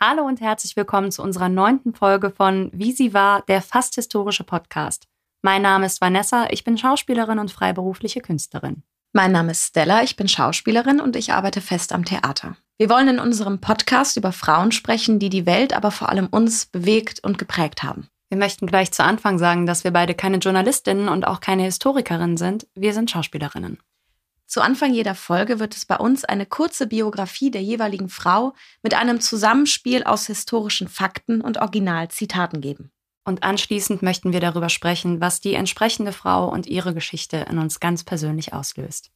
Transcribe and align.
Hallo 0.00 0.26
und 0.26 0.40
herzlich 0.40 0.74
willkommen 0.74 1.12
zu 1.12 1.22
unserer 1.22 1.48
neunten 1.48 1.94
Folge 1.94 2.30
von 2.30 2.68
Wie 2.74 2.90
sie 2.90 3.14
war, 3.14 3.42
der 3.42 3.62
fast 3.62 3.94
historische 3.94 4.42
Podcast. 4.42 5.06
Mein 5.40 5.62
Name 5.62 5.86
ist 5.86 6.00
Vanessa, 6.00 6.48
ich 6.50 6.64
bin 6.64 6.76
Schauspielerin 6.76 7.38
und 7.38 7.52
freiberufliche 7.52 8.20
Künstlerin. 8.20 8.82
Mein 9.12 9.30
Name 9.30 9.52
ist 9.52 9.68
Stella, 9.68 10.02
ich 10.02 10.16
bin 10.16 10.26
Schauspielerin 10.26 11.00
und 11.00 11.14
ich 11.14 11.32
arbeite 11.32 11.60
fest 11.60 11.92
am 11.92 12.04
Theater. 12.04 12.56
Wir 12.76 12.90
wollen 12.90 13.06
in 13.06 13.18
unserem 13.20 13.60
Podcast 13.60 14.16
über 14.16 14.32
Frauen 14.32 14.72
sprechen, 14.72 15.20
die 15.20 15.30
die 15.30 15.46
Welt, 15.46 15.72
aber 15.72 15.92
vor 15.92 16.08
allem 16.08 16.26
uns 16.26 16.66
bewegt 16.66 17.22
und 17.22 17.38
geprägt 17.38 17.84
haben. 17.84 18.08
Wir 18.30 18.38
möchten 18.38 18.66
gleich 18.66 18.90
zu 18.90 19.04
Anfang 19.04 19.38
sagen, 19.38 19.64
dass 19.64 19.84
wir 19.84 19.92
beide 19.92 20.14
keine 20.14 20.38
Journalistinnen 20.38 21.08
und 21.08 21.24
auch 21.24 21.38
keine 21.38 21.62
Historikerinnen 21.62 22.36
sind. 22.36 22.66
Wir 22.74 22.94
sind 22.94 23.12
Schauspielerinnen. 23.12 23.78
Zu 24.54 24.62
Anfang 24.62 24.94
jeder 24.94 25.16
Folge 25.16 25.58
wird 25.58 25.74
es 25.74 25.84
bei 25.84 25.96
uns 25.96 26.24
eine 26.24 26.46
kurze 26.46 26.86
Biografie 26.86 27.50
der 27.50 27.60
jeweiligen 27.60 28.08
Frau 28.08 28.54
mit 28.84 28.94
einem 28.94 29.20
Zusammenspiel 29.20 30.04
aus 30.04 30.28
historischen 30.28 30.86
Fakten 30.86 31.40
und 31.40 31.58
Originalzitaten 31.58 32.60
geben. 32.60 32.92
Und 33.24 33.42
anschließend 33.42 34.02
möchten 34.02 34.32
wir 34.32 34.38
darüber 34.38 34.68
sprechen, 34.68 35.20
was 35.20 35.40
die 35.40 35.54
entsprechende 35.54 36.12
Frau 36.12 36.48
und 36.48 36.68
ihre 36.68 36.94
Geschichte 36.94 37.38
in 37.50 37.58
uns 37.58 37.80
ganz 37.80 38.04
persönlich 38.04 38.52
auslöst. 38.52 39.10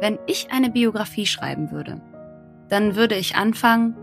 Wenn 0.00 0.18
ich 0.26 0.48
eine 0.50 0.70
Biografie 0.70 1.26
schreiben 1.26 1.70
würde, 1.70 2.00
dann 2.68 2.96
würde 2.96 3.16
ich 3.16 3.36
anfangen, 3.36 3.96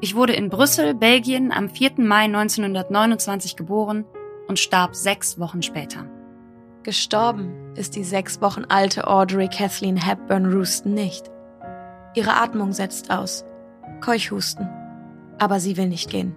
ich 0.00 0.14
wurde 0.14 0.32
in 0.32 0.48
Brüssel, 0.48 0.94
Belgien 0.94 1.52
am 1.52 1.68
4. 1.68 1.92
Mai 1.98 2.24
1929 2.24 3.56
geboren 3.56 4.04
und 4.48 4.58
starb 4.58 4.94
sechs 4.94 5.38
Wochen 5.38 5.62
später. 5.62 6.06
Gestorben 6.82 7.74
ist 7.74 7.96
die 7.96 8.04
sechs 8.04 8.40
Wochen 8.40 8.64
alte 8.68 9.06
Audrey 9.06 9.48
Kathleen 9.48 9.96
Hepburn 9.96 10.52
Rooston 10.52 10.94
nicht. 10.94 11.30
Ihre 12.14 12.36
Atmung 12.36 12.72
setzt 12.72 13.10
aus. 13.10 13.44
Keuchhusten. 14.00 14.68
Aber 15.38 15.60
sie 15.60 15.76
will 15.76 15.88
nicht 15.88 16.10
gehen. 16.10 16.34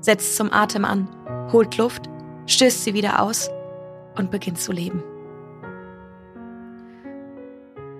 Setzt 0.00 0.36
zum 0.36 0.52
Atem 0.52 0.84
an, 0.84 1.08
holt 1.52 1.76
Luft, 1.76 2.08
stößt 2.46 2.84
sie 2.84 2.94
wieder 2.94 3.22
aus 3.22 3.50
und 4.16 4.30
beginnt 4.30 4.58
zu 4.58 4.72
leben. 4.72 5.02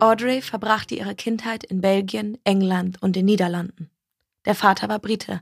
Audrey 0.00 0.42
verbrachte 0.42 0.94
ihre 0.94 1.16
Kindheit 1.16 1.64
in 1.64 1.80
Belgien, 1.80 2.38
England 2.44 3.02
und 3.02 3.16
den 3.16 3.24
Niederlanden. 3.24 3.90
Der 4.44 4.54
Vater 4.54 4.88
war 4.88 5.00
Brite, 5.00 5.40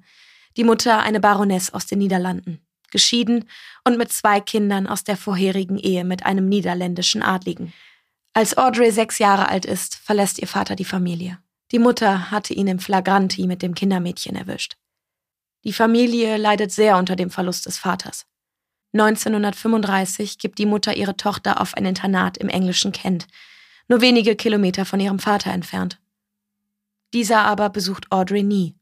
die 0.56 0.64
Mutter 0.64 1.00
eine 1.00 1.20
Baroness 1.20 1.74
aus 1.74 1.84
den 1.84 1.98
Niederlanden, 1.98 2.66
geschieden 2.90 3.44
und 3.84 3.98
mit 3.98 4.12
zwei 4.12 4.40
Kindern 4.40 4.86
aus 4.86 5.04
der 5.04 5.18
vorherigen 5.18 5.76
Ehe 5.76 6.04
mit 6.04 6.24
einem 6.24 6.48
niederländischen 6.48 7.22
Adligen. 7.22 7.74
Als 8.32 8.56
Audrey 8.56 8.90
sechs 8.90 9.18
Jahre 9.18 9.48
alt 9.48 9.66
ist, 9.66 9.96
verlässt 9.96 10.38
ihr 10.38 10.48
Vater 10.48 10.74
die 10.74 10.86
Familie. 10.86 11.38
Die 11.70 11.78
Mutter 11.78 12.30
hatte 12.30 12.54
ihn 12.54 12.68
im 12.68 12.78
Flagranti 12.78 13.46
mit 13.46 13.60
dem 13.60 13.74
Kindermädchen 13.74 14.36
erwischt. 14.36 14.76
Die 15.64 15.72
Familie 15.74 16.38
leidet 16.38 16.72
sehr 16.72 16.96
unter 16.96 17.16
dem 17.16 17.28
Verlust 17.28 17.66
des 17.66 17.76
Vaters. 17.76 18.24
1935 18.94 20.38
gibt 20.38 20.58
die 20.58 20.66
Mutter 20.66 20.96
ihre 20.96 21.16
Tochter 21.16 21.60
auf 21.60 21.74
ein 21.74 21.84
Internat 21.84 22.38
im 22.38 22.48
englischen 22.48 22.92
Kent, 22.92 23.26
nur 23.88 24.00
wenige 24.00 24.36
Kilometer 24.36 24.84
von 24.84 25.00
ihrem 25.00 25.18
Vater 25.18 25.52
entfernt. 25.52 26.00
Dieser 27.14 27.44
aber 27.44 27.70
besucht 27.70 28.06
Audrey 28.10 28.42
nie. 28.42 28.74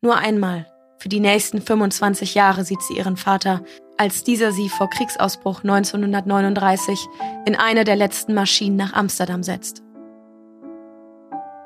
Nur 0.00 0.16
einmal, 0.16 0.66
für 0.98 1.08
die 1.08 1.20
nächsten 1.20 1.60
25 1.60 2.34
Jahre 2.34 2.64
sieht 2.64 2.82
sie 2.82 2.96
ihren 2.96 3.16
Vater, 3.16 3.62
als 3.98 4.24
dieser 4.24 4.52
sie 4.52 4.68
vor 4.68 4.88
Kriegsausbruch 4.88 5.62
1939 5.62 7.06
in 7.44 7.56
eine 7.56 7.84
der 7.84 7.96
letzten 7.96 8.34
Maschinen 8.34 8.76
nach 8.76 8.92
Amsterdam 8.92 9.42
setzt. 9.42 9.82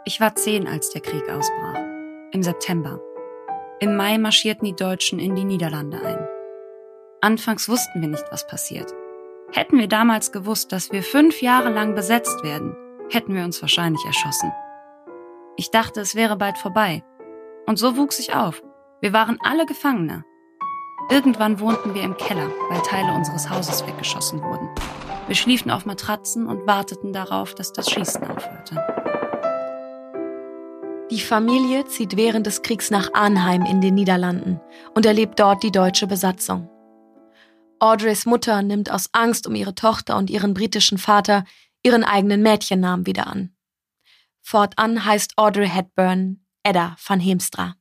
Ich 0.04 0.20
war 0.20 0.34
zehn, 0.34 0.66
als 0.66 0.90
der 0.90 1.00
Krieg 1.00 1.28
ausbrach. 1.28 1.78
Im 2.32 2.42
September. 2.42 3.00
Im 3.80 3.96
Mai 3.96 4.18
marschierten 4.18 4.66
die 4.66 4.76
Deutschen 4.76 5.18
in 5.18 5.34
die 5.34 5.44
Niederlande 5.44 6.00
ein. 6.00 6.28
Anfangs 7.20 7.68
wussten 7.68 8.00
wir 8.00 8.08
nicht, 8.08 8.24
was 8.30 8.46
passiert. 8.46 8.92
Hätten 9.52 9.78
wir 9.78 9.88
damals 9.88 10.32
gewusst, 10.32 10.72
dass 10.72 10.92
wir 10.92 11.02
fünf 11.02 11.40
Jahre 11.40 11.70
lang 11.70 11.94
besetzt 11.94 12.42
werden, 12.42 12.76
hätten 13.10 13.34
wir 13.34 13.44
uns 13.44 13.60
wahrscheinlich 13.62 14.04
erschossen. 14.04 14.52
Ich 15.56 15.70
dachte, 15.70 16.00
es 16.00 16.14
wäre 16.14 16.36
bald 16.36 16.58
vorbei. 16.58 17.04
Und 17.66 17.78
so 17.78 17.96
wuchs 17.96 18.18
ich 18.18 18.34
auf. 18.34 18.62
Wir 19.00 19.12
waren 19.12 19.38
alle 19.40 19.66
Gefangene. 19.66 20.24
Irgendwann 21.10 21.60
wohnten 21.60 21.94
wir 21.94 22.02
im 22.02 22.16
Keller, 22.16 22.50
weil 22.68 22.82
Teile 22.82 23.12
unseres 23.14 23.48
Hauses 23.48 23.86
weggeschossen 23.86 24.42
wurden. 24.42 24.68
Wir 25.26 25.36
schliefen 25.36 25.70
auf 25.70 25.86
Matratzen 25.86 26.46
und 26.46 26.66
warteten 26.66 27.12
darauf, 27.12 27.54
dass 27.54 27.72
das 27.72 27.90
Schießen 27.90 28.24
aufhörte. 28.24 28.84
Die 31.10 31.20
Familie 31.20 31.84
zieht 31.86 32.16
während 32.16 32.46
des 32.46 32.62
Kriegs 32.62 32.90
nach 32.90 33.10
Arnheim 33.14 33.64
in 33.64 33.80
den 33.80 33.94
Niederlanden 33.94 34.60
und 34.94 35.06
erlebt 35.06 35.38
dort 35.38 35.62
die 35.62 35.70
deutsche 35.70 36.08
Besatzung. 36.08 36.68
Audreys 37.78 38.26
Mutter 38.26 38.62
nimmt 38.62 38.90
aus 38.90 39.10
Angst 39.12 39.46
um 39.46 39.54
ihre 39.54 39.74
Tochter 39.74 40.16
und 40.16 40.30
ihren 40.30 40.54
britischen 40.54 40.98
Vater 40.98 41.44
ihren 41.82 42.04
eigenen 42.04 42.42
Mädchennamen 42.42 43.06
wieder 43.06 43.26
an. 43.26 43.54
Fortan 44.40 45.04
heißt 45.04 45.36
Audrey 45.36 45.68
Hepburn 45.68 46.46
Edda 46.62 46.96
van 47.04 47.20
Heemstra. 47.20 47.76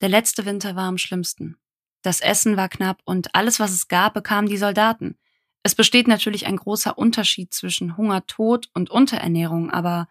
Der 0.00 0.08
letzte 0.08 0.44
Winter 0.46 0.76
war 0.76 0.88
am 0.88 0.98
schlimmsten. 0.98 1.56
Das 2.02 2.20
Essen 2.20 2.56
war 2.56 2.68
knapp 2.68 3.00
und 3.04 3.34
alles, 3.34 3.60
was 3.60 3.72
es 3.72 3.88
gab, 3.88 4.14
bekamen 4.14 4.48
die 4.48 4.56
Soldaten. 4.56 5.18
Es 5.62 5.74
besteht 5.74 6.08
natürlich 6.08 6.46
ein 6.46 6.56
großer 6.56 6.98
Unterschied 6.98 7.54
zwischen 7.54 7.96
Hunger, 7.96 8.26
Tod 8.26 8.68
und 8.74 8.90
Unterernährung, 8.90 9.70
aber 9.70 10.08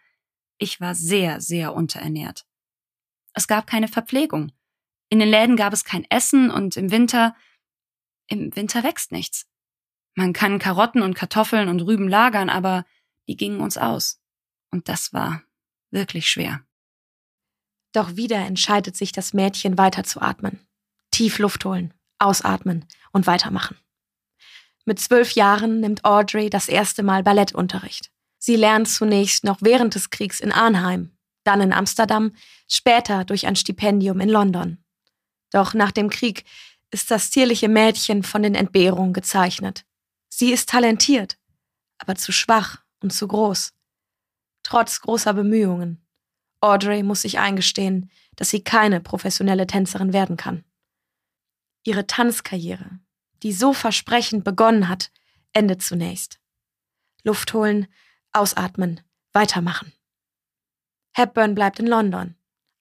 ich 0.57 0.81
war 0.81 0.95
sehr, 0.95 1.41
sehr 1.41 1.73
unterernährt. 1.73 2.45
Es 3.33 3.47
gab 3.47 3.67
keine 3.67 3.87
Verpflegung. 3.87 4.51
In 5.09 5.19
den 5.19 5.29
Läden 5.29 5.55
gab 5.55 5.73
es 5.73 5.83
kein 5.83 6.05
Essen 6.09 6.49
und 6.49 6.75
im 6.77 6.89
Winter 6.89 7.35
im 8.28 8.56
Winter 8.56 8.84
wächst 8.84 9.11
nichts. 9.11 9.45
Man 10.16 10.34
kann 10.34 10.59
Karotten 10.59 11.01
und 11.01 11.16
Kartoffeln 11.16 11.69
und 11.69 11.81
Rüben 11.81 12.07
lagern, 12.07 12.50
aber 12.50 12.85
die 13.28 13.35
gingen 13.35 13.61
uns 13.61 13.78
aus. 13.78 14.22
Und 14.72 14.89
das 14.89 15.13
war 15.13 15.44
wirklich 15.91 16.28
schwer. 16.29 16.63
Doch 17.94 18.16
wieder 18.16 18.38
entscheidet 18.38 18.97
sich 18.97 19.11
das 19.11 19.34
Mädchen 19.34 19.78
weiterzuatmen. 19.78 20.59
Tief 21.11 21.39
Luft 21.39 21.63
holen, 21.66 21.94
ausatmen 22.17 22.85
und 23.11 23.28
weitermachen. 23.28 23.78
Mit 24.85 25.00
zwölf 25.00 25.31
Jahren 25.31 25.79
nimmt 25.79 26.03
Audrey 26.03 26.50
das 26.50 26.67
erste 26.67 27.03
Mal 27.03 27.23
Ballettunterricht. 27.23 28.11
Sie 28.40 28.55
lernt 28.55 28.90
zunächst 28.90 29.44
noch 29.44 29.59
während 29.61 29.95
des 29.95 30.09
Kriegs 30.09 30.40
in 30.40 30.51
Arnheim, 30.51 31.16
dann 31.44 31.61
in 31.61 31.72
Amsterdam, 31.72 32.34
später 32.67 33.23
durch 33.23 33.47
ein 33.47 33.55
Stipendium 33.55 34.19
in 34.19 34.29
London. 34.29 34.84
Doch 35.51 35.73
nach 35.73 35.91
dem 35.91 36.09
Krieg 36.09 36.44
ist 36.93 37.11
das 37.11 37.31
zierliche 37.31 37.67
Mädchen 37.67 38.23
von 38.23 38.43
den 38.43 38.55
Entbehrungen 38.55 39.13
gezeichnet. 39.13 39.85
Sie 40.29 40.51
ist 40.51 40.69
talentiert, 40.69 41.37
aber 41.97 42.15
zu 42.15 42.31
schwach 42.31 42.83
und 43.01 43.11
zu 43.11 43.27
groß. 43.27 43.73
Trotz 44.63 45.01
großer 45.01 45.33
Bemühungen. 45.33 46.05
Audrey 46.61 47.03
muss 47.03 47.23
sich 47.23 47.39
eingestehen, 47.39 48.09
dass 48.35 48.49
sie 48.49 48.63
keine 48.63 49.01
professionelle 49.01 49.67
Tänzerin 49.67 50.13
werden 50.13 50.37
kann. 50.37 50.63
Ihre 51.83 52.07
Tanzkarriere, 52.07 52.99
die 53.43 53.51
so 53.51 53.73
versprechend 53.73 54.43
begonnen 54.43 54.87
hat, 54.87 55.11
endet 55.51 55.81
zunächst. 55.81 56.39
Luft 57.23 57.53
holen, 57.53 57.87
ausatmen, 58.31 59.01
weitermachen. 59.33 59.91
Hepburn 61.13 61.53
bleibt 61.53 61.79
in 61.79 61.87
London, 61.87 62.35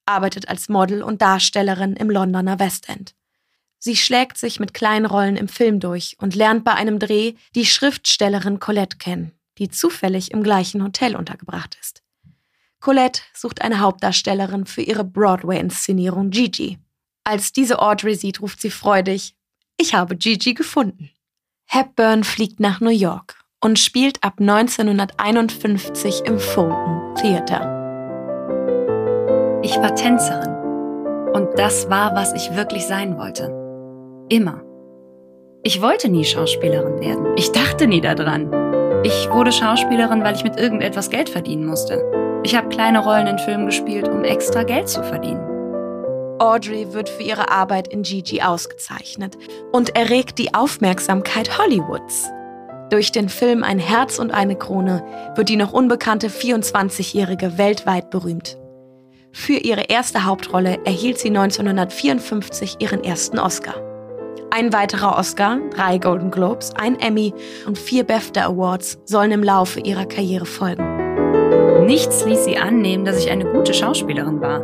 arbeitet 0.07 0.49
als 0.49 0.69
Model 0.69 1.03
und 1.03 1.21
Darstellerin 1.21 1.97
im 1.97 2.09
Londoner 2.09 2.59
West 2.59 2.89
End. 2.89 3.15
Sie 3.85 3.97
schlägt 3.97 4.39
sich 4.39 4.61
mit 4.61 4.75
kleinen 4.75 5.07
Rollen 5.07 5.35
im 5.35 5.49
Film 5.49 5.81
durch 5.81 6.15
und 6.21 6.37
lernt 6.37 6.63
bei 6.63 6.73
einem 6.73 7.01
Dreh 7.01 7.35
die 7.57 7.67
Schriftstellerin 7.67 8.61
Colette 8.61 8.97
kennen, 8.99 9.33
die 9.59 9.71
zufällig 9.71 10.31
im 10.31 10.45
gleichen 10.45 10.85
Hotel 10.85 11.17
untergebracht 11.17 11.77
ist. 11.81 12.05
Colette 12.79 13.23
sucht 13.35 13.61
eine 13.61 13.81
Hauptdarstellerin 13.81 14.67
für 14.67 14.83
ihre 14.83 15.03
Broadway-Inszenierung 15.03 16.31
Gigi. 16.31 16.79
Als 17.25 17.51
diese 17.51 17.81
Audrey 17.81 18.15
sieht, 18.15 18.41
ruft 18.41 18.61
sie 18.61 18.71
freudig, 18.71 19.35
ich 19.77 19.95
habe 19.95 20.15
Gigi 20.15 20.55
gefunden. 20.55 21.11
Hepburn 21.67 22.23
fliegt 22.23 22.61
nach 22.61 22.79
New 22.81 22.91
York 22.91 23.35
und 23.61 23.81
spielt 23.81 24.23
ab 24.23 24.35
1951 24.39 26.23
im 26.25 26.39
Fulton 26.39 27.17
Theater. 27.17 27.63
Ich 29.65 29.77
war 29.79 29.93
Tänzerin 29.97 30.55
und 31.35 31.59
das 31.59 31.91
war, 31.91 32.15
was 32.15 32.33
ich 32.33 32.55
wirklich 32.55 32.87
sein 32.87 33.19
wollte. 33.19 33.62
Immer. 34.33 34.63
Ich 35.63 35.83
wollte 35.83 36.09
nie 36.09 36.25
Schauspielerin 36.25 37.01
werden. 37.01 37.35
Ich 37.37 37.53
dachte 37.53 37.87
nie 37.87 38.01
daran. 38.01 38.51
Ich 39.05 39.31
wurde 39.31 39.53
Schauspielerin, 39.53 40.25
weil 40.25 40.35
ich 40.35 40.43
mit 40.43 40.59
irgendetwas 40.59 41.11
Geld 41.11 41.29
verdienen 41.29 41.67
musste. 41.67 42.03
Ich 42.43 42.57
habe 42.57 42.71
kleine 42.71 43.01
Rollen 43.01 43.27
in 43.27 43.39
Filmen 43.39 43.67
gespielt, 43.67 44.09
um 44.09 44.25
extra 44.25 44.63
Geld 44.63 44.89
zu 44.89 45.03
verdienen. 45.05 45.43
Audrey 46.39 46.95
wird 46.95 47.11
für 47.11 47.23
ihre 47.25 47.51
Arbeit 47.51 47.89
in 47.89 48.05
Gigi 48.05 48.41
ausgezeichnet 48.41 49.37
und 49.71 49.95
erregt 49.97 50.39
die 50.39 50.55
Aufmerksamkeit 50.55 51.59
Hollywoods. 51.59 52.31
Durch 52.89 53.13
den 53.13 53.29
Film 53.29 53.63
Ein 53.63 53.79
Herz 53.79 54.19
und 54.19 54.31
eine 54.31 54.57
Krone 54.57 55.05
wird 55.35 55.51
die 55.51 55.57
noch 55.57 55.75
unbekannte 55.75 56.29
24-Jährige 56.29 57.59
weltweit 57.59 58.09
berühmt. 58.09 58.57
Für 59.31 59.59
ihre 59.59 59.83
erste 59.91 60.25
Hauptrolle 60.25 60.79
erhielt 60.87 61.19
sie 61.19 61.29
1954 61.29 62.77
ihren 62.79 63.05
ersten 63.05 63.39
Oscar. 63.39 63.92
Ein 64.55 64.71
weiterer 64.75 65.17
Oscar, 65.17 65.61
drei 65.71 65.97
Golden 65.97 66.31
Globes, 66.31 66.75
ein 66.77 67.01
Emmy 67.01 67.33
und 67.67 67.79
vier 67.79 68.05
BAFTA 68.05 68.45
Awards 68.45 68.99
sollen 69.07 69.33
im 69.33 69.43
Laufe 69.43 69.81
ihrer 69.81 70.05
Karriere 70.05 70.45
folgen. 70.45 71.87
Nichts 71.87 72.27
ließ 72.27 72.45
sie 72.45 72.59
annehmen, 72.59 73.07
dass 73.07 73.17
ich 73.17 73.31
eine 73.31 73.47
gute 73.47 73.73
Schauspielerin 73.73 74.43
war. 74.43 74.61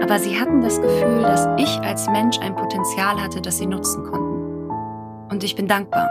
Aber 0.00 0.20
sie 0.20 0.38
hatten 0.38 0.60
das 0.60 0.80
Gefühl, 0.80 1.22
dass 1.22 1.48
ich 1.58 1.80
als 1.80 2.06
Mensch 2.06 2.38
ein 2.38 2.54
Potenzial 2.54 3.20
hatte, 3.20 3.40
das 3.40 3.58
sie 3.58 3.66
nutzen 3.66 4.04
konnten. 4.04 4.70
Und 5.28 5.42
ich 5.42 5.56
bin 5.56 5.66
dankbar, 5.66 6.08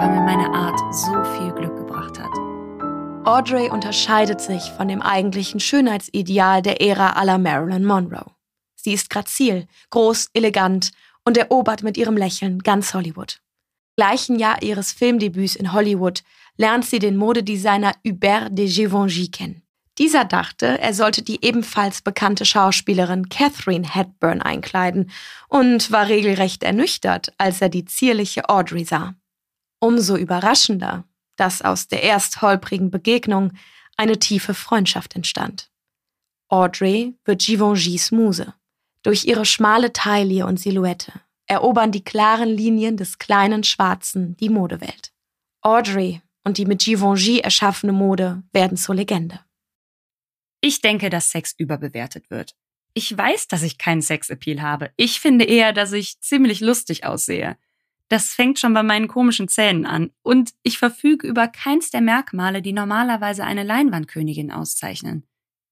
weil 0.00 0.10
mir 0.10 0.22
meine 0.22 0.52
Art 0.52 0.80
so 0.92 1.22
viel 1.36 1.52
Glück 1.52 1.76
gebracht 1.76 2.18
hat. 2.18 3.28
Audrey 3.28 3.70
unterscheidet 3.70 4.40
sich 4.40 4.62
von 4.72 4.88
dem 4.88 5.02
eigentlichen 5.02 5.60
Schönheitsideal 5.60 6.62
der 6.62 6.82
Ära 6.82 7.10
aller 7.10 7.38
Marilyn 7.38 7.84
Monroe. 7.84 8.32
Sie 8.74 8.92
ist 8.92 9.08
grazil, 9.08 9.68
groß, 9.90 10.30
elegant 10.34 10.90
und 11.28 11.36
erobert 11.36 11.82
mit 11.82 11.98
ihrem 11.98 12.16
Lächeln 12.16 12.60
ganz 12.60 12.94
Hollywood. 12.94 13.42
Gleichen 13.98 14.38
Jahr 14.38 14.62
ihres 14.62 14.92
Filmdebüts 14.92 15.56
in 15.56 15.74
Hollywood 15.74 16.22
lernt 16.56 16.86
sie 16.86 17.00
den 17.00 17.18
Modedesigner 17.18 17.92
Hubert 18.02 18.56
de 18.56 18.66
Givenchy 18.66 19.28
kennen. 19.28 19.62
Dieser 19.98 20.24
dachte, 20.24 20.78
er 20.78 20.94
sollte 20.94 21.20
die 21.20 21.44
ebenfalls 21.44 22.00
bekannte 22.00 22.46
Schauspielerin 22.46 23.28
Catherine 23.28 23.86
Hepburn 23.94 24.40
einkleiden 24.40 25.10
und 25.48 25.90
war 25.90 26.08
regelrecht 26.08 26.62
ernüchtert, 26.62 27.34
als 27.36 27.60
er 27.60 27.68
die 27.68 27.84
zierliche 27.84 28.48
Audrey 28.48 28.86
sah. 28.86 29.14
Umso 29.80 30.16
überraschender, 30.16 31.04
dass 31.36 31.60
aus 31.60 31.88
der 31.88 32.04
erst 32.04 32.40
holprigen 32.40 32.90
Begegnung 32.90 33.52
eine 33.98 34.18
tiefe 34.18 34.54
Freundschaft 34.54 35.14
entstand. 35.14 35.70
Audrey 36.48 37.18
wird 37.26 37.42
Givenchys 37.42 38.12
Muse. 38.12 38.54
Durch 39.02 39.24
ihre 39.24 39.44
schmale 39.44 39.92
Taille 39.92 40.46
und 40.46 40.58
Silhouette 40.58 41.12
erobern 41.46 41.92
die 41.92 42.04
klaren 42.04 42.48
Linien 42.48 42.96
des 42.96 43.18
kleinen 43.18 43.64
Schwarzen 43.64 44.36
die 44.36 44.48
Modewelt. 44.48 45.12
Audrey 45.60 46.20
und 46.44 46.58
die 46.58 46.66
mit 46.66 46.84
Givenchy 46.84 47.40
erschaffene 47.40 47.92
Mode 47.92 48.42
werden 48.52 48.76
zur 48.76 48.94
Legende. 48.94 49.40
Ich 50.60 50.80
denke, 50.80 51.10
dass 51.10 51.30
Sex 51.30 51.54
überbewertet 51.56 52.30
wird. 52.30 52.54
Ich 52.94 53.16
weiß, 53.16 53.48
dass 53.48 53.62
ich 53.62 53.78
keinen 53.78 54.02
Sexappeal 54.02 54.60
habe. 54.60 54.90
Ich 54.96 55.20
finde 55.20 55.44
eher, 55.44 55.72
dass 55.72 55.92
ich 55.92 56.20
ziemlich 56.20 56.60
lustig 56.60 57.04
aussehe. 57.04 57.56
Das 58.08 58.32
fängt 58.32 58.58
schon 58.58 58.74
bei 58.74 58.82
meinen 58.82 59.06
komischen 59.06 59.48
Zähnen 59.48 59.86
an. 59.86 60.10
Und 60.22 60.54
ich 60.62 60.78
verfüge 60.78 61.26
über 61.26 61.46
keins 61.46 61.90
der 61.90 62.00
Merkmale, 62.00 62.62
die 62.62 62.72
normalerweise 62.72 63.44
eine 63.44 63.62
Leinwandkönigin 63.62 64.50
auszeichnen. 64.50 65.26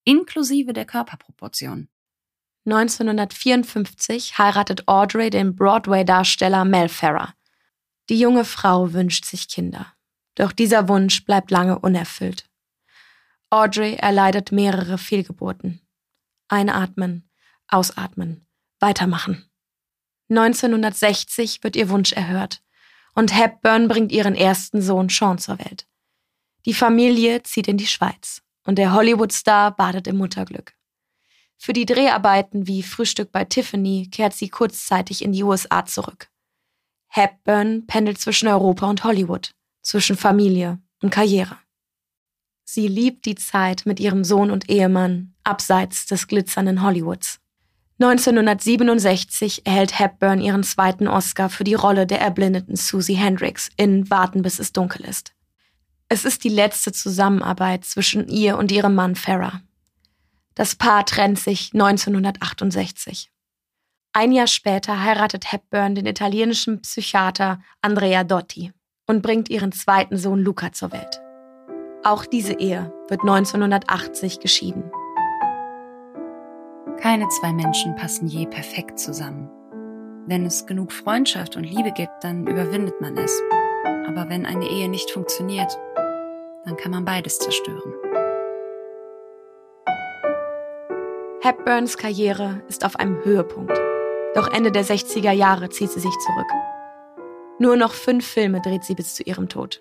Inklusive 0.05 0.73
der 0.73 0.84
Körperproportion. 0.84 1.88
1954 2.67 4.39
heiratet 4.39 4.89
Audrey 4.89 5.31
den 5.31 5.55
Broadway-Darsteller 5.55 6.65
Mel 6.65 6.89
Ferrer. 6.89 7.35
Die 8.09 8.19
junge 8.19 8.45
Frau 8.45 8.93
wünscht 8.93 9.25
sich 9.25 9.49
Kinder. 9.49 9.95
Doch 10.35 10.51
dieser 10.51 10.89
Wunsch 10.89 11.25
bleibt 11.25 11.53
lange 11.53 11.79
unerfüllt. 11.79 12.51
Audrey 13.51 13.95
erleidet 13.95 14.51
mehrere 14.51 14.99
Fehlgeburten. 14.99 15.81
Einatmen, 16.49 17.31
ausatmen, 17.69 18.47
weitermachen. 18.81 19.49
1960 20.29 21.62
wird 21.62 21.77
ihr 21.77 21.89
Wunsch 21.89 22.12
erhört 22.12 22.62
und 23.15 23.35
Hepburn 23.35 23.87
bringt 23.87 24.11
ihren 24.11 24.35
ersten 24.35 24.83
Sohn 24.83 25.09
Sean 25.09 25.39
zur 25.39 25.59
Welt. 25.61 25.87
Die 26.67 26.75
Familie 26.75 27.45
zieht 27.45 27.69
in 27.69 27.79
die 27.79 27.87
Schweiz 27.87 28.43
und 28.65 28.77
der 28.77 28.93
Hollywood-Star 28.93 29.71
badet 29.71 30.09
im 30.09 30.17
Mutterglück. 30.17 30.75
Für 31.58 31.73
die 31.73 31.87
Dreharbeiten 31.87 32.67
wie 32.67 32.82
Frühstück 32.82 33.32
bei 33.32 33.44
Tiffany 33.44 34.08
kehrt 34.11 34.35
sie 34.35 34.49
kurzzeitig 34.49 35.23
in 35.23 35.32
die 35.32 35.43
USA 35.43 35.85
zurück. 35.85 36.29
Hepburn 37.08 37.87
pendelt 37.87 38.20
zwischen 38.20 38.49
Europa 38.49 38.88
und 38.88 39.05
Hollywood, 39.05 39.53
zwischen 39.82 40.17
Familie 40.17 40.79
und 41.03 41.11
Karriere. 41.11 41.58
Sie 42.64 42.88
liebt 42.88 43.25
die 43.26 43.37
Zeit 43.37 43.87
mit 43.87 44.00
ihrem 44.00 44.25
Sohn 44.25 44.50
und 44.50 44.69
Ehemann 44.69 45.35
abseits 45.44 46.06
des 46.06 46.26
glitzernden 46.26 46.82
Hollywoods. 46.82 47.41
1967 47.99 49.64
erhält 49.64 49.99
Hepburn 49.99 50.41
ihren 50.41 50.64
zweiten 50.64 51.09
Oscar 51.09 51.49
für 51.49 51.64
die 51.64 51.75
Rolle 51.75 52.06
der 52.06 52.20
erblindeten 52.20 52.76
Susie 52.76 53.14
Hendricks 53.14 53.70
in 53.76 54.11
Warten 54.11 54.43
bis 54.43 54.59
es 54.59 54.73
dunkel 54.73 55.06
ist. 55.06 55.32
Es 56.09 56.25
ist 56.25 56.44
die 56.44 56.50
letzte 56.50 56.93
Zusammenarbeit 56.93 57.85
zwischen 57.85 58.29
ihr 58.29 58.59
und 58.59 58.70
ihrem 58.70 58.94
Mann 58.94 59.17
Farah. 59.17 59.62
Das 60.56 60.75
Paar 60.75 61.05
trennt 61.05 61.38
sich 61.38 61.73
1968. 61.75 63.31
Ein 64.14 64.32
Jahr 64.32 64.47
später 64.47 65.03
heiratet 65.05 65.53
Hepburn 65.53 65.94
den 65.94 66.06
italienischen 66.06 66.81
Psychiater 66.81 67.61
Andrea 67.82 68.25
Dotti 68.25 68.73
und 69.06 69.20
bringt 69.20 69.50
ihren 69.50 69.70
zweiten 69.73 70.17
Sohn 70.17 70.41
Luca 70.41 70.73
zur 70.73 70.93
Welt. 70.93 71.20
Auch 72.05 72.25
diese 72.25 72.55
Ehe 72.55 72.91
wird 73.08 73.20
1980 73.20 74.41
geschieden. 74.41 74.91
Keine 77.00 77.29
zwei 77.29 77.52
Menschen 77.52 77.94
passen 77.94 78.26
je 78.26 78.47
perfekt 78.47 78.99
zusammen. 78.99 79.50
Wenn 80.26 80.47
es 80.47 80.64
genug 80.64 80.91
Freundschaft 80.91 81.56
und 81.56 81.64
Liebe 81.64 81.93
gibt, 81.93 82.25
dann 82.25 82.47
überwindet 82.47 82.99
man 83.02 83.19
es. 83.19 83.43
Aber 84.09 84.31
wenn 84.31 84.47
eine 84.47 84.67
Ehe 84.67 84.88
nicht 84.88 85.11
funktioniert, 85.11 85.79
dann 86.64 86.79
kann 86.79 86.93
man 86.93 87.05
beides 87.05 87.38
zerstören. 87.38 87.93
Hepburns 91.47 91.97
Karriere 91.97 92.65
ist 92.67 92.85
auf 92.85 92.97
einem 92.97 93.25
Höhepunkt. 93.25 93.79
Doch 94.35 94.49
Ende 94.49 94.73
der 94.73 94.85
60er 94.85 95.31
Jahre 95.31 95.69
zieht 95.69 95.93
sie 95.93 96.01
sich 96.01 96.19
zurück. 96.19 96.51
Nur 97.61 97.77
noch 97.77 97.93
fünf 97.93 98.27
Filme 98.27 98.61
dreht 98.61 98.83
sie 98.83 98.97
bis 98.97 99.15
zu 99.15 99.23
ihrem 99.23 99.49
Tod. 99.49 99.81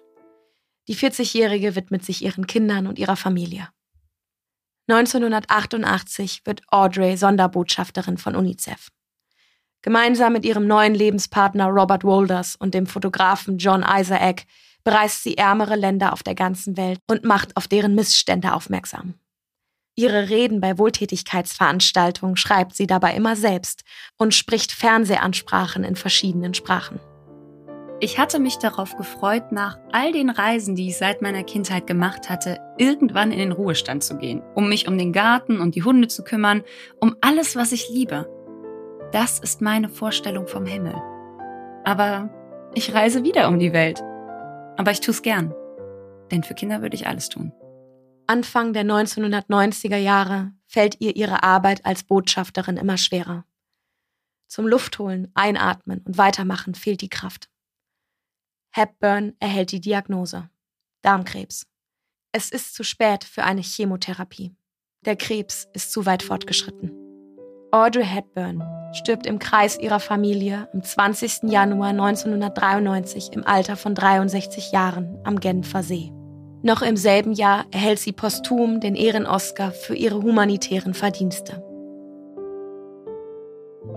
Die 0.88 0.96
40-Jährige 0.96 1.76
widmet 1.76 2.06
sich 2.06 2.24
ihren 2.24 2.46
Kindern 2.46 2.86
und 2.86 3.00
ihrer 3.00 3.16
Familie. 3.16 3.68
1988 4.90 6.46
wird 6.46 6.62
Audrey 6.68 7.18
Sonderbotschafterin 7.18 8.20
von 8.20 8.36
UNICEF. 8.36 8.90
Gemeinsam 9.82 10.34
mit 10.34 10.46
ihrem 10.46 10.68
neuen 10.68 10.94
Lebenspartner 10.94 11.66
Robert 11.66 12.04
Wolders 12.04 12.56
und 12.56 12.76
dem 12.76 12.86
Fotografen 12.86 13.58
John 13.58 13.84
Isaac 13.84 14.44
bereist 14.84 15.24
sie 15.24 15.36
ärmere 15.40 15.78
Länder 15.78 16.14
auf 16.14 16.22
der 16.22 16.36
ganzen 16.36 16.78
Welt 16.78 17.00
und 17.08 17.24
macht 17.24 17.58
auf 17.58 17.68
deren 17.68 17.96
Missstände 17.96 18.54
aufmerksam. 18.54 19.16
Ihre 19.98 20.30
Reden 20.30 20.60
bei 20.60 20.78
Wohltätigkeitsveranstaltungen 20.78 22.36
schreibt 22.36 22.76
sie 22.76 22.86
dabei 22.86 23.16
immer 23.16 23.38
selbst 23.38 23.84
und 24.18 24.34
spricht 24.34 24.74
Fernsehansprachen 24.74 25.86
in 25.86 25.96
verschiedenen 25.96 26.54
Sprachen. 26.54 27.00
Ich 28.02 28.20
hatte 28.20 28.40
mich 28.40 28.58
darauf 28.58 28.98
gefreut, 28.98 29.54
nach 29.54 29.80
all 29.94 30.12
den 30.12 30.30
Reisen, 30.30 30.76
die 30.76 30.90
ich 30.90 30.98
seit 30.98 31.22
meiner 31.22 31.44
Kindheit 31.44 31.88
gemacht 31.88 32.30
hatte, 32.30 32.60
irgendwann 32.78 33.32
in 33.32 33.40
den 33.40 33.54
Ruhestand 33.54 34.04
zu 34.04 34.18
gehen, 34.18 34.44
um 34.54 34.68
mich 34.68 34.90
um 34.90 34.98
den 34.98 35.14
Garten 35.14 35.62
und 35.62 35.76
die 35.76 35.84
Hunde 35.84 36.10
zu 36.10 36.26
kümmern, 36.26 36.64
um 37.00 37.16
alles, 37.22 37.56
was 37.56 37.72
ich 37.72 37.90
liebe. 37.90 38.28
Das 39.14 39.40
ist 39.40 39.62
meine 39.62 39.88
Vorstellung 39.88 40.46
vom 40.46 40.66
Himmel. 40.66 40.96
Aber 41.86 42.30
ich 42.74 42.94
reise 42.94 43.24
wieder 43.24 43.48
um 43.48 43.60
die 43.60 43.72
Welt. 43.72 44.04
Aber 44.76 44.92
ich 44.92 45.00
tue 45.00 45.14
es 45.14 45.22
gern. 45.22 45.54
Denn 46.32 46.44
für 46.44 46.54
Kinder 46.54 46.82
würde 46.82 46.96
ich 46.96 47.08
alles 47.08 47.30
tun. 47.30 47.54
Anfang 48.28 48.74
der 48.74 48.84
1990er 48.84 49.98
Jahre 49.98 50.52
fällt 50.66 51.00
ihr 51.00 51.16
ihre 51.16 51.44
Arbeit 51.44 51.86
als 51.86 52.04
Botschafterin 52.04 52.78
immer 52.78 52.98
schwerer. 52.98 53.46
Zum 54.48 54.68
Luftholen, 54.68 55.32
Einatmen 55.34 56.02
und 56.02 56.18
Weitermachen 56.18 56.76
fehlt 56.76 57.02
die 57.02 57.10
Kraft. 57.10 57.50
Hepburn 58.72 59.34
erhält 59.40 59.72
die 59.72 59.80
Diagnose. 59.80 60.50
Darmkrebs. 61.02 61.68
Es 62.32 62.50
ist 62.50 62.74
zu 62.74 62.84
spät 62.84 63.24
für 63.24 63.44
eine 63.44 63.62
Chemotherapie. 63.62 64.56
Der 65.06 65.16
Krebs 65.16 65.68
ist 65.74 65.92
zu 65.92 66.06
weit 66.06 66.24
fortgeschritten. 66.24 66.92
Audrey 67.72 68.06
Hepburn 68.06 68.64
stirbt 68.94 69.26
im 69.28 69.40
Kreis 69.40 69.78
ihrer 69.78 70.00
Familie 70.00 70.68
am 70.74 70.82
20. 70.82 71.44
Januar 71.44 71.90
1993 71.90 73.34
im 73.34 73.46
Alter 73.46 73.78
von 73.78 73.94
63 73.94 74.72
Jahren 74.72 75.20
am 75.24 75.40
Genfer 75.40 75.84
See. 75.84 76.12
Noch 76.66 76.82
im 76.82 76.98
selben 76.98 77.32
Jahr 77.32 77.66
erhält 77.70 78.00
sie 78.00 78.12
posthum 78.12 78.80
den 78.80 78.96
Ehren-Oscar 78.96 79.70
für 79.70 79.94
ihre 79.94 80.24
humanitären 80.24 80.96
Verdienste. 80.96 81.64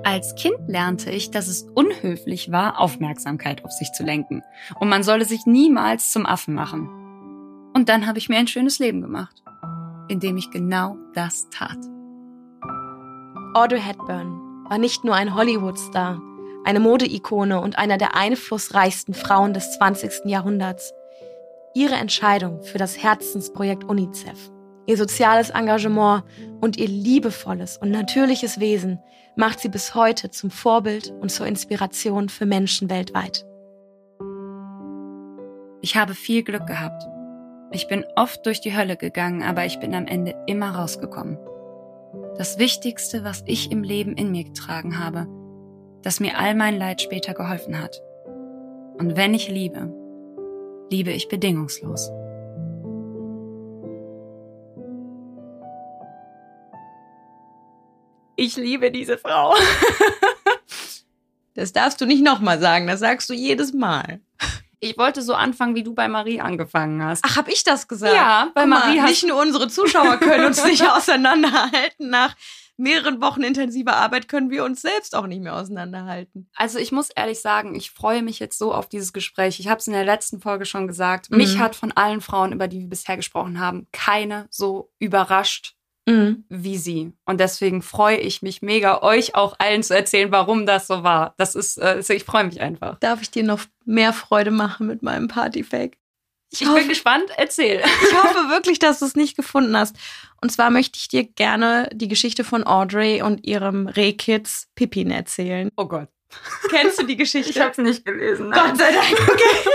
Als 0.05 0.35
Kind 0.35 0.59
lernte 0.67 1.11
ich, 1.11 1.31
dass 1.31 1.49
es 1.49 1.63
unhöflich 1.63 2.53
war, 2.53 2.79
Aufmerksamkeit 2.79 3.65
auf 3.65 3.73
sich 3.73 3.91
zu 3.93 4.03
lenken. 4.03 4.43
Und 4.79 4.91
man 4.91 5.03
solle 5.03 5.25
sich 5.25 5.47
niemals 5.47 6.13
zum 6.13 6.27
Affen 6.27 6.53
machen. 6.53 6.91
Und 7.73 7.89
dann 7.89 8.07
habe 8.07 8.19
ich 8.19 8.29
mir 8.29 8.37
ein 8.37 8.49
schönes 8.49 8.79
Leben 8.79 9.01
gemacht, 9.01 9.43
indem 10.09 10.37
ich 10.37 10.51
genau 10.51 10.99
das 11.15 11.49
tat. 11.49 11.79
Audrey 13.55 13.81
Hepburn 13.81 14.67
war 14.69 14.77
nicht 14.77 15.05
nur 15.05 15.15
ein 15.15 15.35
Hollywood-Star, 15.35 16.21
eine 16.67 16.81
Modeikone 16.81 17.63
und 17.63 17.79
einer 17.79 17.97
der 17.97 18.15
einflussreichsten 18.15 19.15
Frauen 19.15 19.55
des 19.55 19.79
20. 19.79 20.27
Jahrhunderts. 20.27 20.93
Ihre 21.79 21.95
Entscheidung 21.95 22.65
für 22.65 22.79
das 22.79 23.01
Herzensprojekt 23.01 23.85
UNICEF, 23.85 24.51
ihr 24.89 24.97
soziales 24.97 25.51
Engagement 25.51 26.25
und 26.61 26.77
ihr 26.77 26.89
liebevolles 26.89 27.79
und 27.79 27.93
natürliches 27.93 28.59
Wesen 28.59 28.99
macht 29.37 29.61
sie 29.61 29.69
bis 29.69 29.95
heute 29.95 30.29
zum 30.29 30.51
Vorbild 30.51 31.15
und 31.21 31.31
zur 31.31 31.47
Inspiration 31.47 32.31
für 32.31 32.47
Menschen 32.47 32.91
weltweit. 32.91 33.47
Ich 35.81 35.97
habe 35.97 36.15
viel 36.15 36.43
Glück 36.43 36.67
gehabt. 36.67 37.01
Ich 37.71 37.87
bin 37.87 38.05
oft 38.17 38.45
durch 38.45 38.61
die 38.61 38.77
Hölle 38.77 38.97
gegangen, 38.97 39.45
aber 39.45 39.65
ich 39.65 39.79
bin 39.79 39.95
am 39.95 40.09
Ende 40.09 40.35
immer 40.49 40.75
rausgekommen. 40.75 41.39
Das 42.39 42.59
Wichtigste, 42.59 43.23
was 43.23 43.45
ich 43.47 43.71
im 43.71 43.85
Leben 43.85 44.15
in 44.17 44.33
mir 44.33 44.43
getragen 44.43 44.99
habe, 44.99 45.29
das 46.03 46.19
mir 46.19 46.41
all 46.41 46.57
mein 46.57 46.77
Leid 46.77 47.03
später 47.03 47.35
geholfen 47.35 47.81
hat. 47.81 48.03
Und 48.99 49.17
wenn 49.17 49.33
ich 49.33 49.49
liebe, 49.49 49.95
liebe 50.91 51.11
ich 51.13 51.29
bedingungslos. 51.29 52.11
Ich 58.37 58.57
liebe 58.57 58.91
diese 58.91 59.19
Frau. 59.19 59.55
das 61.55 61.73
darfst 61.73 62.01
du 62.01 62.07
nicht 62.07 62.23
nochmal 62.23 62.61
sagen, 62.61 62.87
das 62.87 63.01
sagst 63.01 63.29
du 63.29 63.35
jedes 63.35 63.73
Mal. 63.73 64.21
Ich 64.81 64.97
wollte 64.97 65.23
so 65.23 65.35
anfangen, 65.35 65.75
wie 65.75 65.83
du 65.83 65.93
bei 65.93 66.07
Marie 66.07 66.41
angefangen 66.41 67.03
hast. 67.03 67.25
Ach, 67.27 67.37
hab 67.37 67.49
ich 67.49 67.65
das 67.65 67.89
gesagt? 67.89 68.15
Ja, 68.15 68.53
bei 68.55 68.61
Guck 68.61 68.71
Marie 68.71 68.97
mal, 68.97 69.03
hast 69.03 69.11
Nicht 69.11 69.27
nur 69.27 69.41
unsere 69.41 69.67
Zuschauer 69.67 70.19
können 70.19 70.45
uns 70.45 70.65
nicht 70.65 70.83
auseinanderhalten. 70.89 72.11
Nach 72.11 72.37
mehreren 72.79 73.21
Wochen 73.21 73.43
intensiver 73.43 73.97
Arbeit 73.97 74.29
können 74.29 74.51
wir 74.51 74.65
uns 74.65 74.81
selbst 74.83 75.15
auch 75.15 75.27
nicht 75.27 75.43
mehr 75.43 75.55
auseinanderhalten. 75.57 76.49
Also 76.55 76.79
ich 76.79 76.93
muss 76.93 77.11
ehrlich 77.11 77.41
sagen, 77.41 77.75
ich 77.75 77.91
freue 77.91 78.23
mich 78.23 78.39
jetzt 78.39 78.57
so 78.59 78.73
auf 78.73 78.89
dieses 78.89 79.13
Gespräch. 79.13 79.61
Ich 79.61 79.69
habe 79.69 79.79
es 79.81 79.87
in 79.87 79.93
der 79.93 80.05
letzten 80.05 80.41
Folge 80.41 80.65
schon 80.65 80.87
gesagt. 80.87 81.31
Mich 81.31 81.57
Mhm. 81.57 81.59
hat 81.61 81.77
von 81.77 81.93
allen 81.93 82.21
Frauen, 82.21 82.53
über 82.53 82.69
die 82.69 82.81
wir 82.81 82.89
bisher 82.89 83.17
gesprochen 83.17 83.61
haben, 83.61 83.87
keine 83.93 84.47
so 84.51 84.91
überrascht 84.99 85.75
Mhm. 86.09 86.45
wie 86.49 86.79
sie. 86.79 87.13
Und 87.27 87.39
deswegen 87.39 87.83
freue 87.83 88.17
ich 88.17 88.41
mich 88.41 88.63
mega, 88.63 89.03
euch 89.03 89.35
auch 89.35 89.57
allen 89.59 89.83
zu 89.83 89.95
erzählen, 89.95 90.33
warum 90.33 90.65
das 90.65 90.87
so 90.87 91.03
war. 91.03 91.35
Das 91.37 91.55
ist, 91.55 91.77
äh, 91.77 91.99
ich 92.09 92.25
freue 92.25 92.45
mich 92.45 92.63
einfach. 92.63 92.99
Darf 93.01 93.21
ich 93.21 93.31
dir 93.31 93.43
noch 93.43 93.61
mehr 93.85 94.15
Freude 94.15 94.51
machen 94.51 94.87
mit 94.87 95.03
meinem 95.03 95.29
Partyfake? 95.29 95.99
Ich 96.51 96.61
bin 96.61 96.89
gespannt, 96.89 97.31
erzähl. 97.37 97.81
Ich 97.81 98.17
hoffe 98.17 98.49
wirklich, 98.49 98.79
dass 98.79 99.01
du 99.01 99.05
es 99.05 99.15
nicht 99.15 99.37
gefunden 99.37 99.77
hast. 99.77 99.97
Und 100.41 100.51
zwar 100.51 100.71
möchte 100.71 100.99
ich 100.99 101.09
dir 101.09 101.25
gerne 101.25 101.91
die 101.93 102.09
Geschichte 102.09 102.43
von 102.45 102.67
Audrey 102.67 103.21
und 103.23 103.47
ihrem 103.47 103.87
Rehkids 103.87 104.69
Pippin 104.75 105.11
erzählen. 105.11 105.71
Oh 105.77 105.85
Gott. 105.87 106.09
Kennst 106.71 106.99
du 107.01 107.05
die 107.05 107.17
Geschichte? 107.17 107.51
Ich 107.51 107.61
habe 107.61 107.73
es 107.73 107.79
nicht 107.79 108.05
gelesen. 108.05 108.51
Gott 108.51 108.77
sei 108.79 108.93
Dank. 108.93 109.07
Okay. 109.29 109.71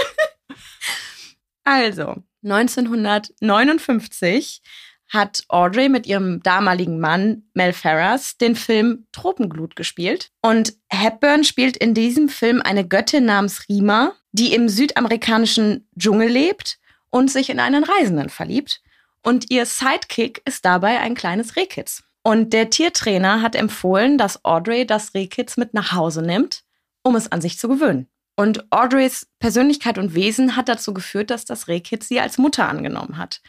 Also, 1.66 2.16
1959 2.44 4.62
hat 5.10 5.44
Audrey 5.48 5.88
mit 5.90 6.08
ihrem 6.08 6.42
damaligen 6.44 7.00
Mann 7.00 7.44
Mel 7.54 7.72
Ferris 7.72 8.38
den 8.38 8.56
Film 8.56 9.06
Tropenglut 9.12 9.76
gespielt. 9.76 10.32
Und 10.42 10.74
Hepburn 10.90 11.44
spielt 11.44 11.78
in 11.78 11.94
diesem 11.94 12.30
Film 12.30 12.62
eine 12.62 12.88
Göttin 12.88 13.26
namens 13.26 13.70
Rima, 13.70 14.14
die 14.34 14.54
im 14.54 14.68
südamerikanischen 14.68 15.88
Dschungel 15.98 16.28
lebt 16.28 16.80
und 17.10 17.32
sich 17.32 17.50
in 17.50 17.60
einen 17.60 17.84
Reisenden 17.84 18.30
verliebt. 18.30 18.82
Und 19.22 19.50
ihr 19.50 19.66
Sidekick 19.66 20.42
ist 20.46 20.66
dabei 20.66 21.00
ein 21.00 21.16
kleines 21.16 21.56
Rehkitz. 21.56 22.04
Und 22.24 22.52
der 22.52 22.70
Tiertrainer 22.70 23.42
hat 23.42 23.56
empfohlen, 23.56 24.18
dass 24.18 24.44
Audrey 24.44 24.86
das 24.86 25.14
Rehkitz 25.14 25.56
mit 25.56 25.74
nach 25.74 25.92
Hause 25.92 26.22
nimmt, 26.22 26.64
um 27.04 27.16
es 27.16 27.32
an 27.32 27.42
sich 27.42 27.58
zu 27.58 27.68
gewöhnen. 27.68 28.08
Und 28.36 28.72
Audreys 28.72 29.28
Persönlichkeit 29.40 29.98
und 29.98 30.16
Wesen 30.16 30.56
hat 30.56 30.68
dazu 30.68 30.94
geführt, 30.94 31.30
dass 31.30 31.46
das 31.46 31.68
Rehkitz 31.68 32.08
sie 32.08 32.20
als 32.20 32.38
Mutter 32.38 32.68
angenommen 32.68 33.18
hat. 33.18 33.42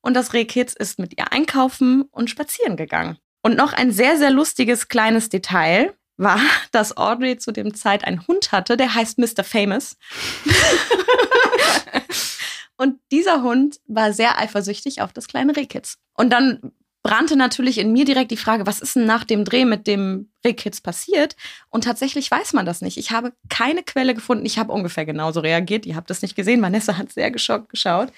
Und 0.00 0.14
das 0.14 0.32
Rehkitz 0.32 0.74
ist 0.74 0.98
mit 0.98 1.18
ihr 1.18 1.32
einkaufen 1.32 2.02
und 2.02 2.30
spazieren 2.30 2.76
gegangen. 2.76 3.18
Und 3.42 3.56
noch 3.56 3.72
ein 3.72 3.90
sehr, 3.90 4.16
sehr 4.16 4.30
lustiges 4.30 4.88
kleines 4.88 5.28
Detail 5.28 5.94
war, 6.18 6.40
dass 6.72 6.96
Audrey 6.96 7.38
zu 7.38 7.52
dem 7.52 7.74
Zeit 7.74 8.04
einen 8.04 8.26
Hund 8.26 8.52
hatte, 8.52 8.76
der 8.76 8.94
heißt 8.94 9.18
Mr. 9.18 9.44
Famous. 9.44 9.96
und 12.76 12.98
dieser 13.10 13.42
Hund 13.42 13.80
war 13.86 14.12
sehr 14.12 14.38
eifersüchtig 14.38 15.00
auf 15.00 15.12
das 15.12 15.28
kleine 15.28 15.56
Rehkitz. 15.56 15.98
Und 16.14 16.30
dann 16.30 16.72
brannte 17.02 17.36
natürlich 17.36 17.78
in 17.78 17.92
mir 17.92 18.04
direkt 18.04 18.30
die 18.30 18.36
Frage, 18.36 18.66
was 18.66 18.80
ist 18.80 18.96
denn 18.96 19.06
nach 19.06 19.24
dem 19.24 19.44
Dreh 19.44 19.64
mit 19.64 19.86
dem 19.86 20.30
Rehkitz 20.44 20.80
passiert? 20.80 21.36
Und 21.70 21.84
tatsächlich 21.84 22.30
weiß 22.30 22.52
man 22.52 22.66
das 22.66 22.82
nicht. 22.82 22.98
Ich 22.98 23.12
habe 23.12 23.32
keine 23.48 23.82
Quelle 23.82 24.14
gefunden. 24.14 24.44
Ich 24.44 24.58
habe 24.58 24.72
ungefähr 24.72 25.06
genauso 25.06 25.40
reagiert. 25.40 25.86
Ihr 25.86 25.96
habt 25.96 26.10
das 26.10 26.22
nicht 26.22 26.36
gesehen. 26.36 26.60
Vanessa 26.60 26.98
hat 26.98 27.12
sehr 27.12 27.30
geschockt 27.30 27.70
geschaut. 27.70 28.12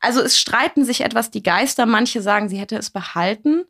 Also 0.00 0.20
es 0.20 0.38
streiten 0.38 0.84
sich 0.84 1.02
etwas 1.02 1.30
die 1.30 1.42
Geister. 1.42 1.86
Manche 1.86 2.20
sagen, 2.20 2.48
sie 2.48 2.58
hätte 2.58 2.76
es 2.76 2.90
behalten. 2.90 3.64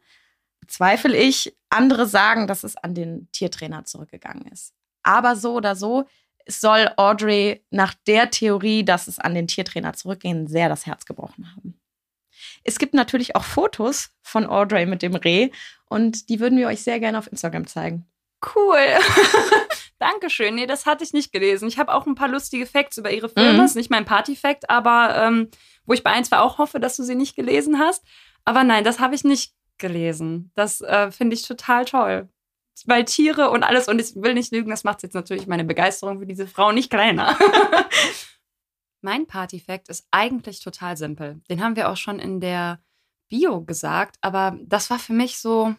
Bezweifle 0.60 1.16
ich. 1.16 1.54
Andere 1.74 2.06
sagen, 2.06 2.46
dass 2.46 2.64
es 2.64 2.76
an 2.76 2.94
den 2.94 3.28
Tiertrainer 3.32 3.84
zurückgegangen 3.84 4.46
ist. 4.46 4.72
Aber 5.02 5.36
so 5.36 5.54
oder 5.54 5.76
so, 5.76 6.04
es 6.46 6.60
soll 6.60 6.90
Audrey 6.96 7.64
nach 7.70 7.94
der 8.06 8.30
Theorie, 8.30 8.84
dass 8.84 9.06
es 9.08 9.18
an 9.18 9.34
den 9.34 9.48
Tiertrainer 9.48 9.92
zurückging, 9.94 10.46
sehr 10.46 10.68
das 10.68 10.86
Herz 10.86 11.04
gebrochen 11.04 11.50
haben. 11.54 11.80
Es 12.64 12.78
gibt 12.78 12.94
natürlich 12.94 13.36
auch 13.36 13.44
Fotos 13.44 14.10
von 14.22 14.46
Audrey 14.46 14.86
mit 14.86 15.02
dem 15.02 15.14
Reh 15.14 15.50
und 15.86 16.28
die 16.28 16.40
würden 16.40 16.58
wir 16.58 16.68
euch 16.68 16.82
sehr 16.82 17.00
gerne 17.00 17.18
auf 17.18 17.30
Instagram 17.30 17.66
zeigen. 17.66 18.06
Cool. 18.54 18.78
Dankeschön. 19.98 20.54
Nee, 20.54 20.66
das 20.66 20.86
hatte 20.86 21.04
ich 21.04 21.12
nicht 21.12 21.32
gelesen. 21.32 21.68
Ich 21.68 21.78
habe 21.78 21.94
auch 21.94 22.06
ein 22.06 22.14
paar 22.14 22.28
lustige 22.28 22.66
Facts 22.66 22.98
über 22.98 23.10
ihre 23.10 23.28
Filme. 23.28 23.58
Mhm. 23.58 23.64
Ist 23.64 23.76
nicht 23.76 23.90
mein 23.90 24.04
Party-Fact, 24.04 24.68
aber 24.68 25.16
ähm, 25.16 25.50
wo 25.86 25.94
ich 25.94 26.02
bei 26.02 26.10
ein, 26.10 26.24
zwei 26.24 26.38
auch 26.38 26.58
hoffe, 26.58 26.80
dass 26.80 26.96
du 26.96 27.02
sie 27.02 27.14
nicht 27.14 27.36
gelesen 27.36 27.78
hast. 27.78 28.04
Aber 28.44 28.64
nein, 28.64 28.84
das 28.84 28.98
habe 29.00 29.14
ich 29.14 29.24
nicht 29.24 29.54
gelesen. 29.78 30.50
Das 30.54 30.80
äh, 30.80 31.10
finde 31.10 31.34
ich 31.34 31.42
total 31.46 31.84
toll. 31.84 32.28
Weil 32.86 33.04
Tiere 33.04 33.50
und 33.50 33.62
alles, 33.62 33.86
und 33.88 34.00
ich 34.00 34.16
will 34.16 34.34
nicht 34.34 34.52
lügen, 34.52 34.70
das 34.70 34.82
macht 34.84 35.02
jetzt 35.04 35.14
natürlich 35.14 35.46
meine 35.46 35.64
Begeisterung 35.64 36.18
für 36.18 36.26
diese 36.26 36.46
Frau 36.48 36.72
nicht 36.72 36.90
kleiner. 36.90 37.38
mein 39.00 39.26
Party-Fact 39.26 39.88
ist 39.88 40.06
eigentlich 40.10 40.60
total 40.60 40.96
simpel. 40.96 41.40
Den 41.48 41.62
haben 41.62 41.76
wir 41.76 41.88
auch 41.90 41.96
schon 41.96 42.18
in 42.18 42.40
der 42.40 42.80
Bio 43.28 43.60
gesagt, 43.62 44.16
aber 44.22 44.58
das 44.64 44.90
war 44.90 44.98
für 44.98 45.12
mich 45.12 45.38
so, 45.38 45.74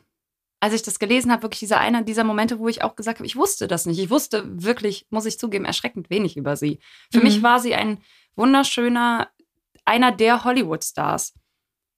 als 0.62 0.74
ich 0.74 0.84
das 0.84 1.00
gelesen 1.00 1.32
habe, 1.32 1.44
wirklich 1.44 1.60
dieser 1.60 1.80
einer 1.80 2.02
dieser 2.02 2.24
Momente, 2.24 2.60
wo 2.60 2.68
ich 2.70 2.84
auch 2.84 2.96
gesagt 2.96 3.20
habe, 3.20 3.28
ich 3.28 3.36
wusste 3.36 3.68
das 3.68 3.86
nicht. 3.86 4.00
Ich 4.00 4.10
wusste 4.10 4.44
wirklich, 4.64 5.06
muss 5.10 5.26
ich 5.26 5.38
zugeben, 5.40 5.66
erschreckend 5.66 6.10
wenig 6.10 6.38
über 6.38 6.56
sie. 6.56 6.80
Für 7.12 7.20
Mhm. 7.20 7.24
mich 7.26 7.44
war 7.44 7.60
sie 7.60 7.76
ein 7.76 8.00
wunderschöner, 8.36 9.30
einer 9.86 10.12
der 10.12 10.44
Hollywood-Stars. 10.44 11.34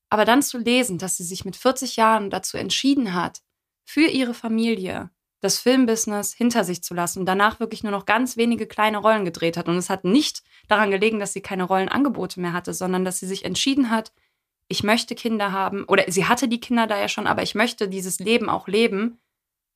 Aber 0.09 0.25
dann 0.25 0.41
zu 0.41 0.57
lesen, 0.57 0.97
dass 0.97 1.17
sie 1.17 1.23
sich 1.23 1.45
mit 1.45 1.55
40 1.55 1.95
Jahren 1.95 2.29
dazu 2.29 2.57
entschieden 2.57 3.13
hat, 3.13 3.41
für 3.83 4.07
ihre 4.07 4.33
Familie 4.33 5.09
das 5.39 5.59
Filmbusiness 5.59 6.33
hinter 6.33 6.63
sich 6.63 6.83
zu 6.83 6.93
lassen 6.93 7.19
und 7.19 7.25
danach 7.25 7.59
wirklich 7.59 7.83
nur 7.83 7.91
noch 7.91 8.05
ganz 8.05 8.37
wenige 8.37 8.65
kleine 8.65 8.97
Rollen 8.97 9.25
gedreht 9.25 9.55
hat. 9.55 9.67
Und 9.67 9.77
es 9.77 9.89
hat 9.89 10.03
nicht 10.03 10.43
daran 10.67 10.91
gelegen, 10.91 11.19
dass 11.19 11.33
sie 11.33 11.41
keine 11.41 11.63
Rollenangebote 11.63 12.39
mehr 12.39 12.53
hatte, 12.53 12.73
sondern 12.73 13.05
dass 13.05 13.19
sie 13.19 13.27
sich 13.27 13.45
entschieden 13.45 13.89
hat, 13.89 14.11
ich 14.67 14.83
möchte 14.83 15.15
Kinder 15.15 15.51
haben, 15.51 15.85
oder 15.85 16.03
sie 16.07 16.25
hatte 16.25 16.47
die 16.47 16.59
Kinder 16.59 16.87
da 16.87 16.99
ja 16.99 17.07
schon, 17.07 17.27
aber 17.27 17.43
ich 17.43 17.55
möchte 17.55 17.87
dieses 17.87 18.19
Leben 18.19 18.49
auch 18.49 18.67
leben. 18.67 19.19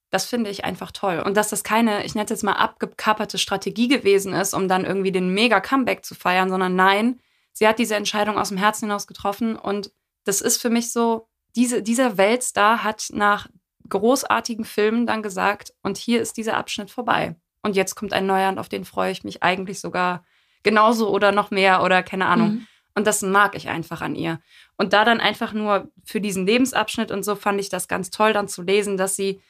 Das 0.10 0.26
finde 0.26 0.50
ich 0.50 0.66
einfach 0.66 0.92
toll. 0.92 1.22
Und 1.26 1.38
dass 1.38 1.50
das 1.50 1.64
keine, 1.64 2.04
ich 2.04 2.16
nenne 2.16 2.26
es 2.26 2.32
jetzt 2.32 2.44
mal 2.44 2.54
abgekapperte 2.54 3.38
Strategie 3.38 3.88
gewesen 3.88 4.34
ist, 4.34 4.54
um 4.54 4.68
dann 4.68 4.84
irgendwie 4.84 5.14
den 5.14 5.34
mega 5.34 5.62
Comeback 5.62 6.04
zu 6.04 6.16
feiern, 6.16 6.50
sondern 6.50 6.76
nein, 6.76 7.22
sie 7.54 7.68
hat 7.68 7.80
diese 7.80 7.96
Entscheidung 7.96 8.38
aus 8.38 8.50
dem 8.50 8.58
Herzen 8.58 8.86
hinaus 8.88 9.08
getroffen. 9.08 9.56
Und 9.56 9.92
das 10.24 10.42
ist 10.42 10.62
für 10.62 10.70
mich 10.70 10.92
so, 10.92 11.28
diese, 11.56 11.82
dieser 11.82 12.18
Weltstar 12.18 12.84
hat 12.84 13.08
nach 13.12 13.48
großartigen 13.90 14.66
Filmen 14.66 15.06
dann 15.06 15.22
gesagt, 15.22 15.74
und 15.84 15.98
hier 15.98 16.22
ist 16.22 16.38
dieser 16.38 16.58
Abschnitt 16.58 16.90
vorbei. 16.90 17.36
Und 17.62 17.76
jetzt 17.76 17.96
kommt 17.96 18.14
ein 18.14 18.26
neuer 18.26 18.50
und 18.50 18.58
auf 18.58 18.70
den 18.70 18.86
freue 18.86 19.12
ich 19.12 19.24
mich 19.24 19.44
eigentlich 19.44 19.80
sogar 19.80 20.24
genauso 20.64 21.10
oder 21.10 21.32
noch 21.32 21.52
mehr 21.52 21.84
oder 21.84 22.04
keine 22.04 22.26
Ahnung. 22.28 22.50
Mhm. 22.50 22.68
Und 22.96 23.08
das 23.08 23.22
mag 23.22 23.56
ich 23.56 23.70
einfach 23.70 24.02
an 24.02 24.16
ihr. 24.16 24.42
Und 24.78 24.94
da 24.94 25.06
dann 25.06 25.20
einfach 25.20 25.54
nur 25.54 25.92
für 26.04 26.20
diesen 26.20 26.46
Lebensabschnitt 26.46 27.12
und 27.12 27.24
so 27.24 27.36
fand 27.36 27.60
ich 27.60 27.70
das 27.70 27.88
ganz 27.88 28.10
toll, 28.10 28.34
dann 28.34 28.48
zu 28.48 28.62
lesen, 28.62 28.98
dass 28.98 29.16
sie 29.16 29.42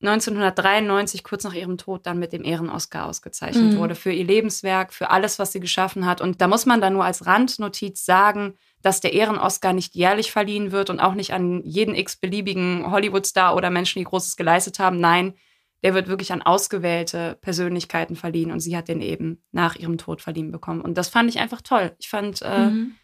1993, 0.00 1.22
kurz 1.24 1.44
nach 1.44 1.52
ihrem 1.54 1.76
Tod, 1.78 2.06
dann 2.06 2.18
mit 2.18 2.32
dem 2.32 2.42
Ehren-Oscar 2.44 3.06
ausgezeichnet 3.06 3.74
Mhm. 3.74 3.76
wurde 3.76 3.94
für 3.94 4.12
ihr 4.12 4.24
Lebenswerk, 4.24 4.92
für 4.94 5.10
alles, 5.10 5.38
was 5.38 5.52
sie 5.52 5.60
geschaffen 5.60 6.06
hat. 6.06 6.20
Und 6.20 6.40
da 6.40 6.48
muss 6.48 6.64
man 6.66 6.80
dann 6.80 6.94
nur 6.94 7.04
als 7.04 7.26
Randnotiz 7.26 8.04
sagen, 8.04 8.54
dass 8.82 9.00
der 9.00 9.12
Ehren-Oscar 9.12 9.72
nicht 9.74 9.94
jährlich 9.94 10.32
verliehen 10.32 10.72
wird 10.72 10.88
und 10.90 11.00
auch 11.00 11.12
nicht 11.14 11.32
an 11.34 11.62
jeden 11.64 11.94
x-beliebigen 11.94 12.90
Hollywood-Star 12.90 13.54
oder 13.54 13.68
Menschen, 13.68 13.98
die 13.98 14.04
Großes 14.06 14.36
geleistet 14.36 14.78
haben. 14.78 15.00
Nein, 15.00 15.34
der 15.82 15.92
wird 15.94 16.08
wirklich 16.08 16.32
an 16.32 16.42
ausgewählte 16.42 17.36
Persönlichkeiten 17.42 18.16
verliehen 18.16 18.50
und 18.52 18.60
sie 18.60 18.76
hat 18.76 18.88
den 18.88 19.02
eben 19.02 19.42
nach 19.52 19.76
ihrem 19.76 19.98
Tod 19.98 20.20
verliehen 20.22 20.50
bekommen. 20.50 20.80
Und 20.80 20.96
das 20.96 21.08
fand 21.08 21.28
ich 21.28 21.38
einfach 21.40 21.60
toll. 21.60 21.94
Ich 21.98 22.08
fand, 22.08 22.40
äh, 22.42 22.66
Mhm. 22.68 22.94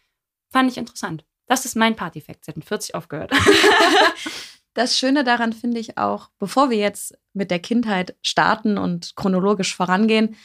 fand 0.51 0.71
ich 0.71 0.77
interessant. 0.77 1.25
Das 1.47 1.65
ist 1.65 1.75
mein 1.75 1.95
Party-Fact. 1.95 2.43
Sie 2.45 2.51
hatten 2.51 2.61
40 2.63 2.95
aufgehört. 2.95 3.31
Das 4.77 4.95
Schöne 4.95 5.23
daran 5.23 5.53
finde 5.53 5.79
ich 5.79 5.97
auch, 5.97 6.29
bevor 6.37 6.69
wir 6.69 6.77
jetzt 6.77 7.17
mit 7.33 7.49
der 7.49 7.57
Kindheit 7.57 8.15
starten 8.21 8.77
und 8.77 9.15
chronologisch 9.15 9.75
vorangehen, 9.75 10.35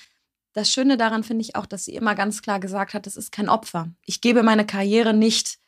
das 0.54 0.70
Schöne 0.70 0.96
daran 0.96 1.22
finde 1.22 1.42
ich 1.42 1.54
auch, 1.54 1.66
dass 1.66 1.84
sie 1.84 1.94
immer 1.94 2.14
ganz 2.14 2.40
klar 2.40 2.58
gesagt 2.58 2.94
hat, 2.94 3.06
es 3.06 3.18
ist 3.18 3.30
kein 3.30 3.50
Opfer. 3.50 3.90
Ich 4.06 4.22
gebe 4.22 4.42
meine 4.42 4.64
Karriere 4.64 5.12
nicht 5.12 5.58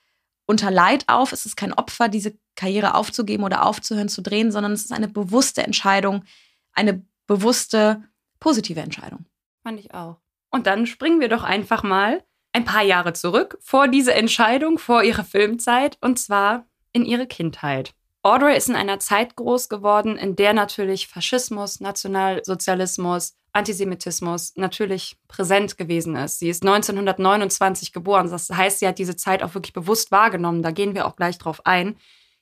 unter 0.46 0.70
Leid 0.70 1.04
auf. 1.08 1.32
Es 1.32 1.44
ist 1.44 1.56
kein 1.56 1.74
Opfer, 1.74 2.08
diese 2.08 2.38
Karriere 2.56 2.94
aufzugeben 2.94 3.44
oder 3.44 3.66
aufzuhören 3.66 4.08
zu 4.08 4.22
drehen, 4.22 4.50
sondern 4.50 4.72
es 4.72 4.86
ist 4.86 4.92
eine 4.92 5.08
bewusste 5.08 5.62
Entscheidung, 5.62 6.24
eine 6.72 7.04
bewusste 7.26 8.02
positive 8.40 8.80
Entscheidung. 8.80 9.26
Fand 9.62 9.78
ich 9.78 9.92
auch. 9.92 10.22
Und 10.50 10.66
dann 10.66 10.86
springen 10.86 11.20
wir 11.20 11.28
doch 11.28 11.44
einfach 11.44 11.82
mal 11.82 12.24
ein 12.54 12.64
paar 12.64 12.82
Jahre 12.82 13.12
zurück 13.12 13.58
vor 13.60 13.88
diese 13.88 14.14
Entscheidung, 14.14 14.78
vor 14.78 15.02
ihre 15.02 15.24
Filmzeit 15.24 15.98
und 16.00 16.18
zwar 16.18 16.66
in 16.94 17.04
ihre 17.04 17.26
Kindheit. 17.26 17.94
Audrey 18.24 18.56
ist 18.56 18.70
in 18.70 18.74
einer 18.74 18.98
Zeit 19.00 19.36
groß 19.36 19.68
geworden, 19.68 20.16
in 20.16 20.34
der 20.34 20.54
natürlich 20.54 21.08
Faschismus, 21.08 21.80
Nationalsozialismus, 21.80 23.36
Antisemitismus 23.52 24.56
natürlich 24.56 25.18
präsent 25.28 25.76
gewesen 25.76 26.16
ist. 26.16 26.38
Sie 26.38 26.48
ist 26.48 26.62
1929 26.62 27.92
geboren. 27.92 28.30
Das 28.30 28.48
heißt, 28.48 28.78
sie 28.78 28.88
hat 28.88 28.98
diese 28.98 29.14
Zeit 29.14 29.42
auch 29.42 29.54
wirklich 29.54 29.74
bewusst 29.74 30.10
wahrgenommen. 30.10 30.62
Da 30.62 30.70
gehen 30.70 30.94
wir 30.94 31.06
auch 31.06 31.16
gleich 31.16 31.36
drauf 31.36 31.66
ein. 31.66 31.96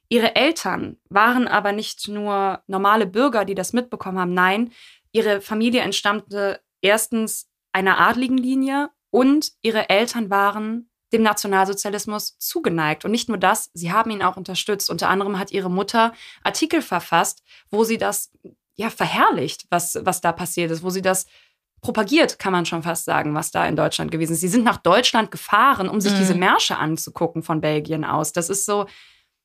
Ihre 0.08 0.36
Eltern 0.36 0.98
waren 1.08 1.48
aber 1.48 1.72
nicht 1.72 2.06
nur 2.06 2.62
normale 2.68 3.06
Bürger, 3.06 3.44
die 3.44 3.56
das 3.56 3.72
mitbekommen 3.72 4.20
haben. 4.20 4.34
Nein, 4.34 4.70
ihre 5.10 5.40
Familie 5.40 5.80
entstammte 5.80 6.60
erstens 6.80 7.50
einer 7.72 7.98
adligen 7.98 8.38
Linie 8.38 8.90
und 9.10 9.52
ihre 9.62 9.88
Eltern 9.90 10.30
waren 10.30 10.91
dem 11.12 11.23
Nationalsozialismus 11.23 12.38
zugeneigt. 12.38 13.04
Und 13.04 13.11
nicht 13.11 13.28
nur 13.28 13.38
das, 13.38 13.71
sie 13.75 13.92
haben 13.92 14.11
ihn 14.11 14.23
auch 14.23 14.37
unterstützt. 14.37 14.90
Unter 14.90 15.09
anderem 15.09 15.38
hat 15.38 15.50
ihre 15.50 15.71
Mutter 15.71 16.12
Artikel 16.42 16.83
verfasst, 16.83 17.42
wo 17.71 17.85
sie 17.85 17.99
das 17.99 18.31
ja 18.75 18.90
verherrlicht, 18.90 19.66
was, 19.71 19.99
was 20.02 20.21
da 20.21 20.33
passiert 20.33 20.71
ist, 20.71 20.83
wo 20.83 20.90
sie 20.90 21.02
das 21.02 21.26
propagiert, 21.83 22.38
kann 22.38 22.52
man 22.52 22.64
schon 22.64 22.83
fast 22.83 23.04
sagen, 23.04 23.35
was 23.35 23.50
da 23.50 23.66
in 23.66 23.76
Deutschland 23.76 24.11
gewesen 24.11 24.33
ist. 24.33 24.40
Sie 24.40 24.49
sind 24.49 24.64
nach 24.64 24.78
Deutschland 24.78 25.31
gefahren, 25.31 25.88
um 25.88 26.00
sich 26.00 26.12
mhm. 26.12 26.19
diese 26.19 26.35
Märsche 26.35 26.78
anzugucken 26.78 27.42
von 27.42 27.61
Belgien 27.61 28.04
aus. 28.04 28.33
Das 28.33 28.49
ist 28.49 28.64
so, 28.64 28.87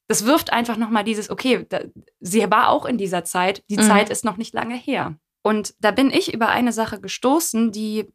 das 0.08 0.26
wirft 0.26 0.54
einfach 0.54 0.78
nochmal 0.78 1.04
dieses, 1.04 1.30
okay, 1.30 1.66
da, 1.68 1.82
sie 2.20 2.50
war 2.50 2.70
auch 2.70 2.86
in 2.86 2.98
dieser 2.98 3.24
Zeit, 3.24 3.64
die 3.70 3.78
mhm. 3.78 3.82
Zeit 3.82 4.10
ist 4.10 4.24
noch 4.24 4.38
nicht 4.38 4.54
lange 4.54 4.76
her. 4.76 5.18
Und 5.44 5.74
da 5.80 5.92
bin 5.92 6.12
ich 6.12 6.34
über 6.34 6.50
eine 6.50 6.72
Sache 6.74 7.02
gestoßen, 7.02 7.72
die 7.72 8.08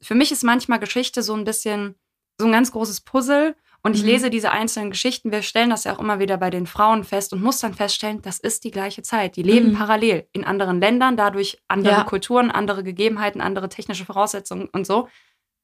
für 0.00 0.14
mich 0.14 0.32
ist 0.32 0.42
manchmal 0.42 0.80
Geschichte 0.80 1.22
so 1.22 1.34
ein 1.34 1.44
bisschen 1.44 1.94
so 2.38 2.46
ein 2.46 2.52
ganz 2.52 2.72
großes 2.72 3.02
Puzzle. 3.02 3.56
Und 3.82 3.94
ich 3.94 4.02
mhm. 4.02 4.08
lese 4.08 4.30
diese 4.30 4.50
einzelnen 4.50 4.90
Geschichten. 4.90 5.30
Wir 5.30 5.42
stellen 5.42 5.70
das 5.70 5.84
ja 5.84 5.94
auch 5.94 6.00
immer 6.00 6.18
wieder 6.18 6.36
bei 6.36 6.50
den 6.50 6.66
Frauen 6.66 7.04
fest 7.04 7.32
und 7.32 7.42
muss 7.42 7.60
dann 7.60 7.74
feststellen, 7.74 8.22
das 8.22 8.40
ist 8.40 8.64
die 8.64 8.72
gleiche 8.72 9.02
Zeit. 9.02 9.36
Die 9.36 9.42
leben 9.42 9.70
mhm. 9.70 9.74
parallel 9.76 10.28
in 10.32 10.44
anderen 10.44 10.80
Ländern, 10.80 11.16
dadurch 11.16 11.62
andere 11.68 11.94
ja. 11.94 12.04
Kulturen, 12.04 12.50
andere 12.50 12.82
Gegebenheiten, 12.82 13.40
andere 13.40 13.68
technische 13.68 14.04
Voraussetzungen 14.04 14.68
und 14.72 14.86
so. 14.86 15.08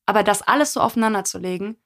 Aber 0.07 0.23
das 0.23 0.43
alles 0.43 0.73
so 0.73 0.81
aufeinander 0.81 1.25
zu 1.25 1.39
legen. 1.39 1.77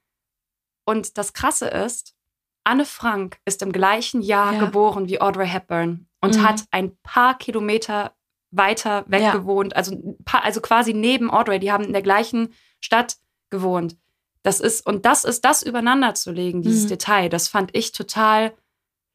Und 0.85 1.17
das 1.17 1.33
Krasse 1.33 1.67
ist, 1.67 2.15
Anne 2.63 2.85
Frank 2.85 3.37
ist 3.45 3.61
im 3.63 3.71
gleichen 3.71 4.21
Jahr 4.21 4.53
ja. 4.53 4.59
geboren 4.59 5.07
wie 5.07 5.21
Audrey 5.21 5.47
Hepburn 5.47 6.07
und 6.21 6.37
mhm. 6.37 6.47
hat 6.47 6.63
ein 6.71 6.95
paar 7.01 7.37
Kilometer 7.37 8.15
weiter 8.51 9.05
weg 9.07 9.21
ja. 9.21 9.31
gewohnt, 9.31 9.75
also, 9.75 10.17
also 10.31 10.61
quasi 10.61 10.93
neben 10.93 11.31
Audrey. 11.31 11.59
Die 11.59 11.71
haben 11.71 11.83
in 11.83 11.93
der 11.93 12.01
gleichen 12.01 12.53
Stadt 12.81 13.17
gewohnt. 13.49 13.97
Das 14.43 14.59
ist, 14.59 14.85
und 14.85 15.05
das 15.05 15.25
ist 15.25 15.43
das 15.43 15.63
übereinander 15.63 16.13
zu 16.13 16.31
legen, 16.31 16.61
dieses 16.61 16.83
mhm. 16.83 16.89
Detail, 16.89 17.29
das 17.29 17.47
fand 17.47 17.75
ich 17.75 17.91
total, 17.91 18.53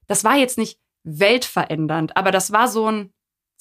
das 0.06 0.24
war 0.24 0.36
jetzt 0.36 0.58
nicht 0.58 0.78
weltverändernd, 1.04 2.16
aber 2.16 2.30
das 2.30 2.52
war 2.52 2.68
so 2.68 2.90
ein, 2.90 3.12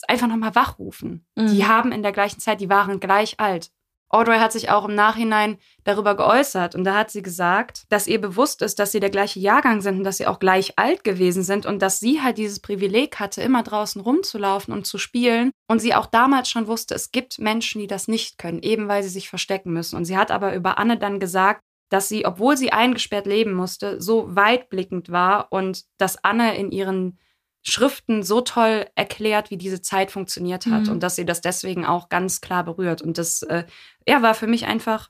einfach 0.08 0.28
nochmal 0.28 0.56
wachrufen. 0.56 1.26
Mhm. 1.36 1.48
Die 1.48 1.66
haben 1.66 1.92
in 1.92 2.04
der 2.04 2.12
gleichen 2.12 2.40
Zeit, 2.40 2.60
die 2.62 2.70
waren 2.70 3.00
gleich 3.00 3.40
alt. 3.40 3.72
Audrey 4.14 4.38
hat 4.38 4.52
sich 4.52 4.70
auch 4.70 4.86
im 4.86 4.94
Nachhinein 4.94 5.58
darüber 5.84 6.16
geäußert 6.16 6.76
und 6.76 6.84
da 6.84 6.96
hat 6.96 7.10
sie 7.10 7.24
gesagt, 7.24 7.86
dass 7.90 8.08
ihr 8.08 8.22
bewusst 8.22 8.62
ist, 8.62 8.78
dass 8.78 8.92
sie 8.92 9.00
der 9.00 9.10
gleiche 9.10 9.40
Jahrgang 9.40 9.82
sind 9.82 9.98
und 9.98 10.04
dass 10.04 10.18
sie 10.18 10.28
auch 10.28 10.38
gleich 10.38 10.78
alt 10.78 11.04
gewesen 11.04 11.42
sind 11.42 11.66
und 11.66 11.82
dass 11.82 12.00
sie 12.00 12.22
halt 12.22 12.38
dieses 12.38 12.60
Privileg 12.60 13.20
hatte, 13.20 13.42
immer 13.42 13.64
draußen 13.64 14.00
rumzulaufen 14.00 14.72
und 14.72 14.86
zu 14.86 15.00
spielen 15.00 15.52
und 15.68 15.80
sie 15.80 15.96
auch 15.96 16.06
damals 16.06 16.48
schon 16.50 16.68
wusste, 16.68 16.94
es 16.94 17.12
gibt 17.12 17.40
Menschen, 17.40 17.82
die 17.82 17.88
das 17.88 18.08
nicht 18.08 18.38
können, 18.38 18.62
eben 18.62 18.88
weil 18.88 19.02
sie 19.02 19.10
sich 19.10 19.30
verstecken 19.30 19.74
müssen. 19.74 19.96
Und 19.96 20.06
sie 20.06 20.16
hat 20.16 20.30
aber 20.30 20.54
über 20.54 20.78
Anne 20.78 20.98
dann 20.98 21.20
gesagt, 21.20 21.62
dass 21.90 22.08
sie, 22.08 22.26
obwohl 22.26 22.56
sie 22.56 22.72
eingesperrt 22.72 23.26
leben 23.26 23.54
musste, 23.54 24.00
so 24.00 24.36
weitblickend 24.36 25.12
war 25.12 25.48
und 25.52 25.86
dass 25.98 26.24
Anne 26.24 26.56
in 26.56 26.72
ihren 26.72 27.18
Schriften 27.64 28.24
so 28.24 28.42
toll 28.42 28.88
erklärt, 28.96 29.50
wie 29.50 29.58
diese 29.58 29.82
Zeit 29.82 30.12
funktioniert 30.12 30.66
hat 30.66 30.84
mhm. 30.84 30.90
und 30.90 31.04
dass 31.04 31.16
sie 31.16 31.26
das 31.26 31.42
deswegen 31.42 31.86
auch 31.86 32.10
ganz 32.10 32.42
klar 32.42 32.64
berührt. 32.64 33.02
Und 33.02 33.18
das 33.18 33.42
äh, 33.44 33.66
ja, 34.08 34.22
war 34.22 34.36
für 34.36 34.48
mich 34.48 34.66
einfach 34.66 35.10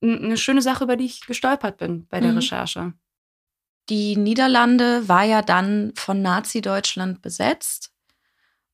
eine 0.00 0.36
schöne 0.36 0.62
Sache, 0.62 0.84
über 0.84 0.96
die 0.96 1.06
ich 1.06 1.26
gestolpert 1.26 1.78
bin 1.78 2.06
bei 2.08 2.20
der 2.20 2.30
mhm. 2.30 2.38
Recherche. 2.38 2.92
Die 3.88 4.16
Niederlande 4.16 5.08
war 5.08 5.24
ja 5.24 5.42
dann 5.42 5.92
von 5.96 6.22
Nazi-Deutschland 6.22 7.22
besetzt. 7.22 7.92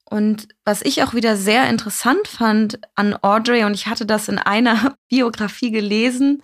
Und 0.05 0.48
was 0.64 0.83
ich 0.83 1.02
auch 1.02 1.14
wieder 1.14 1.37
sehr 1.37 1.70
interessant 1.70 2.28
fand 2.28 2.78
an 2.94 3.16
Audrey, 3.22 3.64
und 3.64 3.72
ich 3.72 3.87
hatte 3.87 4.05
das 4.05 4.28
in 4.28 4.38
einer 4.38 4.96
Biografie 5.09 5.70
gelesen, 5.70 6.42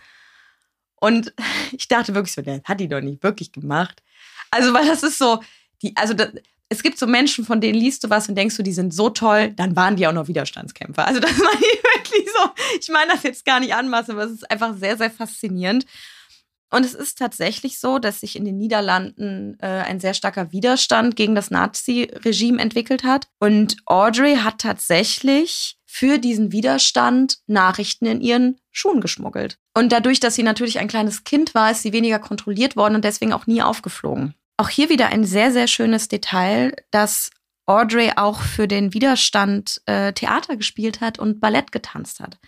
und 1.01 1.33
ich 1.73 1.89
dachte 1.89 2.15
wirklich 2.15 2.35
so, 2.35 2.43
der 2.43 2.63
hat 2.65 2.81
die 2.81 2.89
doch 2.89 3.01
nicht 3.01 3.23
wirklich 3.23 3.53
gemacht. 3.53 4.03
Also, 4.51 4.73
weil 4.73 4.87
das 4.87 5.03
ist 5.03 5.19
so, 5.19 5.43
die, 5.83 5.97
also 5.97 6.15
das, 6.15 6.31
es 6.69 6.83
gibt 6.83 6.99
so 6.99 7.07
Menschen, 7.07 7.45
von 7.45 7.61
denen 7.61 7.79
liest 7.79 8.05
du 8.05 8.11
was 8.11 8.29
und 8.29 8.35
denkst 8.35 8.57
du, 8.57 8.63
die 8.63 8.73
sind 8.73 8.93
so 8.93 9.09
toll, 9.11 9.53
dann 9.57 9.75
waren 9.75 9.97
die 9.97 10.07
auch 10.07 10.13
noch 10.13 10.29
Widerstandskämpfer. 10.29 11.07
Also 11.07 11.21
das 11.21 11.37
meine 11.39 11.61
ich 11.61 11.83
wirklich 11.83 12.27
so. 12.27 12.51
Ich 12.81 12.89
meine 12.89 13.13
das 13.13 13.23
jetzt 13.23 13.45
gar 13.45 13.61
nicht 13.61 13.75
anmaßen, 13.75 14.15
aber 14.15 14.25
es 14.25 14.33
ist 14.33 14.51
einfach 14.51 14.77
sehr, 14.77 14.97
sehr 14.97 15.11
faszinierend. 15.11 15.87
Und 16.71 16.85
es 16.85 16.93
ist 16.93 17.17
tatsächlich 17.17 17.79
so, 17.79 17.99
dass 17.99 18.21
sich 18.21 18.37
in 18.37 18.45
den 18.45 18.59
Niederlanden 18.59 19.57
äh, 19.61 19.67
ein 19.67 20.01
sehr 20.01 20.13
starker 20.13 20.53
Widerstand 20.53 21.17
gegen 21.17 21.35
das 21.35 21.51
Nazi-Regime 21.51 22.61
entwickelt 22.61 23.05
hat. 23.05 23.29
Und 23.39 23.77
Audrey 23.87 24.37
hat 24.37 24.59
tatsächlich 24.59 25.79
für 25.87 26.19
diesen 26.19 26.53
Widerstand 26.53 27.39
Nachrichten 27.47 28.05
in 28.05 28.21
ihren 28.21 28.61
Schuhen 28.71 29.01
geschmuggelt. 29.01 29.59
Und 29.75 29.93
dadurch, 29.93 30.21
dass 30.21 30.35
sie 30.35 30.43
natürlich 30.43 30.79
ein 30.79 30.89
kleines 30.89 31.25
Kind 31.25 31.55
war, 31.55 31.71
ist 31.71 31.83
sie 31.83 31.95
weniger 31.95 32.19
kontrolliert 32.19 32.77
worden 32.77 32.97
und 32.97 33.05
deswegen 33.05 33.33
auch 33.33 33.47
nie 33.47 33.63
aufgeflogen. 33.63 34.35
Auch 34.59 34.69
hier 34.69 34.89
wieder 34.89 35.07
ein 35.07 35.25
sehr, 35.25 35.53
sehr 35.53 35.69
schönes 35.69 36.09
Detail, 36.09 36.75
dass 36.91 37.31
Audrey 37.65 38.13
auch 38.17 38.41
für 38.41 38.67
den 38.67 38.93
Widerstand 38.93 39.81
äh, 39.87 40.13
Theater 40.13 40.57
gespielt 40.57 41.01
hat 41.01 41.21
und 41.21 41.39
Ballett 41.41 41.71
getanzt 41.71 42.19
hat. 42.19 42.39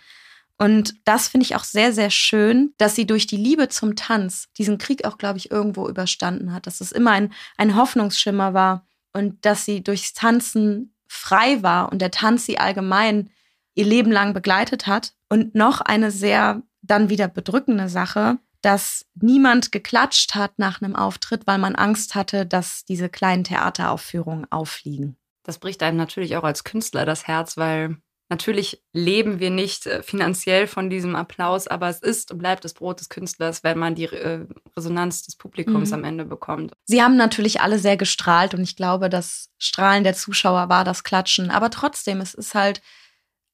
Und 0.57 0.93
das 1.05 1.29
finde 1.29 1.45
ich 1.45 1.55
auch 1.55 1.63
sehr, 1.63 1.93
sehr 1.93 2.09
schön, 2.09 2.73
dass 2.77 2.95
sie 2.95 3.07
durch 3.07 3.27
die 3.27 3.37
Liebe 3.37 3.69
zum 3.69 3.95
Tanz 3.95 4.49
diesen 4.57 4.77
Krieg 4.77 5.05
auch, 5.05 5.17
glaube 5.17 5.37
ich, 5.37 5.51
irgendwo 5.51 5.87
überstanden 5.87 6.53
hat. 6.53 6.67
Dass 6.67 6.81
es 6.81 6.91
immer 6.91 7.11
ein, 7.11 7.33
ein 7.57 7.77
Hoffnungsschimmer 7.77 8.53
war 8.53 8.85
und 9.13 9.45
dass 9.45 9.63
sie 9.63 9.81
durchs 9.81 10.13
Tanzen 10.13 10.93
frei 11.07 11.63
war 11.63 11.91
und 11.93 11.99
der 11.99 12.11
Tanz 12.11 12.45
sie 12.45 12.59
allgemein 12.59 13.29
ihr 13.73 13.85
Leben 13.85 14.11
lang 14.11 14.33
begleitet 14.33 14.85
hat. 14.85 15.13
Und 15.29 15.55
noch 15.55 15.79
eine 15.79 16.11
sehr 16.11 16.61
dann 16.81 17.09
wieder 17.09 17.29
bedrückende 17.29 17.87
Sache 17.87 18.37
dass 18.61 19.05
niemand 19.15 19.71
geklatscht 19.71 20.35
hat 20.35 20.57
nach 20.57 20.81
einem 20.81 20.95
Auftritt, 20.95 21.47
weil 21.47 21.57
man 21.57 21.75
Angst 21.75 22.15
hatte, 22.15 22.45
dass 22.45 22.85
diese 22.85 23.09
kleinen 23.09 23.43
Theateraufführungen 23.43 24.51
auffliegen. 24.51 25.17
Das 25.43 25.57
bricht 25.57 25.81
einem 25.83 25.97
natürlich 25.97 26.35
auch 26.37 26.43
als 26.43 26.63
Künstler 26.63 27.05
das 27.05 27.27
Herz, 27.27 27.57
weil 27.57 27.97
natürlich 28.29 28.81
leben 28.93 29.39
wir 29.39 29.49
nicht 29.49 29.85
äh, 29.85 30.01
finanziell 30.03 30.65
von 30.65 30.89
diesem 30.89 31.15
Applaus, 31.15 31.67
aber 31.67 31.89
es 31.89 31.99
ist 31.99 32.31
und 32.31 32.37
bleibt 32.37 32.63
das 32.63 32.73
Brot 32.73 32.99
des 32.99 33.09
Künstlers, 33.09 33.63
wenn 33.63 33.77
man 33.77 33.95
die 33.95 34.05
äh, 34.05 34.45
Resonanz 34.77 35.23
des 35.23 35.35
Publikums 35.35 35.89
mhm. 35.89 35.95
am 35.95 36.03
Ende 36.03 36.25
bekommt. 36.25 36.71
Sie 36.85 37.01
haben 37.01 37.17
natürlich 37.17 37.61
alle 37.61 37.79
sehr 37.79 37.97
gestrahlt 37.97 38.53
und 38.53 38.61
ich 38.61 38.75
glaube, 38.75 39.09
das 39.09 39.49
Strahlen 39.57 40.03
der 40.03 40.13
Zuschauer 40.13 40.69
war 40.69 40.83
das 40.83 41.03
Klatschen. 41.03 41.51
Aber 41.51 41.69
trotzdem, 41.69 42.21
es 42.21 42.33
ist 42.33 42.55
halt 42.55 42.81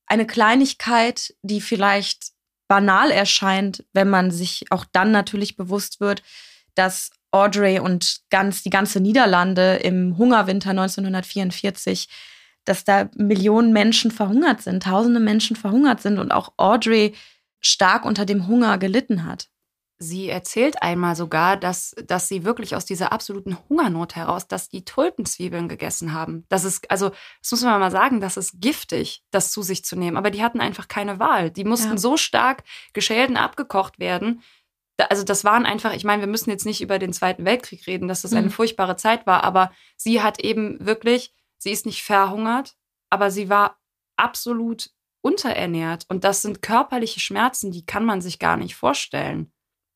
eine 0.06 0.28
Kleinigkeit, 0.28 1.36
die 1.42 1.60
vielleicht 1.60 2.37
banal 2.68 3.12
erscheint, 3.12 3.86
wenn 3.94 4.10
man 4.10 4.32
sich 4.32 4.66
auch 4.72 4.86
dann 4.92 5.12
natürlich 5.12 5.56
bewusst 5.56 6.00
wird, 6.00 6.24
dass 6.76 7.12
Audrey 7.32 7.80
und 7.80 8.22
ganz 8.30 8.64
die 8.64 8.70
ganze 8.70 9.00
Niederlande 9.00 9.78
im 9.78 10.18
Hungerwinter 10.18 10.72
1944, 10.72 12.08
dass 12.66 12.84
da 12.84 13.10
Millionen 13.16 13.74
Menschen 13.74 14.12
verhungert 14.12 14.62
sind, 14.62 14.84
tausende 14.84 15.20
Menschen 15.20 15.56
verhungert 15.56 16.02
sind 16.02 16.20
und 16.20 16.32
auch 16.32 16.54
Audrey 16.58 17.16
stark 17.60 18.06
unter 18.06 18.26
dem 18.26 18.48
Hunger 18.48 18.78
gelitten 18.78 19.26
hat. 19.26 19.50
Sie 20.00 20.30
erzählt 20.30 20.84
einmal 20.84 21.16
sogar, 21.16 21.58
dass, 21.58 21.96
dass 22.06 22.28
sie 22.28 22.44
wirklich 22.44 22.76
aus 22.76 22.86
dieser 22.86 23.12
absoluten 23.12 23.58
Hungernot 23.68 24.16
heraus, 24.16 24.48
dass 24.48 24.70
die 24.70 24.86
Tulpenzwiebeln 24.86 25.68
gegessen 25.68 26.14
haben. 26.14 26.46
Das 26.50 26.64
ist, 26.64 26.90
also, 26.92 27.10
das 27.42 27.52
muss 27.52 27.64
man 27.64 27.80
mal 27.80 27.92
sagen, 27.92 28.22
das 28.22 28.38
ist 28.38 28.62
giftig, 28.62 29.24
das 29.32 29.52
zu 29.52 29.64
sich 29.64 29.84
zu 29.84 29.96
nehmen. 29.96 30.18
Aber 30.18 30.30
die 30.30 30.44
hatten 30.44 30.62
einfach 30.62 30.88
keine 30.88 31.20
Wahl. 31.20 31.50
Die 31.50 31.64
mussten 31.64 31.92
ja. 31.92 31.98
so 31.98 32.16
stark 32.16 32.64
geschält 32.94 33.30
und 33.30 33.38
abgekocht 33.38 33.98
werden, 33.98 34.44
also 35.10 35.24
das 35.24 35.44
waren 35.44 35.66
einfach, 35.66 35.94
ich 35.94 36.04
meine, 36.04 36.22
wir 36.22 36.28
müssen 36.28 36.50
jetzt 36.50 36.66
nicht 36.66 36.82
über 36.82 37.00
den 37.00 37.14
Zweiten 37.14 37.46
Weltkrieg 37.46 37.86
reden, 37.88 38.08
dass 38.08 38.24
das 38.24 38.34
eine 38.34 38.48
mhm. 38.48 38.52
furchtbare 38.52 38.96
Zeit 38.96 39.28
war, 39.28 39.44
aber 39.44 39.72
sie 39.96 40.22
hat 40.22 40.40
eben 40.40 40.84
wirklich, 40.86 41.34
sie 41.58 41.72
ist 41.72 41.86
nicht 41.86 42.04
verhungert, 42.04 42.76
aber 43.10 43.30
sie 43.30 43.50
war 43.50 43.78
absolut 44.16 44.90
unterernährt. 45.22 46.06
Und 46.10 46.24
das 46.24 46.42
sind 46.42 46.62
körperliche 46.62 47.20
Schmerzen, 47.20 47.72
die 47.72 47.86
kann 47.86 48.06
man 48.06 48.22
sich 48.22 48.40
gar 48.40 48.58
nicht 48.58 48.76
vorstellen. 48.76 49.52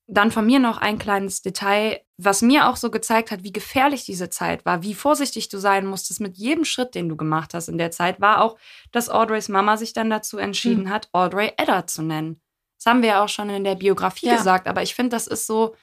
Dann 0.07 0.31
von 0.31 0.45
mir 0.45 0.59
noch 0.59 0.77
ein 0.77 0.97
kleines 0.97 1.41
Detail, 1.41 2.01
was 2.17 2.41
mir 2.41 2.67
auch 2.67 2.75
so 2.75 2.91
gezeigt 2.91 3.31
hat, 3.31 3.43
wie 3.43 3.53
gefährlich 3.53 4.03
diese 4.03 4.29
Zeit 4.29 4.65
war, 4.65 4.83
wie 4.83 4.93
vorsichtig 4.93 5.49
du 5.49 5.57
sein 5.57 5.85
musstest 5.85 6.19
mit 6.19 6.37
jedem 6.37 6.65
Schritt, 6.65 6.95
den 6.95 7.07
du 7.07 7.15
gemacht 7.15 7.53
hast 7.53 7.69
in 7.69 7.77
der 7.77 7.91
Zeit, 7.91 8.19
war 8.19 8.41
auch, 8.41 8.57
dass 8.91 9.09
Audreys 9.09 9.47
Mama 9.47 9.77
sich 9.77 9.93
dann 9.93 10.09
dazu 10.09 10.37
entschieden 10.37 10.85
hm. 10.85 10.89
hat, 10.89 11.09
Audrey 11.13 11.53
Edda 11.57 11.87
zu 11.87 12.01
nennen. 12.01 12.41
Das 12.77 12.87
haben 12.87 13.01
wir 13.01 13.09
ja 13.09 13.23
auch 13.23 13.29
schon 13.29 13.49
in 13.49 13.63
der 13.63 13.75
Biografie 13.75 14.27
ja. 14.27 14.35
gesagt, 14.35 14.67
aber 14.67 14.81
ich 14.81 14.95
finde, 14.95 15.11
das 15.11 15.27
ist 15.27 15.45
so, 15.45 15.75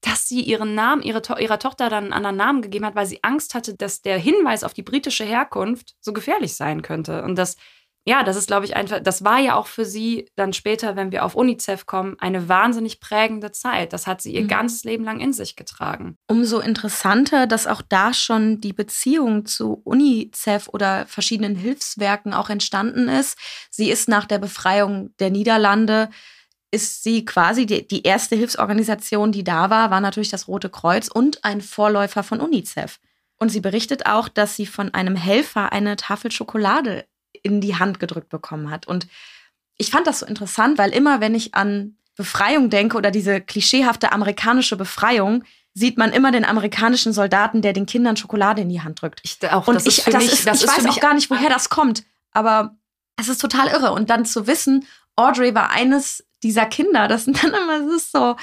dass 0.00 0.28
sie 0.28 0.40
ihren 0.40 0.74
Namen, 0.74 1.02
ihre 1.02 1.22
to 1.22 1.36
ihrer 1.36 1.58
Tochter 1.58 1.90
dann 1.90 2.04
einen 2.04 2.12
anderen 2.12 2.36
Namen 2.36 2.62
gegeben 2.62 2.86
hat, 2.86 2.94
weil 2.94 3.06
sie 3.06 3.22
Angst 3.22 3.54
hatte, 3.54 3.74
dass 3.74 4.00
der 4.00 4.18
Hinweis 4.18 4.64
auf 4.64 4.72
die 4.72 4.82
britische 4.82 5.24
Herkunft 5.24 5.94
so 6.00 6.12
gefährlich 6.12 6.54
sein 6.54 6.82
könnte. 6.82 7.22
Und 7.22 7.36
das 7.36 7.56
ja, 8.08 8.22
das 8.22 8.36
ist, 8.36 8.46
glaube 8.46 8.64
ich, 8.64 8.74
einfach, 8.74 9.00
das 9.00 9.22
war 9.22 9.38
ja 9.38 9.54
auch 9.54 9.66
für 9.66 9.84
sie 9.84 10.30
dann 10.34 10.54
später, 10.54 10.96
wenn 10.96 11.12
wir 11.12 11.26
auf 11.26 11.34
UNICEF 11.34 11.84
kommen, 11.84 12.16
eine 12.18 12.48
wahnsinnig 12.48 13.00
prägende 13.00 13.52
Zeit. 13.52 13.92
Das 13.92 14.06
hat 14.06 14.22
sie 14.22 14.32
ihr 14.32 14.44
mhm. 14.44 14.48
ganzes 14.48 14.84
Leben 14.84 15.04
lang 15.04 15.20
in 15.20 15.34
sich 15.34 15.56
getragen. 15.56 16.16
Umso 16.26 16.58
interessanter, 16.58 17.46
dass 17.46 17.66
auch 17.66 17.82
da 17.86 18.14
schon 18.14 18.62
die 18.62 18.72
Beziehung 18.72 19.44
zu 19.44 19.82
UNICEF 19.84 20.68
oder 20.68 21.04
verschiedenen 21.04 21.54
Hilfswerken 21.54 22.32
auch 22.32 22.48
entstanden 22.48 23.10
ist. 23.10 23.36
Sie 23.70 23.90
ist 23.90 24.08
nach 24.08 24.24
der 24.24 24.38
Befreiung 24.38 25.10
der 25.18 25.28
Niederlande 25.28 26.08
ist 26.70 27.02
sie 27.02 27.26
quasi 27.26 27.66
die, 27.66 27.86
die 27.86 28.04
erste 28.04 28.36
Hilfsorganisation, 28.36 29.32
die 29.32 29.44
da 29.44 29.68
war, 29.68 29.90
war 29.90 30.00
natürlich 30.00 30.30
das 30.30 30.48
Rote 30.48 30.70
Kreuz 30.70 31.08
und 31.08 31.44
ein 31.44 31.60
Vorläufer 31.60 32.22
von 32.22 32.40
UNICEF. 32.40 33.00
Und 33.38 33.50
sie 33.50 33.60
berichtet 33.60 34.06
auch, 34.06 34.28
dass 34.28 34.56
sie 34.56 34.66
von 34.66 34.94
einem 34.94 35.14
Helfer 35.14 35.72
eine 35.72 35.96
Tafel 35.96 36.32
Schokolade 36.32 37.04
in 37.42 37.60
die 37.60 37.76
Hand 37.76 38.00
gedrückt 38.00 38.28
bekommen 38.28 38.70
hat. 38.70 38.86
Und 38.86 39.06
ich 39.76 39.90
fand 39.90 40.06
das 40.06 40.20
so 40.20 40.26
interessant, 40.26 40.78
weil 40.78 40.90
immer, 40.90 41.20
wenn 41.20 41.34
ich 41.34 41.54
an 41.54 41.96
Befreiung 42.16 42.68
denke 42.68 42.96
oder 42.96 43.10
diese 43.10 43.40
klischeehafte 43.40 44.12
amerikanische 44.12 44.76
Befreiung, 44.76 45.44
sieht 45.74 45.96
man 45.96 46.12
immer 46.12 46.32
den 46.32 46.44
amerikanischen 46.44 47.12
Soldaten, 47.12 47.62
der 47.62 47.72
den 47.72 47.86
Kindern 47.86 48.16
Schokolade 48.16 48.62
in 48.62 48.68
die 48.68 48.82
Hand 48.82 49.00
drückt. 49.00 49.20
Ich, 49.22 49.38
auch, 49.50 49.68
und 49.68 49.76
das 49.76 49.86
ich, 49.86 50.02
das 50.04 50.14
mich, 50.14 50.32
ist, 50.32 50.46
das 50.46 50.62
ich 50.62 50.68
weiß 50.68 50.86
auch 50.86 51.00
gar 51.00 51.14
nicht, 51.14 51.30
woher 51.30 51.48
das 51.48 51.70
kommt, 51.70 52.04
aber 52.32 52.76
es 53.16 53.28
ist 53.28 53.40
total 53.40 53.68
irre. 53.68 53.92
Und 53.92 54.10
dann 54.10 54.24
zu 54.24 54.46
wissen, 54.46 54.84
Audrey 55.14 55.54
war 55.54 55.70
eines 55.70 56.26
dieser 56.42 56.66
Kinder, 56.66 57.08
das 57.08 57.24
sind 57.24 57.42
dann 57.42 57.52
immer, 57.52 57.86
es 57.86 58.02
ist 58.02 58.12
so, 58.12 58.36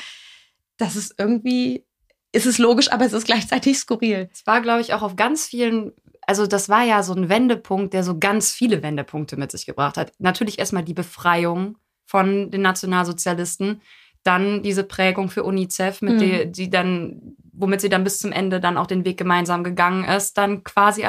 das 0.77 0.95
ist 0.95 1.15
irgendwie, 1.17 1.85
ist 2.31 2.45
es 2.45 2.57
logisch, 2.57 2.91
aber 2.91 3.05
es 3.05 3.13
ist 3.13 3.25
gleichzeitig 3.25 3.77
skurril. 3.77 4.29
Es 4.33 4.45
war, 4.47 4.61
glaube 4.61 4.81
ich, 4.81 4.93
auch 4.93 5.01
auf 5.01 5.15
ganz 5.15 5.47
vielen 5.47 5.93
also 6.27 6.47
das 6.47 6.69
war 6.69 6.83
ja 6.83 7.03
so 7.03 7.13
ein 7.13 7.29
Wendepunkt, 7.29 7.93
der 7.93 8.03
so 8.03 8.17
ganz 8.17 8.51
viele 8.51 8.83
Wendepunkte 8.83 9.37
mit 9.37 9.51
sich 9.51 9.65
gebracht 9.65 9.97
hat. 9.97 10.11
Natürlich 10.19 10.59
erstmal 10.59 10.83
die 10.83 10.93
Befreiung 10.93 11.77
von 12.05 12.51
den 12.51 12.61
Nationalsozialisten, 12.61 13.81
dann 14.23 14.63
diese 14.63 14.83
Prägung 14.83 15.29
für 15.29 15.43
UNICEF, 15.43 16.01
mit 16.01 16.15
mhm. 16.15 16.19
der, 16.19 16.45
die 16.45 16.69
dann, 16.69 17.35
womit 17.53 17.81
sie 17.81 17.89
dann 17.89 18.03
bis 18.03 18.17
zum 18.17 18.31
Ende 18.31 18.59
dann 18.59 18.77
auch 18.77 18.87
den 18.87 19.05
Weg 19.05 19.17
gemeinsam 19.17 19.63
gegangen 19.63 20.03
ist, 20.03 20.37
dann 20.37 20.63
quasi 20.63 21.05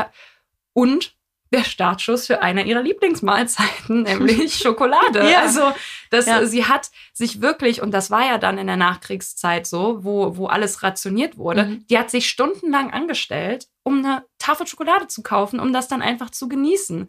und 0.73 1.16
der 1.53 1.65
Startschuss 1.65 2.27
für 2.27 2.43
eine 2.43 2.65
ihrer 2.65 2.83
Lieblingsmahlzeiten, 2.83 4.03
nämlich 4.03 4.57
Schokolade. 4.57 5.31
ja. 5.31 5.41
Also 5.41 5.73
das, 6.11 6.27
ja. 6.27 6.45
sie 6.45 6.65
hat 6.65 6.91
sich 7.13 7.41
wirklich, 7.41 7.83
und 7.83 7.93
das 7.93 8.11
war 8.11 8.27
ja 8.27 8.39
dann 8.39 8.59
in 8.59 8.67
der 8.67 8.77
Nachkriegszeit 8.77 9.67
so, 9.67 10.05
wo, 10.05 10.37
wo 10.37 10.47
alles 10.47 10.83
rationiert 10.83 11.39
wurde, 11.39 11.65
mhm. 11.65 11.87
die 11.89 11.99
hat 11.99 12.11
sich 12.11 12.29
stundenlang 12.29 12.93
angestellt, 12.93 13.69
um 13.83 13.99
eine 13.99 14.25
Tafel 14.39 14.67
Schokolade 14.67 15.07
zu 15.07 15.23
kaufen, 15.23 15.61
um 15.61 15.73
das 15.73 15.89
dann 15.89 16.03
einfach 16.03 16.31
zu 16.31 16.49
genießen. 16.49 17.09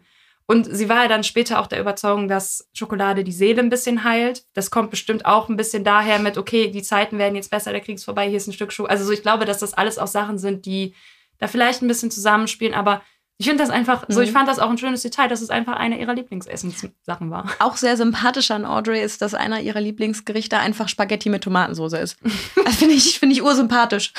Und 0.50 0.64
sie 0.64 0.88
war 0.88 1.02
ja 1.02 1.08
dann 1.08 1.24
später 1.24 1.60
auch 1.60 1.66
der 1.66 1.80
Überzeugung, 1.80 2.26
dass 2.26 2.70
Schokolade 2.72 3.22
die 3.22 3.32
Seele 3.32 3.60
ein 3.60 3.68
bisschen 3.68 4.02
heilt. 4.02 4.44
Das 4.54 4.70
kommt 4.70 4.90
bestimmt 4.90 5.26
auch 5.26 5.50
ein 5.50 5.58
bisschen 5.58 5.84
daher 5.84 6.18
mit, 6.20 6.38
okay, 6.38 6.70
die 6.70 6.82
Zeiten 6.82 7.18
werden 7.18 7.34
jetzt 7.34 7.50
besser, 7.50 7.72
der 7.72 7.82
Krieg 7.82 7.96
ist 7.96 8.04
vorbei, 8.04 8.28
hier 8.28 8.38
ist 8.38 8.46
ein 8.46 8.54
Stück 8.54 8.72
Schokolade. 8.72 8.98
Also 8.98 9.08
so, 9.08 9.12
ich 9.12 9.20
glaube, 9.20 9.44
dass 9.44 9.58
das 9.58 9.74
alles 9.74 9.98
auch 9.98 10.06
Sachen 10.06 10.38
sind, 10.38 10.64
die 10.64 10.94
da 11.36 11.48
vielleicht 11.48 11.82
ein 11.82 11.88
bisschen 11.88 12.10
zusammenspielen, 12.10 12.72
aber 12.72 13.02
ich 13.40 13.46
finde 13.46 13.62
das 13.62 13.70
einfach, 13.70 14.08
mhm. 14.08 14.12
so 14.12 14.20
ich 14.20 14.30
mhm. 14.30 14.34
fand 14.34 14.48
das 14.48 14.58
auch 14.58 14.68
ein 14.68 14.78
schönes 14.78 15.02
Detail, 15.02 15.28
dass 15.28 15.40
es 15.40 15.48
einfach 15.48 15.74
eine 15.74 16.00
ihrer 16.00 16.12
Lieblingsessenssachen 16.12 17.30
war. 17.30 17.48
Auch 17.60 17.76
sehr 17.76 17.96
sympathisch 17.96 18.50
an 18.50 18.64
Audrey 18.64 19.00
ist, 19.00 19.22
dass 19.22 19.32
einer 19.32 19.60
ihrer 19.60 19.80
Lieblingsgerichte 19.80 20.58
einfach 20.58 20.88
Spaghetti 20.88 21.28
mit 21.28 21.44
Tomatensauce 21.44 21.92
ist. 21.94 22.16
Das 22.64 22.76
finde 22.76 22.94
ich, 22.94 23.18
finde 23.18 23.34
ich 23.34 23.42
ursympathisch. 23.42 24.12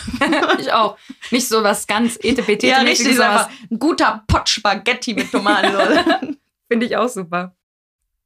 ich 0.60 0.74
auch. 0.74 0.98
Nicht 1.30 1.48
so 1.48 1.62
was 1.62 1.86
ganz 1.86 2.18
etepetete. 2.18 2.68
Ja, 2.68 2.80
richtig, 2.80 3.16
so 3.16 3.22
einfach 3.22 3.50
ein 3.70 3.78
guter 3.78 4.24
Pott 4.28 4.50
Spaghetti 4.50 5.14
mit 5.14 5.32
Tomatensauce. 5.32 6.04
finde 6.68 6.86
ich 6.86 6.98
auch 6.98 7.10
super. 7.10 7.54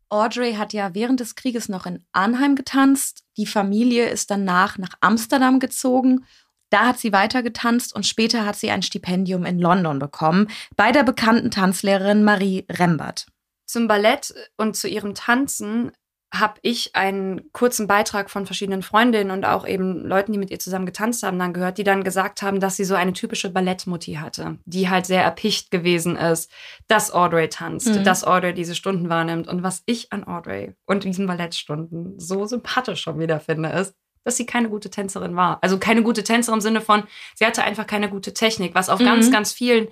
Audrey 0.10 0.53
hat 0.53 0.73
ja 0.73 0.93
während 0.93 1.19
des 1.19 1.36
Krieges 1.36 1.69
noch 1.69 1.86
in 1.86 2.06
Arnheim 2.13 2.56
getanzt. 2.56 3.23
Die 3.36 3.47
Familie 3.47 4.08
ist 4.10 4.32
danach 4.32 4.77
nach 4.77 4.93
Amsterdam 5.01 5.60
gezogen 5.60 6.25
da 6.73 6.88
hat 6.88 6.99
sie 6.99 7.13
weiter 7.13 7.43
getanzt 7.43 7.95
und 7.95 8.05
später 8.05 8.45
hat 8.45 8.55
sie 8.55 8.71
ein 8.71 8.81
Stipendium 8.81 9.45
in 9.45 9.59
London 9.59 9.99
bekommen 9.99 10.47
bei 10.75 10.91
der 10.91 11.03
bekannten 11.03 11.51
Tanzlehrerin 11.51 12.23
Marie 12.23 12.65
Rembert. 12.69 13.27
Zum 13.65 13.88
Ballett 13.88 14.33
und 14.57 14.75
zu 14.75 14.88
ihrem 14.88 15.13
Tanzen 15.13 15.91
habe 16.33 16.55
ich 16.63 16.95
einen 16.95 17.51
kurzen 17.53 17.86
Beitrag 17.86 18.31
von 18.31 18.47
verschiedenen 18.47 18.81
Freundinnen 18.81 19.29
und 19.29 19.45
auch 19.45 19.67
eben 19.67 20.03
Leuten, 20.03 20.31
die 20.31 20.39
mit 20.39 20.49
ihr 20.49 20.57
zusammen 20.57 20.88
getanzt 20.88 21.21
haben, 21.21 21.38
dann 21.38 21.53
gehört, 21.53 21.77
die 21.77 21.83
dann 21.83 22.03
gesagt 22.03 22.41
haben, 22.41 22.59
dass 22.59 22.75
sie 22.75 22.86
so 22.86 22.95
eine 22.95 23.13
typische 23.13 23.51
Ballettmutti 23.51 24.15
hatte, 24.15 24.57
die 24.65 24.89
halt 24.89 25.05
sehr 25.05 25.23
erpicht 25.23 25.69
gewesen 25.69 26.15
ist, 26.15 26.51
dass 26.88 27.13
Audrey 27.13 27.49
tanzt, 27.49 27.89
mhm. 27.89 28.03
dass 28.03 28.23
Audrey 28.23 28.55
diese 28.55 28.73
Stunden 28.73 29.09
wahrnimmt. 29.09 29.47
Und 29.47 29.62
was 29.62 29.83
ich 29.86 30.12
an 30.12 30.23
Audrey 30.23 30.73
und 30.88 31.03
diesen 31.03 31.27
Ballettstunden 31.27 32.19
so 32.19 32.47
sympathisch 32.47 33.01
schon 33.01 33.19
wieder 33.19 33.39
finde, 33.39 33.69
ist, 33.69 33.93
dass 34.23 34.38
sie 34.38 34.45
keine 34.45 34.69
gute 34.69 34.89
Tänzerin 34.89 35.36
war. 35.36 35.59
Also 35.62 35.77
keine 35.77 36.03
gute 36.03 36.23
Tänzerin 36.23 36.57
im 36.57 36.62
Sinne 36.62 36.81
von, 36.81 37.03
sie 37.36 37.45
hatte 37.45 37.63
einfach 37.63 37.88
keine 37.88 38.09
gute 38.09 38.33
Technik, 38.33 38.75
was 38.75 38.89
auf 38.89 38.99
mhm. 38.99 39.05
ganz, 39.05 39.31
ganz 39.31 39.51
vielen 39.51 39.88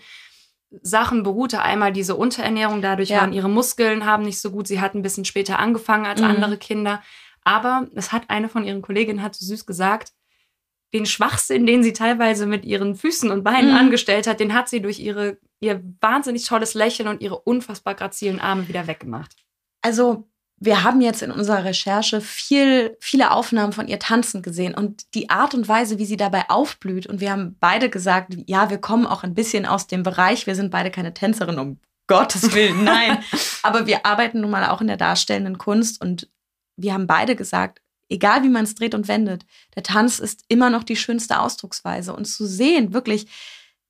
Sachen 0.81 1.23
beruhte. 1.23 1.61
Einmal 1.61 1.91
diese 1.91 2.15
Unterernährung, 2.15 2.81
dadurch 2.81 3.09
ja. 3.09 3.19
waren 3.19 3.33
ihre 3.33 3.49
Muskeln 3.49 4.05
haben 4.05 4.23
nicht 4.23 4.39
so 4.39 4.51
gut. 4.51 4.67
Sie 4.67 4.79
hat 4.79 4.95
ein 4.95 5.01
bisschen 5.01 5.25
später 5.25 5.59
angefangen 5.59 6.05
als 6.05 6.21
mhm. 6.21 6.27
andere 6.27 6.57
Kinder. 6.57 7.01
Aber 7.43 7.87
es 7.95 8.11
hat 8.11 8.29
eine 8.29 8.49
von 8.49 8.63
ihren 8.63 8.81
Kolleginnen 8.81 9.21
hat 9.21 9.35
so 9.35 9.45
süß 9.45 9.65
gesagt, 9.65 10.13
den 10.93 11.05
Schwachsinn, 11.05 11.65
den 11.65 11.83
sie 11.83 11.93
teilweise 11.93 12.45
mit 12.45 12.65
ihren 12.65 12.95
Füßen 12.95 13.31
und 13.31 13.43
Beinen 13.43 13.71
mhm. 13.71 13.77
angestellt 13.77 14.27
hat, 14.27 14.39
den 14.39 14.53
hat 14.53 14.69
sie 14.69 14.81
durch 14.81 14.99
ihre, 14.99 15.37
ihr 15.59 15.81
wahnsinnig 16.01 16.45
tolles 16.45 16.73
Lächeln 16.73 17.07
und 17.07 17.21
ihre 17.21 17.39
unfassbar 17.39 17.95
grazilen 17.95 18.39
Arme 18.39 18.67
wieder 18.67 18.87
weggemacht. 18.87 19.35
Also 19.81 20.29
wir 20.63 20.83
haben 20.83 21.01
jetzt 21.01 21.23
in 21.23 21.31
unserer 21.31 21.65
Recherche 21.65 22.21
viel, 22.21 22.95
viele 22.99 23.31
Aufnahmen 23.31 23.73
von 23.73 23.87
ihr 23.87 23.97
tanzen 23.97 24.43
gesehen 24.43 24.75
und 24.75 25.15
die 25.15 25.31
Art 25.31 25.55
und 25.55 25.67
Weise, 25.67 25.97
wie 25.97 26.05
sie 26.05 26.17
dabei 26.17 26.51
aufblüht. 26.51 27.07
Und 27.07 27.19
wir 27.19 27.31
haben 27.31 27.57
beide 27.59 27.89
gesagt, 27.89 28.35
ja, 28.45 28.69
wir 28.69 28.77
kommen 28.77 29.07
auch 29.07 29.23
ein 29.23 29.33
bisschen 29.33 29.65
aus 29.65 29.87
dem 29.87 30.03
Bereich. 30.03 30.45
Wir 30.45 30.53
sind 30.53 30.69
beide 30.69 30.91
keine 30.91 31.15
Tänzerin, 31.15 31.57
um 31.57 31.79
Gottes 32.07 32.53
Willen, 32.53 32.83
nein. 32.83 33.23
Aber 33.63 33.87
wir 33.87 34.05
arbeiten 34.05 34.41
nun 34.41 34.51
mal 34.51 34.69
auch 34.69 34.81
in 34.81 34.87
der 34.87 34.97
darstellenden 34.97 35.57
Kunst 35.57 35.99
und 35.99 36.29
wir 36.77 36.93
haben 36.93 37.07
beide 37.07 37.35
gesagt, 37.35 37.81
egal 38.09 38.43
wie 38.43 38.49
man 38.49 38.65
es 38.65 38.75
dreht 38.75 38.93
und 38.93 39.07
wendet, 39.07 39.45
der 39.75 39.81
Tanz 39.81 40.19
ist 40.19 40.43
immer 40.47 40.69
noch 40.69 40.83
die 40.83 40.95
schönste 40.95 41.39
Ausdrucksweise. 41.39 42.13
Und 42.13 42.25
zu 42.25 42.45
sehen, 42.45 42.93
wirklich, 42.93 43.27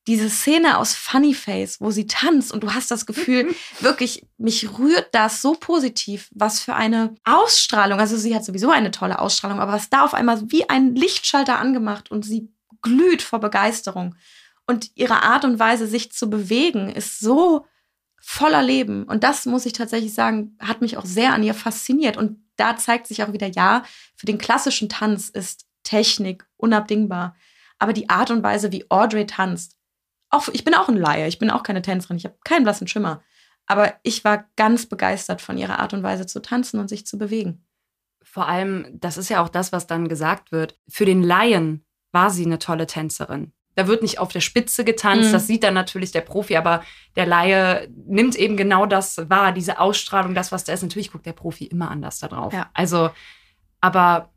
diese 0.07 0.29
Szene 0.29 0.77
aus 0.77 0.95
Funny 0.95 1.33
Face, 1.33 1.79
wo 1.79 1.91
sie 1.91 2.07
tanzt 2.07 2.51
und 2.51 2.63
du 2.63 2.73
hast 2.73 2.89
das 2.89 3.05
Gefühl, 3.05 3.53
wirklich, 3.79 4.27
mich 4.37 4.77
rührt 4.79 5.13
das 5.13 5.41
so 5.41 5.53
positiv, 5.53 6.29
was 6.33 6.59
für 6.59 6.73
eine 6.73 7.15
Ausstrahlung. 7.23 7.99
Also 7.99 8.17
sie 8.17 8.35
hat 8.35 8.43
sowieso 8.43 8.71
eine 8.71 8.91
tolle 8.91 9.19
Ausstrahlung, 9.19 9.59
aber 9.59 9.73
was 9.73 9.89
da 9.89 10.03
auf 10.03 10.13
einmal 10.13 10.41
wie 10.51 10.69
ein 10.69 10.95
Lichtschalter 10.95 11.59
angemacht 11.59 12.09
und 12.09 12.25
sie 12.25 12.51
glüht 12.81 13.21
vor 13.21 13.39
Begeisterung. 13.39 14.15
Und 14.65 14.91
ihre 14.95 15.23
Art 15.23 15.45
und 15.45 15.59
Weise, 15.59 15.87
sich 15.87 16.11
zu 16.11 16.29
bewegen, 16.29 16.89
ist 16.89 17.19
so 17.19 17.65
voller 18.19 18.61
Leben. 18.61 19.03
Und 19.03 19.23
das 19.23 19.45
muss 19.45 19.65
ich 19.65 19.73
tatsächlich 19.73 20.13
sagen, 20.13 20.55
hat 20.59 20.81
mich 20.81 20.97
auch 20.97 21.05
sehr 21.05 21.33
an 21.33 21.43
ihr 21.43 21.53
fasziniert. 21.53 22.17
Und 22.17 22.39
da 22.55 22.77
zeigt 22.77 23.07
sich 23.07 23.23
auch 23.23 23.33
wieder, 23.33 23.47
ja, 23.47 23.83
für 24.15 24.27
den 24.27 24.37
klassischen 24.37 24.89
Tanz 24.89 25.29
ist 25.29 25.65
Technik 25.83 26.47
unabdingbar. 26.57 27.35
Aber 27.79 27.93
die 27.93 28.09
Art 28.09 28.29
und 28.29 28.43
Weise, 28.43 28.71
wie 28.71 28.85
Audrey 28.89 29.25
tanzt, 29.25 29.75
auch, 30.31 30.47
ich 30.51 30.63
bin 30.63 30.73
auch 30.73 30.87
ein 30.87 30.97
Laie, 30.97 31.27
ich 31.27 31.39
bin 31.39 31.51
auch 31.51 31.63
keine 31.63 31.81
Tänzerin, 31.81 32.17
ich 32.17 32.25
habe 32.25 32.37
keinen 32.43 32.63
blassen 32.63 32.87
Schimmer. 32.87 33.21
Aber 33.67 33.93
ich 34.03 34.23
war 34.23 34.45
ganz 34.55 34.87
begeistert 34.87 35.41
von 35.41 35.57
ihrer 35.57 35.79
Art 35.79 35.93
und 35.93 36.03
Weise 36.03 36.25
zu 36.25 36.41
tanzen 36.41 36.79
und 36.79 36.87
sich 36.87 37.05
zu 37.05 37.17
bewegen. 37.17 37.65
Vor 38.23 38.47
allem, 38.47 38.87
das 38.93 39.17
ist 39.17 39.29
ja 39.29 39.43
auch 39.43 39.49
das, 39.49 39.71
was 39.71 39.87
dann 39.87 40.07
gesagt 40.07 40.51
wird. 40.51 40.79
Für 40.87 41.05
den 41.05 41.21
Laien 41.21 41.85
war 42.11 42.29
sie 42.29 42.45
eine 42.45 42.59
tolle 42.59 42.87
Tänzerin. 42.87 43.53
Da 43.75 43.87
wird 43.87 44.01
nicht 44.01 44.19
auf 44.19 44.31
der 44.31 44.41
Spitze 44.41 44.83
getanzt, 44.83 45.29
mhm. 45.29 45.33
das 45.33 45.47
sieht 45.47 45.63
dann 45.63 45.73
natürlich 45.73 46.11
der 46.11 46.21
Profi, 46.21 46.57
aber 46.57 46.83
der 47.15 47.25
Laie 47.25 47.87
nimmt 48.05 48.35
eben 48.35 48.57
genau 48.57 48.85
das 48.85 49.29
wahr, 49.29 49.53
diese 49.53 49.79
Ausstrahlung, 49.79 50.35
das, 50.35 50.51
was 50.51 50.65
da 50.65 50.73
ist. 50.73 50.83
Natürlich 50.83 51.11
guckt 51.11 51.25
der 51.25 51.33
Profi 51.33 51.65
immer 51.65 51.89
anders 51.89 52.19
da 52.19 52.27
drauf. 52.27 52.51
Ja. 52.53 52.69
Also, 52.73 53.11
aber 53.79 54.33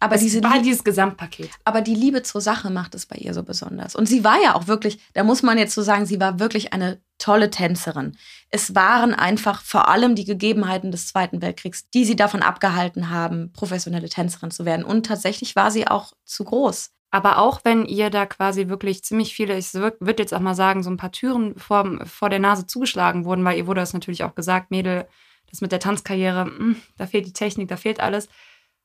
Aber 0.00 0.16
es 0.16 0.22
diese 0.22 0.42
war 0.42 0.60
dieses 0.60 0.84
Gesamtpaket. 0.84 1.50
Aber 1.64 1.80
die 1.80 1.94
Liebe 1.94 2.22
zur 2.22 2.40
Sache 2.40 2.70
macht 2.70 2.94
es 2.94 3.06
bei 3.06 3.16
ihr 3.16 3.32
so 3.32 3.42
besonders. 3.42 3.94
Und 3.94 4.06
sie 4.06 4.24
war 4.24 4.40
ja 4.42 4.54
auch 4.54 4.66
wirklich, 4.66 4.98
da 5.14 5.24
muss 5.24 5.42
man 5.42 5.56
jetzt 5.56 5.74
so 5.74 5.82
sagen, 5.82 6.04
sie 6.06 6.20
war 6.20 6.38
wirklich 6.38 6.72
eine 6.72 7.00
tolle 7.18 7.50
Tänzerin. 7.50 8.16
Es 8.50 8.74
waren 8.74 9.14
einfach 9.14 9.62
vor 9.62 9.88
allem 9.88 10.14
die 10.14 10.24
Gegebenheiten 10.24 10.90
des 10.90 11.06
Zweiten 11.06 11.40
Weltkriegs, 11.40 11.88
die 11.90 12.04
sie 12.04 12.16
davon 12.16 12.42
abgehalten 12.42 13.10
haben, 13.10 13.52
professionelle 13.52 14.08
Tänzerin 14.08 14.50
zu 14.50 14.64
werden. 14.64 14.84
Und 14.84 15.06
tatsächlich 15.06 15.56
war 15.56 15.70
sie 15.70 15.86
auch 15.86 16.12
zu 16.24 16.44
groß. 16.44 16.90
Aber 17.10 17.38
auch 17.38 17.60
wenn 17.62 17.86
ihr 17.86 18.10
da 18.10 18.26
quasi 18.26 18.68
wirklich 18.68 19.04
ziemlich 19.04 19.34
viele, 19.34 19.56
ich 19.56 19.72
würde 19.72 20.22
jetzt 20.22 20.34
auch 20.34 20.40
mal 20.40 20.56
sagen, 20.56 20.82
so 20.82 20.90
ein 20.90 20.96
paar 20.96 21.12
Türen 21.12 21.56
vor, 21.56 22.04
vor 22.04 22.28
der 22.28 22.40
Nase 22.40 22.66
zugeschlagen 22.66 23.24
wurden, 23.24 23.44
weil 23.44 23.56
ihr 23.56 23.68
wurde 23.68 23.80
das 23.80 23.92
natürlich 23.92 24.24
auch 24.24 24.34
gesagt, 24.34 24.72
Mädel, 24.72 25.06
das 25.48 25.60
mit 25.60 25.70
der 25.70 25.78
Tanzkarriere, 25.78 26.46
mh, 26.46 26.74
da 26.96 27.06
fehlt 27.06 27.26
die 27.26 27.32
Technik, 27.32 27.68
da 27.68 27.76
fehlt 27.76 28.00
alles, 28.00 28.28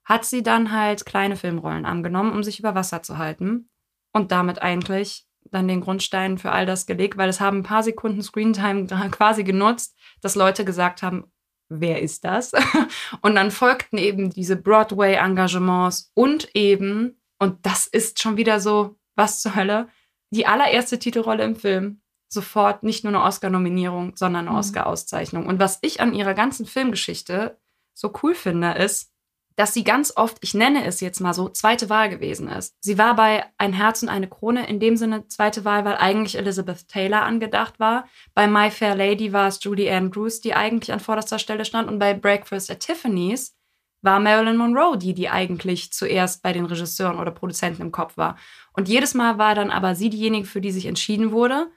hat 0.09 0.25
sie 0.25 0.41
dann 0.41 0.71
halt 0.71 1.05
kleine 1.05 1.35
Filmrollen 1.35 1.85
angenommen, 1.85 2.33
um 2.33 2.43
sich 2.43 2.59
über 2.59 2.73
Wasser 2.73 3.03
zu 3.03 3.19
halten 3.19 3.69
und 4.11 4.31
damit 4.31 4.61
eigentlich 4.61 5.27
dann 5.51 5.67
den 5.67 5.81
Grundstein 5.81 6.37
für 6.37 6.51
all 6.51 6.65
das 6.65 6.87
gelegt, 6.87 7.17
weil 7.17 7.29
es 7.29 7.39
haben 7.39 7.57
ein 7.59 7.63
paar 7.63 7.83
Sekunden 7.83 8.21
Screentime 8.23 8.87
quasi 9.11 9.43
genutzt, 9.43 9.95
dass 10.21 10.35
Leute 10.35 10.65
gesagt 10.65 11.03
haben, 11.03 11.31
wer 11.69 12.01
ist 12.01 12.25
das? 12.25 12.51
Und 13.21 13.35
dann 13.35 13.51
folgten 13.51 13.99
eben 13.99 14.31
diese 14.31 14.55
Broadway-Engagements 14.55 16.11
und 16.15 16.49
eben, 16.55 17.21
und 17.37 17.63
das 17.63 17.85
ist 17.85 18.19
schon 18.19 18.37
wieder 18.37 18.59
so, 18.59 18.97
was 19.15 19.41
zur 19.41 19.55
Hölle, 19.55 19.87
die 20.31 20.47
allererste 20.47 20.97
Titelrolle 20.97 21.43
im 21.43 21.55
Film. 21.55 22.01
Sofort 22.27 22.81
nicht 22.83 23.03
nur 23.03 23.13
eine 23.13 23.23
Oscar-Nominierung, 23.23 24.15
sondern 24.15 24.47
eine 24.47 24.51
Mhm. 24.51 24.57
Oscar-Auszeichnung. 24.59 25.45
Und 25.45 25.59
was 25.59 25.77
ich 25.81 26.01
an 26.01 26.13
ihrer 26.13 26.33
ganzen 26.33 26.65
Filmgeschichte 26.65 27.57
so 27.93 28.11
cool 28.23 28.33
finde, 28.33 28.71
ist, 28.71 29.11
dass 29.59 29.73
sie 29.73 29.83
ganz 29.83 30.13
oft, 30.15 30.37
ich 30.39 30.53
nenne 30.53 30.85
es 30.85 31.01
jetzt 31.01 31.19
mal 31.19 31.33
so, 31.33 31.49
zweite 31.49 31.89
Wahl 31.89 32.07
gewesen 32.07 32.47
ist. 32.47 32.77
Sie 32.79 32.97
war 32.97 33.13
bei 33.17 33.43
Ein 33.57 33.73
Herz 33.73 34.01
und 34.01 34.07
eine 34.07 34.29
Krone 34.29 34.65
in 34.69 34.79
dem 34.79 34.95
Sinne 34.95 35.27
zweite 35.27 35.65
Wahl, 35.65 35.83
weil 35.83 35.97
eigentlich 35.97 36.37
Elizabeth 36.37 36.87
Taylor 36.87 37.23
angedacht 37.23 37.77
war. 37.77 38.07
Bei 38.33 38.47
My 38.47 38.71
Fair 38.71 38.95
Lady 38.95 39.33
war 39.33 39.49
es 39.49 39.61
Julie 39.61 39.93
Andrews, 39.93 40.39
die 40.39 40.53
eigentlich 40.53 40.93
an 40.93 41.01
vorderster 41.01 41.39
Stelle 41.39 41.65
stand. 41.65 41.89
Und 41.89 41.99
bei 41.99 42.13
Breakfast 42.13 42.71
at 42.71 42.79
Tiffany's 42.79 43.53
war 44.01 44.21
Marilyn 44.21 44.55
Monroe 44.55 44.97
die, 44.97 45.13
die 45.13 45.27
eigentlich 45.27 45.91
zuerst 45.91 46.41
bei 46.41 46.53
den 46.53 46.63
Regisseuren 46.63 47.19
oder 47.19 47.31
Produzenten 47.31 47.81
im 47.81 47.91
Kopf 47.91 48.15
war. 48.15 48.37
Und 48.71 48.87
jedes 48.87 49.13
Mal 49.13 49.39
war 49.39 49.55
dann 49.55 49.71
aber 49.71 49.93
sie 49.93 50.09
diejenige, 50.09 50.47
für 50.47 50.61
die 50.61 50.71
sich 50.71 50.85
entschieden 50.85 51.33
wurde. 51.33 51.69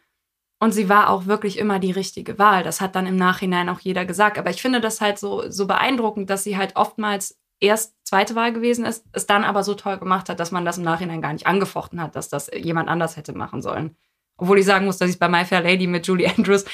Und 0.60 0.70
sie 0.70 0.88
war 0.88 1.10
auch 1.10 1.26
wirklich 1.26 1.58
immer 1.58 1.80
die 1.80 1.90
richtige 1.90 2.38
Wahl. 2.38 2.62
Das 2.62 2.80
hat 2.80 2.94
dann 2.94 3.08
im 3.08 3.16
Nachhinein 3.16 3.68
auch 3.68 3.80
jeder 3.80 4.04
gesagt. 4.04 4.38
Aber 4.38 4.50
ich 4.50 4.62
finde 4.62 4.80
das 4.80 5.00
halt 5.00 5.18
so, 5.18 5.50
so 5.50 5.66
beeindruckend, 5.66 6.30
dass 6.30 6.44
sie 6.44 6.56
halt 6.56 6.76
oftmals 6.76 7.41
erst 7.62 7.94
zweite 8.04 8.34
Wahl 8.34 8.52
gewesen 8.52 8.84
ist, 8.84 9.06
es 9.12 9.26
dann 9.26 9.44
aber 9.44 9.62
so 9.62 9.74
toll 9.74 9.98
gemacht 9.98 10.28
hat, 10.28 10.40
dass 10.40 10.50
man 10.50 10.64
das 10.64 10.78
im 10.78 10.84
Nachhinein 10.84 11.22
gar 11.22 11.32
nicht 11.32 11.46
angefochten 11.46 12.02
hat, 12.02 12.16
dass 12.16 12.28
das 12.28 12.50
jemand 12.54 12.88
anders 12.88 13.16
hätte 13.16 13.32
machen 13.32 13.62
sollen. 13.62 13.96
Obwohl 14.36 14.58
ich 14.58 14.66
sagen 14.66 14.84
muss, 14.84 14.98
dass 14.98 15.10
ich 15.10 15.18
bei 15.18 15.28
My 15.28 15.44
Fair 15.44 15.62
Lady 15.62 15.86
mit 15.86 16.06
Julie 16.06 16.28
Andrews, 16.36 16.64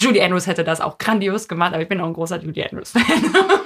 Julie 0.00 0.24
Andrews 0.24 0.46
hätte 0.46 0.64
das 0.64 0.80
auch 0.80 0.98
grandios 0.98 1.46
gemacht, 1.46 1.74
aber 1.74 1.82
ich 1.82 1.88
bin 1.88 2.00
auch 2.00 2.06
ein 2.06 2.14
großer 2.14 2.40
Julie 2.40 2.64
Andrews-Fan. 2.64 3.04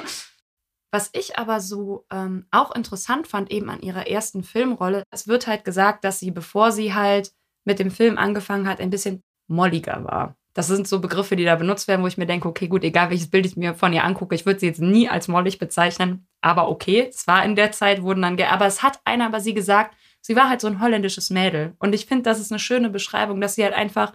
Was 0.93 1.11
ich 1.13 1.39
aber 1.39 1.61
so 1.61 2.07
ähm, 2.13 2.47
auch 2.51 2.75
interessant 2.75 3.27
fand, 3.27 3.51
eben 3.51 3.69
an 3.71 3.81
ihrer 3.81 4.07
ersten 4.07 4.43
Filmrolle, 4.45 5.03
es 5.11 5.27
wird 5.27 5.47
halt 5.47 5.65
gesagt, 5.65 6.05
dass 6.05 6.21
sie, 6.21 6.31
bevor 6.31 6.71
sie 6.71 6.95
halt 6.95 7.33
mit 7.65 7.79
dem 7.79 7.91
Film 7.91 8.19
angefangen 8.19 8.69
hat, 8.69 8.81
ein 8.81 8.91
bisschen 8.91 9.23
molliger 9.49 10.05
war. 10.05 10.37
Das 10.55 10.69
sind 10.69 10.87
so 10.87 11.01
Begriffe, 11.01 11.37
die 11.37 11.45
da 11.45 11.57
benutzt 11.57 11.89
werden, 11.89 12.03
wo 12.03 12.07
ich 12.07 12.17
mir 12.17 12.27
denke, 12.27 12.49
okay, 12.49 12.69
gut, 12.69 12.85
egal 12.85 13.11
welches 13.11 13.31
Bild 13.31 13.45
ich 13.45 13.57
mir 13.57 13.75
von 13.75 13.93
ihr 13.93 14.05
angucke, 14.05 14.35
ich 14.35 14.47
würde 14.47 14.61
sie 14.61 14.67
jetzt 14.67 14.81
nie 14.81 15.09
als 15.09 15.29
mollig 15.29 15.59
bezeichnen, 15.59 16.27
aber 16.41 16.69
okay, 16.69 17.09
es 17.09 17.27
war 17.27 17.45
in 17.45 17.57
der 17.57 17.73
Zeit, 17.73 18.03
wurden 18.03 18.23
dann, 18.23 18.41
aber 18.41 18.67
es 18.67 18.83
hat 18.83 19.01
einer 19.05 19.29
über 19.29 19.41
sie 19.41 19.53
gesagt, 19.53 19.97
sie 20.21 20.37
war 20.37 20.49
halt 20.49 20.61
so 20.61 20.69
ein 20.69 20.81
holländisches 20.81 21.31
Mädel. 21.31 21.75
Und 21.79 21.95
ich 21.95 22.07
finde, 22.07 22.23
das 22.23 22.41
ist 22.41 22.53
eine 22.53 22.61
schöne 22.61 22.89
Beschreibung, 22.89 23.41
dass 23.41 23.57
sie 23.57 23.65
halt 23.65 23.75
einfach, 23.75 24.13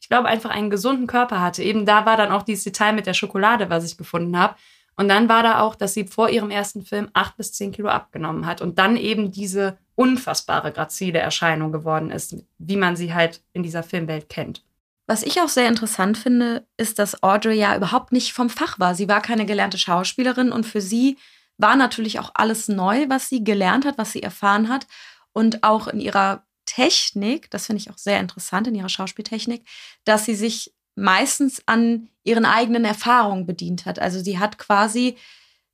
ich 0.00 0.08
glaube, 0.08 0.28
einfach 0.28 0.50
einen 0.50 0.70
gesunden 0.70 1.06
Körper 1.06 1.40
hatte. 1.40 1.62
Eben 1.62 1.86
da 1.86 2.06
war 2.06 2.16
dann 2.16 2.32
auch 2.32 2.42
dieses 2.42 2.64
Detail 2.64 2.92
mit 2.92 3.06
der 3.06 3.14
Schokolade, 3.14 3.68
was 3.68 3.84
ich 3.84 3.98
gefunden 3.98 4.38
habe. 4.38 4.54
Und 4.96 5.08
dann 5.08 5.28
war 5.28 5.42
da 5.42 5.60
auch, 5.60 5.74
dass 5.74 5.92
sie 5.92 6.06
vor 6.06 6.30
ihrem 6.30 6.50
ersten 6.50 6.82
Film 6.82 7.10
acht 7.14 7.36
bis 7.36 7.52
zehn 7.52 7.72
Kilo 7.72 7.88
abgenommen 7.88 8.46
hat 8.46 8.62
und 8.62 8.78
dann 8.78 8.96
eben 8.96 9.32
diese 9.32 9.76
unfassbare 9.96 10.72
grazile 10.72 11.18
Erscheinung 11.18 11.72
geworden 11.72 12.10
ist, 12.10 12.36
wie 12.58 12.76
man 12.76 12.96
sie 12.96 13.12
halt 13.12 13.42
in 13.52 13.62
dieser 13.62 13.82
Filmwelt 13.82 14.28
kennt. 14.28 14.64
Was 15.06 15.22
ich 15.22 15.40
auch 15.40 15.48
sehr 15.48 15.68
interessant 15.68 16.16
finde, 16.16 16.66
ist, 16.76 16.98
dass 16.98 17.22
Audrey 17.22 17.58
ja 17.58 17.76
überhaupt 17.76 18.12
nicht 18.12 18.32
vom 18.32 18.48
Fach 18.48 18.78
war. 18.78 18.94
Sie 18.94 19.08
war 19.08 19.20
keine 19.20 19.44
gelernte 19.44 19.76
Schauspielerin 19.76 20.50
und 20.50 20.64
für 20.64 20.80
sie 20.80 21.18
war 21.58 21.76
natürlich 21.76 22.18
auch 22.18 22.30
alles 22.34 22.68
neu, 22.68 23.08
was 23.08 23.28
sie 23.28 23.44
gelernt 23.44 23.84
hat, 23.84 23.98
was 23.98 24.12
sie 24.12 24.22
erfahren 24.22 24.68
hat. 24.68 24.86
Und 25.32 25.62
auch 25.62 25.88
in 25.88 26.00
ihrer 26.00 26.44
Technik, 26.64 27.50
das 27.50 27.66
finde 27.66 27.82
ich 27.82 27.90
auch 27.90 27.98
sehr 27.98 28.18
interessant, 28.18 28.66
in 28.66 28.74
ihrer 28.74 28.88
Schauspieltechnik, 28.88 29.66
dass 30.04 30.24
sie 30.24 30.34
sich 30.34 30.72
meistens 30.94 31.62
an 31.66 32.08
ihren 32.22 32.46
eigenen 32.46 32.84
Erfahrungen 32.84 33.46
bedient 33.46 33.84
hat. 33.84 33.98
Also 33.98 34.20
sie 34.20 34.38
hat 34.38 34.58
quasi 34.58 35.16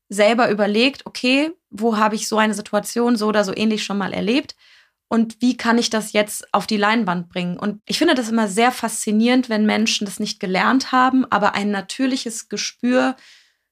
selber 0.09 0.51
überlegt, 0.51 1.07
okay, 1.07 1.53
wo 1.71 1.97
habe 1.97 2.17
ich 2.17 2.27
so 2.27 2.37
eine 2.37 2.55
Situation 2.55 3.15
so 3.17 3.29
oder 3.29 3.45
so 3.45 3.55
ähnlich 3.55 3.85
schon 3.85 3.99
mal 3.99 4.13
erlebt 4.13 4.57
und 5.13 5.43
wie 5.43 5.57
kann 5.57 5.77
ich 5.77 5.91
das 5.91 6.13
jetzt 6.13 6.55
auf 6.55 6.69
die 6.69 6.77
Leinwand 6.77 7.31
bringen? 7.31 7.59
Und 7.59 7.83
ich 7.85 7.99
finde 7.99 8.15
das 8.15 8.29
immer 8.29 8.47
sehr 8.47 8.71
faszinierend, 8.71 9.49
wenn 9.49 9.67
Menschen 9.67 10.05
das 10.05 10.21
nicht 10.21 10.39
gelernt 10.39 10.93
haben, 10.93 11.25
aber 11.33 11.57
ein 11.57 11.73
natürliches 11.73 12.49
Gespür 12.49 13.17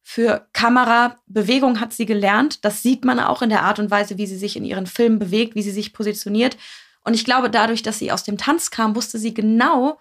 für 0.03 0.49
Kamerabewegung 0.53 1.79
hat 1.79 1.93
sie 1.93 2.07
gelernt. 2.07 2.65
Das 2.65 2.83
sieht 2.83 3.05
man 3.05 3.21
auch 3.21 3.41
in 3.41 3.51
der 3.51 3.63
Art 3.63 3.79
und 3.79 3.89
Weise, 3.89 4.19
wie 4.19 4.27
sie 4.27 4.37
sich 4.37 4.57
in 4.57 4.65
ihren 4.65 4.89
Filmen 4.89 5.21
bewegt, 5.21 5.55
wie 5.55 5.63
sie 5.63 5.71
sich 5.71 5.93
positioniert. 5.93 6.57
Und 7.05 7.15
ich 7.15 7.25
glaube, 7.25 7.51
dadurch, 7.51 7.85
dass 7.85 8.01
sie 8.01 8.11
aus 8.11 8.25
dem 8.25 8.37
Tanz 8.37 8.73
kam, 8.73 8.97
wusste 8.97 9.17
sie 9.17 9.33
genau, 9.33 10.01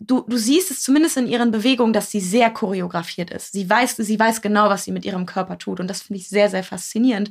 du, 0.00 0.20
du 0.28 0.36
siehst 0.36 0.70
es 0.70 0.82
zumindest 0.82 1.16
in 1.16 1.28
ihren 1.28 1.50
Bewegungen, 1.50 1.94
dass 1.94 2.10
sie 2.10 2.20
sehr 2.20 2.50
choreografiert 2.50 3.30
ist. 3.30 3.52
Sie 3.52 3.70
weiß, 3.70 3.96
sie 3.96 4.20
weiß 4.20 4.42
genau, 4.42 4.68
was 4.68 4.84
sie 4.84 4.92
mit 4.92 5.06
ihrem 5.06 5.24
Körper 5.24 5.56
tut. 5.56 5.80
Und 5.80 5.88
das 5.88 6.02
finde 6.02 6.20
ich 6.20 6.28
sehr, 6.28 6.50
sehr 6.50 6.62
faszinierend. 6.62 7.30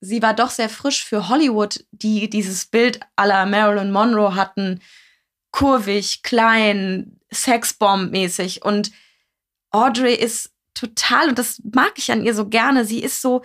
Sie 0.00 0.22
war 0.22 0.34
doch 0.34 0.50
sehr 0.50 0.68
frisch 0.68 1.04
für 1.04 1.28
Hollywood, 1.28 1.84
die 1.90 2.30
dieses 2.30 2.66
Bild 2.66 3.00
la 3.16 3.46
Marilyn 3.46 3.90
Monroe 3.90 4.34
hatten. 4.34 4.80
Kurvig, 5.50 6.22
klein, 6.22 7.20
Sexbomb-mäßig. 7.32 8.62
Und 8.62 8.92
Audrey 9.70 10.14
ist 10.14 10.52
total, 10.74 11.30
und 11.30 11.38
das 11.38 11.60
mag 11.72 11.92
ich 11.96 12.12
an 12.12 12.24
ihr 12.24 12.34
so 12.34 12.48
gerne, 12.48 12.84
sie 12.84 13.02
ist 13.02 13.20
so 13.20 13.42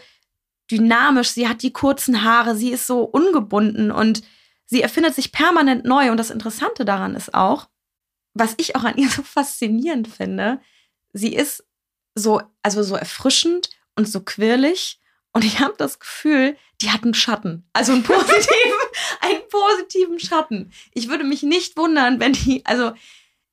dynamisch, 0.69 1.29
sie 1.29 1.47
hat 1.47 1.61
die 1.61 1.73
kurzen 1.73 2.23
Haare, 2.23 2.55
sie 2.55 2.71
ist 2.71 2.87
so 2.87 3.01
ungebunden 3.03 3.91
und 3.91 4.23
sie 4.65 4.81
erfindet 4.81 5.15
sich 5.15 5.31
permanent 5.31 5.85
neu. 5.85 6.11
Und 6.11 6.17
das 6.17 6.29
Interessante 6.29 6.85
daran 6.85 7.15
ist 7.15 7.33
auch, 7.33 7.67
was 8.33 8.55
ich 8.57 8.75
auch 8.75 8.83
an 8.83 8.97
ihr 8.97 9.09
so 9.09 9.23
faszinierend 9.23 10.07
finde, 10.07 10.59
sie 11.13 11.33
ist 11.33 11.65
so, 12.15 12.41
also 12.61 12.83
so 12.83 12.95
erfrischend 12.95 13.69
und 13.95 14.07
so 14.07 14.21
quirlig. 14.21 14.99
Und 15.33 15.43
ich 15.43 15.59
habe 15.59 15.73
das 15.77 15.99
Gefühl, 15.99 16.55
die 16.81 16.91
hat 16.91 17.03
einen 17.03 17.15
Schatten. 17.15 17.67
Also 17.73 17.91
einen 17.91 18.03
positiven, 18.03 18.47
einen 19.21 19.41
positiven 19.49 20.19
Schatten. 20.19 20.71
Ich 20.93 21.09
würde 21.09 21.23
mich 21.23 21.43
nicht 21.43 21.75
wundern, 21.75 22.19
wenn 22.19 22.33
die, 22.33 22.63
also 22.65 22.93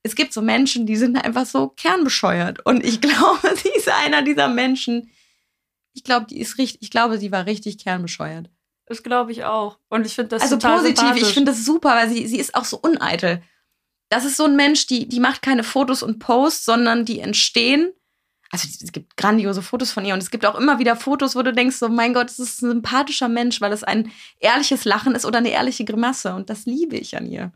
es 0.02 0.14
gibt 0.14 0.32
so 0.32 0.42
Menschen, 0.42 0.86
die 0.86 0.96
sind 0.96 1.16
einfach 1.16 1.46
so 1.46 1.68
kernbescheuert. 1.68 2.64
Und 2.64 2.84
ich 2.84 3.00
glaube, 3.00 3.56
sie 3.56 3.70
ist 3.70 3.88
einer 3.88 4.22
dieser 4.22 4.48
Menschen. 4.48 5.10
Ich 5.94 6.04
glaube, 6.04 6.26
die 6.26 6.40
ist 6.40 6.58
richtig, 6.58 6.82
ich 6.82 6.90
glaube, 6.90 7.18
sie 7.18 7.32
war 7.32 7.46
richtig 7.46 7.78
kernbescheuert. 7.78 8.50
Das 8.86 9.02
glaube 9.02 9.32
ich 9.32 9.44
auch. 9.44 9.78
Und 9.88 10.04
ich 10.04 10.14
finde 10.14 10.30
das 10.30 10.42
also 10.42 10.56
total 10.56 10.80
positiv. 10.80 11.16
Ich 11.16 11.32
finde 11.32 11.52
das 11.52 11.64
super, 11.64 11.90
weil 11.90 12.10
sie, 12.10 12.26
sie 12.26 12.38
ist 12.38 12.54
auch 12.54 12.64
so 12.64 12.76
uneitel. 12.76 13.40
Das 14.08 14.24
ist 14.24 14.36
so 14.36 14.44
ein 14.44 14.56
Mensch, 14.56 14.86
die, 14.86 15.08
die 15.08 15.20
macht 15.20 15.42
keine 15.42 15.62
Fotos 15.62 16.02
und 16.02 16.18
Posts, 16.18 16.64
sondern 16.64 17.04
die 17.04 17.20
entstehen. 17.20 17.92
Also 18.52 18.66
es 18.82 18.90
gibt 18.92 19.16
grandiose 19.16 19.62
Fotos 19.62 19.92
von 19.92 20.04
ihr 20.04 20.12
und 20.14 20.20
es 20.22 20.30
gibt 20.30 20.44
auch 20.44 20.56
immer 20.58 20.78
wieder 20.80 20.96
Fotos, 20.96 21.36
wo 21.36 21.42
du 21.42 21.52
denkst, 21.52 21.76
so 21.76 21.88
mein 21.88 22.12
Gott, 22.14 22.26
das 22.30 22.38
ist 22.40 22.62
ein 22.62 22.70
sympathischer 22.70 23.28
Mensch, 23.28 23.60
weil 23.60 23.72
es 23.72 23.84
ein 23.84 24.10
ehrliches 24.40 24.84
Lachen 24.84 25.14
ist 25.14 25.24
oder 25.24 25.38
eine 25.38 25.50
ehrliche 25.50 25.84
Grimasse 25.84 26.34
und 26.34 26.50
das 26.50 26.66
liebe 26.66 26.96
ich 26.96 27.16
an 27.16 27.26
ihr. 27.26 27.52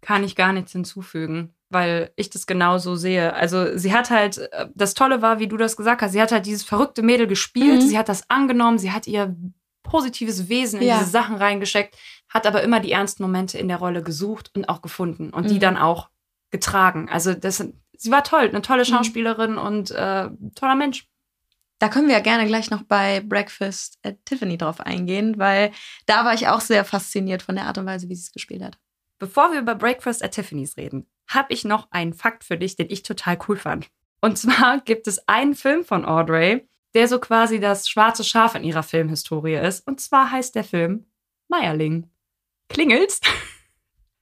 kann 0.00 0.22
ich 0.24 0.36
gar 0.36 0.52
nichts 0.52 0.70
hinzufügen, 0.72 1.52
weil 1.70 2.12
ich 2.14 2.30
das 2.30 2.46
genauso 2.46 2.94
sehe. 2.94 3.34
Also 3.34 3.76
sie 3.76 3.92
hat 3.92 4.10
halt, 4.10 4.48
das 4.74 4.94
Tolle 4.94 5.22
war, 5.22 5.40
wie 5.40 5.48
du 5.48 5.56
das 5.56 5.76
gesagt 5.76 6.00
hast, 6.02 6.12
sie 6.12 6.22
hat 6.22 6.30
halt 6.30 6.46
dieses 6.46 6.62
verrückte 6.62 7.02
Mädel 7.02 7.26
gespielt, 7.26 7.82
Mhm. 7.82 7.86
sie 7.88 7.98
hat 7.98 8.08
das 8.08 8.30
angenommen, 8.30 8.78
sie 8.78 8.92
hat 8.92 9.08
ihr 9.08 9.36
positives 9.82 10.48
Wesen 10.48 10.80
in 10.80 10.86
Ja. 10.88 10.98
diese 10.98 11.10
Sachen 11.10 11.36
reingesteckt, 11.36 11.96
hat 12.28 12.46
aber 12.46 12.62
immer 12.62 12.78
die 12.80 12.92
ernsten 12.92 13.22
Momente 13.24 13.58
in 13.58 13.68
der 13.68 13.78
Rolle 13.78 14.02
gesucht 14.02 14.50
und 14.54 14.68
auch 14.68 14.82
gefunden 14.82 15.30
und 15.30 15.50
die 15.50 15.54
Mhm. 15.56 15.60
dann 15.60 15.76
auch 15.76 16.10
getragen. 16.52 17.08
Also 17.10 17.34
das, 17.34 17.64
sie 17.98 18.10
war 18.10 18.24
toll, 18.24 18.48
eine 18.48 18.62
tolle 18.62 18.82
Mhm. 18.82 18.86
Schauspielerin 18.86 19.58
und 19.58 19.90
äh, 19.90 20.28
toller 20.54 20.74
Mensch. 20.74 21.06
Da 21.80 21.88
können 21.88 22.08
wir 22.08 22.14
ja 22.14 22.20
gerne 22.20 22.46
gleich 22.46 22.70
noch 22.70 22.82
bei 22.82 23.20
Breakfast 23.20 23.98
at 24.02 24.16
Tiffany 24.24 24.56
drauf 24.58 24.80
eingehen, 24.80 25.38
weil 25.38 25.70
da 26.06 26.24
war 26.24 26.32
ich 26.34 26.48
auch 26.48 26.60
sehr 26.60 26.84
fasziniert 26.84 27.42
von 27.42 27.54
der 27.54 27.66
Art 27.66 27.78
und 27.78 27.86
Weise, 27.86 28.08
wie 28.08 28.14
sie 28.16 28.22
es 28.22 28.32
gespielt 28.32 28.62
hat. 28.64 28.78
Bevor 29.20 29.52
wir 29.52 29.60
über 29.60 29.74
Breakfast 29.76 30.24
at 30.24 30.32
Tiffany's 30.32 30.76
reden, 30.76 31.06
habe 31.28 31.52
ich 31.52 31.64
noch 31.64 31.88
einen 31.92 32.14
Fakt 32.14 32.42
für 32.42 32.56
dich, 32.56 32.74
den 32.76 32.90
ich 32.90 33.02
total 33.04 33.38
cool 33.46 33.56
fand. 33.56 33.90
Und 34.20 34.38
zwar 34.38 34.80
gibt 34.84 35.06
es 35.06 35.28
einen 35.28 35.54
Film 35.54 35.84
von 35.84 36.04
Audrey, 36.04 36.66
der 36.94 37.06
so 37.06 37.20
quasi 37.20 37.60
das 37.60 37.88
schwarze 37.88 38.24
Schaf 38.24 38.54
in 38.56 38.64
ihrer 38.64 38.82
Filmhistorie 38.82 39.54
ist. 39.56 39.86
Und 39.86 40.00
zwar 40.00 40.32
heißt 40.32 40.54
der 40.56 40.64
Film 40.64 41.06
Meierling. 41.48 42.08
Klingelt's? 42.68 43.20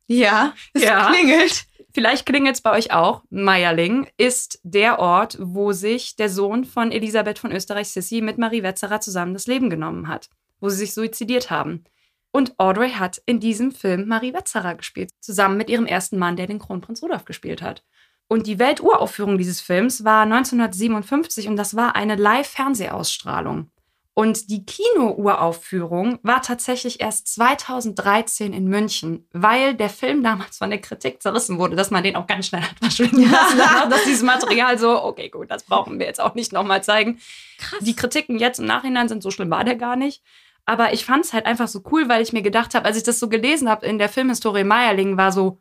Ja, 0.08 0.54
es 0.72 0.82
Ja. 0.84 1.10
klingelt. 1.10 1.64
Vielleicht 1.96 2.26
klingelt's 2.26 2.60
bei 2.60 2.72
euch 2.72 2.92
auch. 2.92 3.22
Meierling 3.30 4.06
ist 4.18 4.60
der 4.62 4.98
Ort, 4.98 5.38
wo 5.40 5.72
sich 5.72 6.14
der 6.14 6.28
Sohn 6.28 6.66
von 6.66 6.92
Elisabeth 6.92 7.38
von 7.38 7.52
Österreich-Sissi 7.52 8.20
mit 8.20 8.36
Marie 8.36 8.62
Wetzerer 8.62 9.00
zusammen 9.00 9.32
das 9.32 9.46
Leben 9.46 9.70
genommen 9.70 10.06
hat, 10.06 10.28
wo 10.60 10.68
sie 10.68 10.76
sich 10.76 10.92
suizidiert 10.92 11.50
haben. 11.50 11.84
Und 12.32 12.52
Audrey 12.58 12.90
hat 12.90 13.22
in 13.24 13.40
diesem 13.40 13.72
Film 13.72 14.08
Marie 14.08 14.34
Wetzerer 14.34 14.74
gespielt, 14.74 15.08
zusammen 15.22 15.56
mit 15.56 15.70
ihrem 15.70 15.86
ersten 15.86 16.18
Mann, 16.18 16.36
der 16.36 16.46
den 16.46 16.58
Kronprinz 16.58 17.02
Rudolf 17.02 17.24
gespielt 17.24 17.62
hat. 17.62 17.82
Und 18.28 18.46
die 18.46 18.58
Welturaufführung 18.58 19.38
dieses 19.38 19.62
Films 19.62 20.04
war 20.04 20.24
1957 20.24 21.48
und 21.48 21.56
das 21.56 21.76
war 21.76 21.96
eine 21.96 22.16
Live-Fernsehausstrahlung. 22.16 23.70
Und 24.18 24.48
die 24.48 24.64
Kino-Uraufführung 24.64 26.18
war 26.22 26.40
tatsächlich 26.40 27.02
erst 27.02 27.28
2013 27.34 28.54
in 28.54 28.66
München, 28.66 29.28
weil 29.34 29.74
der 29.74 29.90
Film 29.90 30.22
damals 30.22 30.56
von 30.56 30.70
der 30.70 30.80
Kritik 30.80 31.20
zerrissen 31.20 31.58
wurde, 31.58 31.76
dass 31.76 31.90
man 31.90 32.02
den 32.02 32.16
auch 32.16 32.26
ganz 32.26 32.46
schnell 32.46 32.62
hat 32.62 32.78
verschwinden 32.80 33.30
lassen. 33.30 33.60
hat, 33.60 33.92
dass 33.92 34.04
dieses 34.04 34.22
Material 34.22 34.78
so, 34.78 35.04
okay, 35.04 35.28
gut, 35.28 35.50
das 35.50 35.64
brauchen 35.64 35.98
wir 35.98 36.06
jetzt 36.06 36.18
auch 36.18 36.34
nicht 36.34 36.50
nochmal 36.50 36.82
zeigen. 36.82 37.20
Krass. 37.58 37.80
Die 37.82 37.94
Kritiken 37.94 38.38
jetzt 38.38 38.58
im 38.58 38.64
Nachhinein 38.64 39.06
sind 39.10 39.22
so 39.22 39.30
schlimm, 39.30 39.50
war 39.50 39.64
der 39.64 39.76
gar 39.76 39.96
nicht. 39.96 40.22
Aber 40.64 40.94
ich 40.94 41.04
fand 41.04 41.26
es 41.26 41.34
halt 41.34 41.44
einfach 41.44 41.68
so 41.68 41.82
cool, 41.92 42.08
weil 42.08 42.22
ich 42.22 42.32
mir 42.32 42.40
gedacht 42.40 42.74
habe, 42.74 42.86
als 42.86 42.96
ich 42.96 43.02
das 43.02 43.20
so 43.20 43.28
gelesen 43.28 43.68
habe 43.68 43.84
in 43.84 43.98
der 43.98 44.08
Filmhistorie 44.08 44.64
Meierling, 44.64 45.18
war 45.18 45.30
so, 45.30 45.60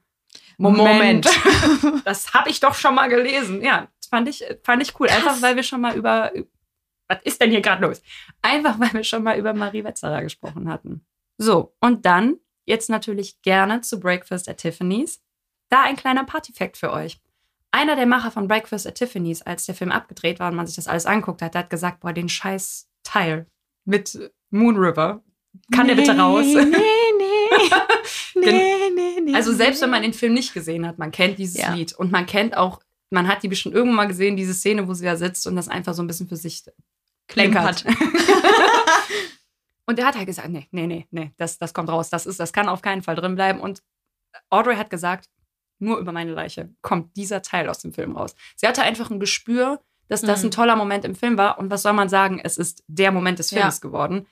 Moment, 0.58 1.28
das 2.06 2.34
habe 2.34 2.50
ich 2.50 2.62
doch 2.62 2.74
schon 2.74 2.96
mal 2.96 3.10
gelesen. 3.10 3.62
Ja, 3.62 3.90
das 4.00 4.08
fand 4.08 4.30
ich, 4.30 4.46
fand 4.64 4.82
ich 4.82 4.98
cool. 4.98 5.10
Einfach 5.10 5.34
Krass. 5.34 5.42
weil 5.42 5.58
wir 5.58 5.64
schon 5.64 5.82
mal 5.82 5.94
über, 5.94 6.32
was 7.08 7.22
ist 7.24 7.42
denn 7.42 7.52
hier 7.52 7.62
gerade 7.62 7.86
los? 7.86 8.02
Einfach 8.42 8.80
weil 8.80 8.94
wir 8.94 9.04
schon 9.04 9.24
mal 9.24 9.38
über 9.38 9.54
Marie 9.54 9.84
Wetzerer 9.84 10.22
gesprochen 10.22 10.70
hatten. 10.70 11.06
So, 11.38 11.76
und 11.80 12.06
dann 12.06 12.38
jetzt 12.66 12.90
natürlich 12.90 13.42
gerne 13.42 13.82
zu 13.82 14.00
Breakfast 14.00 14.50
at 14.50 14.58
Tiffany's. 14.58 15.22
Da 15.70 15.84
ein 15.84 15.96
kleiner 15.96 16.24
Partyfact 16.24 16.78
für 16.78 16.92
euch. 16.92 17.20
Einer 17.72 17.96
der 17.96 18.06
Macher 18.06 18.32
von 18.32 18.48
Breakfast 18.48 18.88
at 18.88 18.96
Tiffany's, 18.96 19.42
als 19.42 19.66
der 19.66 19.76
Film 19.76 19.92
abgedreht 19.92 20.40
war 20.40 20.50
und 20.50 20.56
man 20.56 20.66
sich 20.66 20.76
das 20.76 20.88
alles 20.88 21.06
anguckt 21.06 21.42
hat, 21.42 21.54
der 21.54 21.64
hat 21.64 21.70
gesagt, 21.70 22.00
boah, 22.00 22.14
den 22.14 22.30
scheiß 22.30 22.90
Teil 23.04 23.48
mit 23.84 24.32
Moon 24.50 24.78
River, 24.78 25.24
kann 25.72 25.88
der 25.88 25.96
bitte 25.96 26.18
raus? 26.18 26.46
Nee, 26.46 26.64
nee. 26.66 26.76
nee, 28.36 28.90
nee, 28.96 29.22
nee. 29.22 29.36
Also 29.36 29.54
selbst 29.54 29.82
wenn 29.82 29.90
man 29.90 30.02
den 30.02 30.14
Film 30.14 30.34
nicht 30.34 30.54
gesehen 30.54 30.86
hat, 30.88 30.98
man 30.98 31.12
kennt 31.12 31.40
dieses 31.40 31.58
Ja. 31.58 31.74
Lied 31.74 31.94
und 31.94 32.12
man 32.12 32.26
kennt 32.26 32.58
auch, 32.58 32.80
man 33.10 33.28
hat 33.28 33.44
die 33.44 33.48
bestimmt 33.48 33.76
irgendwann 33.76 33.96
mal 33.96 34.08
gesehen, 34.08 34.36
diese 34.36 34.54
Szene, 34.54 34.88
wo 34.88 34.94
sie 34.94 35.06
da 35.06 35.16
sitzt 35.16 35.48
und 35.48 35.56
das 35.56 35.68
einfach 35.68 35.94
so 35.94 36.04
ein 36.04 36.08
bisschen 36.08 36.28
für 36.28 36.36
sich 36.36 36.64
Klimpert. 37.28 37.86
und 39.86 40.00
er 40.00 40.06
hat 40.06 40.16
halt 40.16 40.26
gesagt, 40.28 40.50
nee, 40.50 40.68
nee, 40.72 40.88
nee, 40.88 41.08
nee, 41.12 41.32
das, 41.38 41.58
das 41.58 41.74
kommt 41.74 41.90
raus, 41.90 42.10
das 42.10 42.26
ist, 42.26 42.40
das 42.40 42.54
kann 42.54 42.70
auf 42.70 42.82
keinen 42.82 43.02
Fall 43.04 43.16
drin 43.16 43.36
bleiben. 43.36 43.60
Und 43.60 43.82
Audrey 44.50 44.76
hat 44.76 44.90
gesagt, 44.90 45.30
nur 45.80 45.98
über 45.98 46.12
meine 46.12 46.32
Leiche 46.34 46.74
kommt 46.82 47.16
dieser 47.18 47.42
Teil 47.42 47.70
aus 47.70 47.80
dem 47.80 47.94
Film 47.94 48.16
raus. 48.16 48.36
Sie 48.56 48.68
hatte 48.68 48.84
einfach 48.84 49.10
ein 49.12 49.20
Gespür, 49.20 49.82
dass 50.08 50.22
das 50.22 50.42
Mhm. 50.42 50.48
ein 50.48 50.52
toller 50.52 50.76
Moment 50.76 51.04
im 51.06 51.16
Film 51.16 51.38
war 51.38 51.58
und 51.60 51.70
was 51.72 51.82
soll 51.82 51.94
man 51.94 52.10
sagen, 52.10 52.40
es 52.44 52.58
ist 52.58 52.84
der 52.88 53.12
Moment 53.12 53.40
des 53.40 53.52
Ja. 53.52 53.62
Films 53.62 53.82
geworden. 53.82 54.28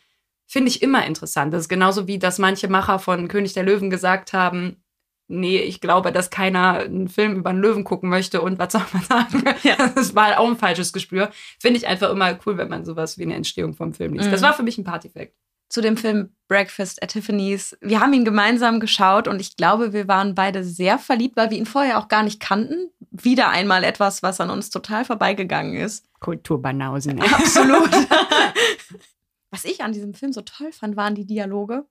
Finde 0.46 0.70
ich 0.70 0.82
immer 0.82 1.06
interessant. 1.06 1.54
Das 1.54 1.62
ist 1.62 1.70
genauso 1.70 2.06
wie, 2.08 2.20
dass 2.20 2.38
manche 2.38 2.68
Macher 2.68 3.00
von 3.00 3.28
König 3.28 3.54
der 3.54 3.64
Löwen 3.64 3.90
gesagt 3.90 4.34
haben, 4.34 4.83
nee, 5.28 5.60
ich 5.60 5.82
glaube, 5.82 6.12
dass 6.12 6.30
keiner 6.30 6.80
einen 6.80 7.08
Film 7.08 7.36
über 7.38 7.50
einen 7.52 7.60
Löwen 7.60 7.84
gucken 7.84 8.10
möchte 8.10 8.42
und 8.42 8.60
was 8.60 8.74
soll 8.74 8.84
man 8.94 9.04
sagen? 9.04 9.44
Ja. 9.64 9.76
Das 9.96 10.16
war 10.16 10.40
auch 10.40 10.48
ein 10.48 10.58
falsches 10.58 10.94
Gespür. 10.94 11.32
Finde 11.60 11.78
ich 11.78 11.88
einfach 11.88 12.10
immer 12.12 12.38
cool, 12.46 12.58
wenn 12.58 12.70
man 12.70 12.86
sowas 12.86 13.18
wie 13.18 13.24
eine 13.24 13.36
Entstehung 13.36 13.74
vom 13.74 13.94
Film 13.94 14.14
liest. 14.14 14.28
Mhm. 14.28 14.32
Das 14.32 14.42
war 14.42 14.54
für 14.54 14.64
mich 14.64 14.78
ein 14.78 14.84
Partyfact. 14.84 15.34
zu 15.70 15.82
dem 15.82 15.98
Film 15.98 16.36
Breakfast 16.48 17.02
at 17.02 17.12
Tiffany's. 17.12 17.76
Wir 17.82 18.00
haben 18.00 18.14
ihn 18.14 18.26
gemeinsam 18.26 18.80
geschaut 18.80 19.28
und 19.28 19.40
ich 19.42 19.56
glaube, 19.56 19.92
wir 19.94 20.08
waren 20.08 20.36
beide 20.36 20.64
sehr 20.64 21.00
verliebt, 21.00 21.36
weil 21.36 21.50
wir 21.50 21.58
ihn 21.58 21.66
vorher 21.66 21.98
auch 21.98 22.08
gar 22.10 22.24
nicht 22.24 22.40
kannten. 22.40 22.90
Wieder 23.12 23.50
einmal 23.50 23.84
etwas, 23.84 24.22
was 24.22 24.40
an 24.40 24.50
uns 24.50 24.70
total 24.70 25.06
vorbeigegangen 25.06 25.76
ist. 25.76 26.06
Kulturbanausen. 26.20 27.22
Absolut. 27.22 27.90
was 29.52 29.66
ich 29.66 29.84
an 29.84 29.94
diesem 29.94 30.14
Film 30.14 30.34
so 30.34 30.42
toll 30.42 30.72
fand, 30.72 30.96
waren 30.96 31.16
die 31.16 31.26
Dialoge. 31.26 31.86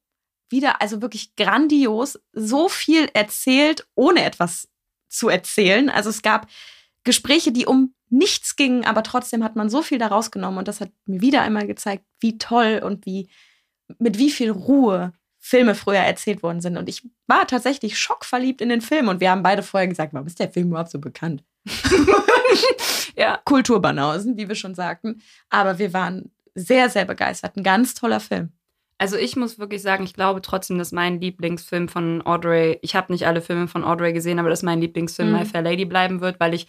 Wieder, 0.53 0.81
also 0.81 1.03
wirklich 1.03 1.35
grandios, 1.35 2.21
so 2.33 2.69
viel 2.69 3.09
erzählt, 3.15 3.87
ohne 3.95 4.25
etwas 4.25 4.69
zu 5.09 5.29
erzählen. 5.29 5.91
Also 5.91 6.11
es 6.11 6.23
gab 6.23 6.47
Gespräche, 7.05 7.51
die 7.51 7.67
um 7.67 7.95
nichts 8.11 8.57
gingen, 8.57 8.85
aber 8.85 9.03
trotzdem 9.03 9.43
hat 9.43 9.57
man 9.57 9.71
so 9.71 9.83
viel 9.83 9.99
daraus 9.99 10.31
genommen 10.31 10.59
und 10.59 10.69
das 10.69 10.81
hat 10.81 10.91
mir 11.07 11.21
wieder 11.21 11.43
einmal 11.43 11.67
gezeigt, 11.67 12.05
wie 12.21 12.39
toll 12.39 12.81
und 12.85 13.07
wie 13.07 13.29
mit 13.99 14.19
wie 14.19 14.31
viel 14.31 14.51
Ruhe 14.51 15.13
Filme 15.45 15.75
früher 15.75 15.99
erzählt 15.99 16.43
worden 16.45 16.61
sind. 16.61 16.77
Und 16.77 16.89
ich 16.89 17.03
war 17.27 17.47
tatsächlich 17.49 17.99
schockverliebt 17.99 18.61
in 18.61 18.69
den 18.69 18.81
Film 18.81 19.09
und 19.09 19.21
wir 19.21 19.31
haben 19.31 19.43
beide 19.43 19.63
vorher 19.63 19.89
gesagt, 19.89 20.15
warum 20.15 20.29
ist 20.29 20.39
der 20.39 20.51
Film 20.51 20.69
überhaupt 20.69 20.91
so 20.91 21.01
bekannt? 21.01 21.43
ja. 23.17 23.41
Kulturbanausen, 23.45 24.37
wie 24.37 24.49
wir 24.49 24.55
schon 24.55 24.77
sagten. 24.77 25.21
Aber 25.51 25.79
wir 25.81 25.93
waren 25.93 26.31
sehr, 26.55 26.89
sehr 26.91 27.05
begeistert. 27.05 27.57
Ein 27.57 27.65
ganz 27.65 27.95
toller 27.95 28.21
Film. 28.21 28.53
Also 29.03 29.17
ich 29.17 29.35
muss 29.35 29.59
wirklich 29.59 29.83
sagen, 29.83 30.05
ich 30.05 30.15
glaube 30.15 30.43
trotzdem, 30.43 30.79
dass 30.79 30.93
mein 30.93 31.21
Lieblingsfilm 31.21 31.89
von 31.89 32.25
Audrey, 32.25 32.79
ich 32.83 32.95
habe 32.95 33.13
nicht 33.13 33.27
alle 33.27 33.41
Filme 33.41 33.67
von 33.67 33.83
Audrey 33.83 34.13
gesehen, 34.13 34.39
aber 34.39 34.49
dass 34.49 34.63
mein 34.63 34.81
Lieblingsfilm 34.81 35.33
Mhm. 35.33 35.39
My 35.41 35.45
Fair 35.45 35.63
Lady 35.63 35.85
bleiben 35.85 36.21
wird, 36.21 36.39
weil 36.39 36.55
ich 36.55 36.69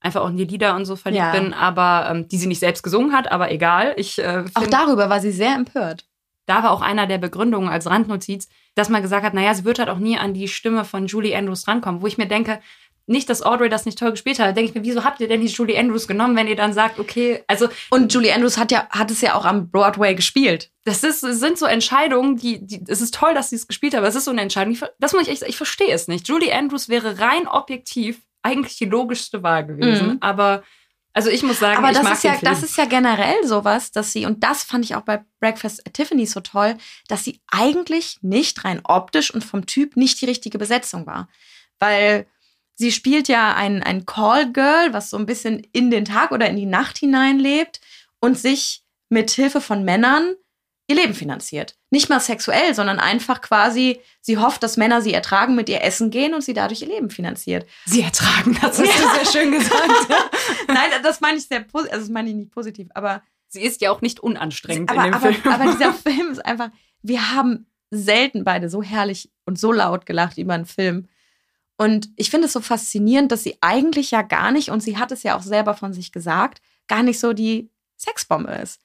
einfach 0.00 0.20
auch 0.20 0.28
in 0.28 0.36
die 0.36 0.44
Lieder 0.44 0.76
und 0.76 0.84
so 0.84 0.94
verliebt 0.94 1.24
Ja. 1.24 1.32
bin, 1.32 1.52
aber 1.52 2.08
ähm, 2.08 2.28
die 2.28 2.36
sie 2.38 2.46
nicht 2.46 2.60
selbst 2.60 2.84
gesungen 2.84 3.12
hat, 3.12 3.32
aber 3.32 3.50
egal. 3.50 3.94
Ich 3.96 4.20
äh, 4.20 4.44
Auch 4.54 4.60
find, 4.62 4.72
darüber 4.72 5.10
war 5.10 5.18
sie 5.18 5.32
sehr 5.32 5.56
empört. 5.56 6.04
da 6.46 6.62
war 6.62 6.70
auch 6.70 6.82
einer 6.82 7.08
der 7.08 7.18
Begründungen 7.18 7.68
als 7.68 7.88
Randnotiz, 7.90 8.48
dass 8.76 8.88
man 8.88 9.02
gesagt 9.02 9.24
hat, 9.26 9.34
naja, 9.34 9.52
sie 9.52 9.64
wird 9.64 9.80
halt 9.80 9.88
auch 9.88 9.98
nie 9.98 10.16
an 10.16 10.34
die 10.34 10.46
Stimme 10.46 10.84
von 10.84 11.06
Julie 11.08 11.36
Andrews 11.36 11.66
rankommen, 11.66 12.00
wo 12.00 12.06
ich 12.06 12.16
mir 12.16 12.26
denke, 12.28 12.60
nicht, 13.06 13.28
dass 13.28 13.42
Audrey 13.42 13.68
das 13.68 13.84
nicht 13.84 13.98
toll 13.98 14.12
gespielt 14.12 14.38
hat, 14.38 14.56
denke 14.56 14.70
ich 14.70 14.74
mir, 14.74 14.84
wieso 14.84 15.02
habt 15.04 15.20
ihr 15.20 15.28
denn 15.28 15.40
nicht 15.40 15.56
Julie 15.56 15.78
Andrews 15.78 16.06
genommen, 16.06 16.36
wenn 16.36 16.46
ihr 16.46 16.56
dann 16.56 16.72
sagt, 16.72 16.98
okay, 16.98 17.42
also 17.48 17.68
Und 17.90 18.12
Julie 18.14 18.32
Andrews 18.34 18.56
hat 18.58 18.70
ja 18.70 18.88
hat 18.90 19.10
es 19.10 19.20
ja 19.20 19.34
auch 19.34 19.44
am 19.44 19.70
Broadway 19.70 20.14
gespielt. 20.14 20.70
das 20.84 21.02
ist, 21.02 21.20
sind 21.20 21.58
so 21.58 21.66
Entscheidungen, 21.66 22.36
die, 22.36 22.64
die, 22.64 22.82
es 22.88 23.00
ist 23.00 23.14
toll, 23.14 23.34
dass 23.34 23.50
sie 23.50 23.56
es 23.56 23.66
gespielt 23.66 23.94
hat, 23.94 23.98
aber 23.98 24.08
es 24.08 24.14
ist 24.14 24.24
so 24.26 24.30
eine 24.30 24.40
Entscheidung, 24.42 24.72
ich, 24.74 24.80
das 24.98 25.12
muss 25.12 25.22
ich 25.22 25.28
echt, 25.30 25.42
ich 25.42 25.56
verstehe 25.56 25.92
es 25.92 26.08
nicht. 26.08 26.28
Julie 26.28 26.54
Andrews 26.54 26.88
wäre 26.88 27.18
rein 27.18 27.46
objektiv 27.48 28.20
eigentlich 28.42 28.76
die 28.78 28.86
logischste 28.86 29.42
Wahl 29.42 29.66
gewesen, 29.66 30.06
Mhm. 30.08 30.16
aber, 30.20 30.62
also 31.12 31.28
ich 31.28 31.42
muss 31.42 31.58
sagen, 31.58 31.78
Aber 31.78 31.90
ich 31.90 31.94
das 31.96 32.04
mag 32.04 32.14
ist 32.14 32.24
ja 32.24 32.32
Film. 32.34 32.52
das 32.52 32.62
ist 32.62 32.76
ja 32.76 32.84
generell 32.86 33.44
sowas, 33.44 33.92
dass 33.92 34.12
sie 34.12 34.26
und 34.26 34.42
das 34.42 34.62
fand 34.62 34.84
ich 34.84 34.94
auch 34.94 35.02
bei 35.02 35.24
Breakfast 35.40 35.86
at 35.86 35.94
Tiffany's 35.94 36.32
so 36.32 36.40
toll, 36.40 36.76
dass 37.08 37.22
sie 37.24 37.40
eigentlich 37.50 38.18
nicht 38.22 38.64
rein 38.64 38.80
optisch 38.84 39.32
und 39.34 39.44
vom 39.44 39.66
Typ 39.66 39.96
nicht 39.96 40.20
die 40.20 40.24
richtige 40.26 40.56
Besetzung 40.58 41.06
war, 41.06 41.28
weil 41.78 42.26
sie 42.74 42.92
spielt 42.92 43.28
ja 43.28 43.54
ein 43.54 43.82
ein 43.82 44.06
Call 44.06 44.52
Girl, 44.52 44.92
was 44.92 45.10
so 45.10 45.16
ein 45.16 45.26
bisschen 45.26 45.66
in 45.72 45.90
den 45.90 46.04
Tag 46.04 46.32
oder 46.32 46.48
in 46.48 46.56
die 46.56 46.66
Nacht 46.66 46.98
hineinlebt 46.98 47.80
und 48.20 48.38
sich 48.38 48.82
mit 49.08 49.30
Hilfe 49.30 49.60
von 49.60 49.84
Männern 49.84 50.34
ihr 50.88 50.96
Leben 50.96 51.14
finanziert. 51.14 51.76
Nicht 51.90 52.08
mal 52.08 52.20
sexuell, 52.20 52.74
sondern 52.74 52.98
einfach 52.98 53.40
quasi, 53.40 54.00
sie 54.20 54.38
hofft, 54.38 54.62
dass 54.62 54.76
Männer 54.76 55.02
sie 55.02 55.12
ertragen, 55.12 55.54
mit 55.54 55.68
ihr 55.68 55.82
essen 55.82 56.10
gehen 56.10 56.34
und 56.34 56.42
sie 56.42 56.54
dadurch 56.54 56.82
ihr 56.82 56.88
Leben 56.88 57.10
finanziert. 57.10 57.66
sie 57.84 58.02
ertragen, 58.02 58.56
das 58.60 58.78
hast 58.78 58.80
du 58.80 58.84
sehr 58.86 59.42
schön 59.42 59.52
gesagt. 59.52 60.08
Nein, 60.68 60.90
das 61.02 61.20
meine 61.20 61.38
ich 61.38 61.46
sehr 61.46 61.60
positiv, 61.60 61.92
also 61.92 62.06
das 62.06 62.12
meine 62.12 62.30
ich 62.30 62.34
nicht 62.34 62.50
positiv, 62.50 62.88
aber 62.94 63.22
sie 63.48 63.62
ist 63.62 63.80
ja 63.80 63.90
auch 63.90 64.00
nicht 64.00 64.20
unanstrengend 64.20 64.90
aber, 64.90 65.04
in 65.04 65.12
dem 65.12 65.14
aber, 65.14 65.32
Film. 65.32 65.54
aber 65.54 65.72
dieser 65.72 65.92
Film 65.92 66.30
ist 66.32 66.44
einfach, 66.44 66.70
wir 67.02 67.32
haben 67.32 67.66
selten 67.90 68.44
beide 68.44 68.68
so 68.68 68.82
herrlich 68.82 69.30
und 69.44 69.58
so 69.58 69.72
laut 69.72 70.06
gelacht 70.06 70.38
über 70.38 70.54
einen 70.54 70.66
Film. 70.66 71.08
Und 71.82 72.10
ich 72.14 72.30
finde 72.30 72.46
es 72.46 72.52
so 72.52 72.60
faszinierend, 72.60 73.32
dass 73.32 73.42
sie 73.42 73.58
eigentlich 73.60 74.12
ja 74.12 74.22
gar 74.22 74.52
nicht, 74.52 74.70
und 74.70 74.84
sie 74.84 74.98
hat 74.98 75.10
es 75.10 75.24
ja 75.24 75.36
auch 75.36 75.42
selber 75.42 75.74
von 75.74 75.92
sich 75.92 76.12
gesagt, 76.12 76.62
gar 76.86 77.02
nicht 77.02 77.18
so 77.18 77.32
die 77.32 77.70
Sexbombe 77.98 78.52
ist. 78.52 78.80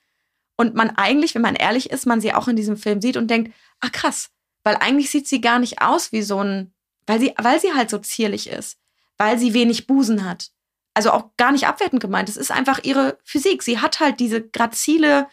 Und 0.56 0.74
man 0.74 0.90
eigentlich, 0.90 1.36
wenn 1.36 1.44
man 1.44 1.54
ehrlich 1.54 1.92
ist, 1.92 2.08
man 2.08 2.22
sie 2.22 2.34
auch 2.34 2.48
in 2.48 2.56
diesem 2.56 2.76
Film 2.76 3.00
sieht 3.00 3.16
und 3.16 3.28
denkt, 3.28 3.54
ach 3.82 3.92
krass, 3.92 4.32
weil 4.64 4.78
eigentlich 4.78 5.12
sieht 5.12 5.28
sie 5.28 5.42
gar 5.42 5.60
nicht 5.60 5.80
aus 5.80 6.12
wie 6.12 6.24
so 6.24 6.44
ein, 6.44 6.74
weil 7.06 7.20
sie, 7.20 7.36
weil 7.38 7.62
sie 7.62 7.72
halt 7.72 7.92
so 7.92 8.00
zierlich 8.00 8.50
ist, 8.50 8.80
weil 9.20 9.38
sie 9.38 9.54
wenig 9.54 9.86
Busen 9.86 10.28
hat. 10.28 10.50
Also 10.96 11.12
auch 11.12 11.30
gar 11.38 11.52
nicht 11.52 11.68
abwertend 11.68 12.02
gemeint. 12.02 12.30
Es 12.30 12.36
ist 12.36 12.50
einfach 12.50 12.84
ihre 12.84 13.20
Physik. 13.24 13.62
Sie 13.62 13.78
hat 13.78 14.00
halt 14.00 14.20
diese 14.20 14.42
grazile 14.42 15.28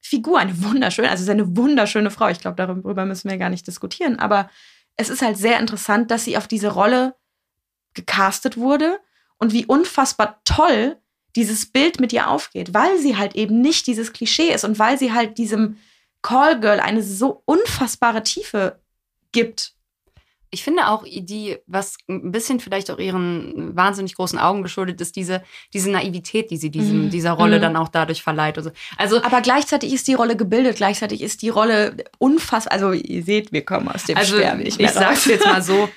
Figur, 0.00 0.38
eine 0.38 0.62
wunderschöne, 0.64 1.10
also 1.10 1.22
sie 1.22 1.30
ist 1.30 1.34
eine 1.34 1.58
wunderschöne 1.58 2.10
Frau. 2.10 2.28
Ich 2.28 2.40
glaube, 2.40 2.56
darüber 2.56 3.04
müssen 3.04 3.28
wir 3.28 3.36
gar 3.36 3.50
nicht 3.50 3.66
diskutieren. 3.66 4.18
Aber 4.18 4.48
es 4.96 5.08
ist 5.08 5.22
halt 5.22 5.36
sehr 5.36 5.58
interessant, 5.60 6.10
dass 6.10 6.24
sie 6.24 6.36
auf 6.36 6.48
diese 6.48 6.68
Rolle 6.68 7.14
gecastet 7.94 8.56
wurde 8.56 8.98
und 9.38 9.52
wie 9.52 9.66
unfassbar 9.66 10.40
toll 10.44 10.96
dieses 11.34 11.66
Bild 11.66 12.00
mit 12.00 12.12
ihr 12.12 12.28
aufgeht, 12.28 12.72
weil 12.72 12.98
sie 12.98 13.16
halt 13.16 13.34
eben 13.34 13.60
nicht 13.60 13.86
dieses 13.86 14.12
Klischee 14.12 14.52
ist 14.52 14.64
und 14.64 14.78
weil 14.78 14.98
sie 14.98 15.12
halt 15.12 15.38
diesem 15.38 15.78
Call 16.22 16.58
Girl 16.60 16.80
eine 16.80 17.02
so 17.02 17.42
unfassbare 17.44 18.22
Tiefe 18.22 18.80
gibt. 19.32 19.75
Ich 20.50 20.62
finde 20.62 20.88
auch, 20.88 21.04
die, 21.04 21.56
was 21.66 21.96
ein 22.08 22.30
bisschen 22.30 22.60
vielleicht 22.60 22.90
auch 22.90 22.98
ihren 22.98 23.76
wahnsinnig 23.76 24.14
großen 24.14 24.38
Augen 24.38 24.62
geschuldet 24.62 25.00
ist, 25.00 25.16
diese, 25.16 25.42
diese 25.72 25.90
Naivität, 25.90 26.50
die 26.50 26.56
sie 26.56 26.70
diesem, 26.70 27.06
mhm. 27.06 27.10
dieser 27.10 27.32
Rolle 27.32 27.58
mhm. 27.58 27.62
dann 27.62 27.76
auch 27.76 27.88
dadurch 27.88 28.22
verleiht. 28.22 28.56
Also, 28.56 28.70
also, 28.96 29.22
Aber 29.22 29.40
gleichzeitig 29.40 29.92
ist 29.92 30.08
die 30.08 30.14
Rolle 30.14 30.36
gebildet, 30.36 30.76
gleichzeitig 30.76 31.22
ist 31.22 31.42
die 31.42 31.48
Rolle 31.48 31.96
unfassbar. 32.18 32.72
Also, 32.72 32.92
ihr 32.92 33.22
seht, 33.22 33.52
wir 33.52 33.64
kommen 33.64 33.88
aus 33.88 34.04
dem 34.04 34.16
also, 34.16 34.36
Sterben 34.36 34.58
mehr 34.58 34.66
Ich 34.66 34.90
sag's 34.90 35.26
jetzt 35.26 35.44
mal 35.44 35.62
so, 35.62 35.88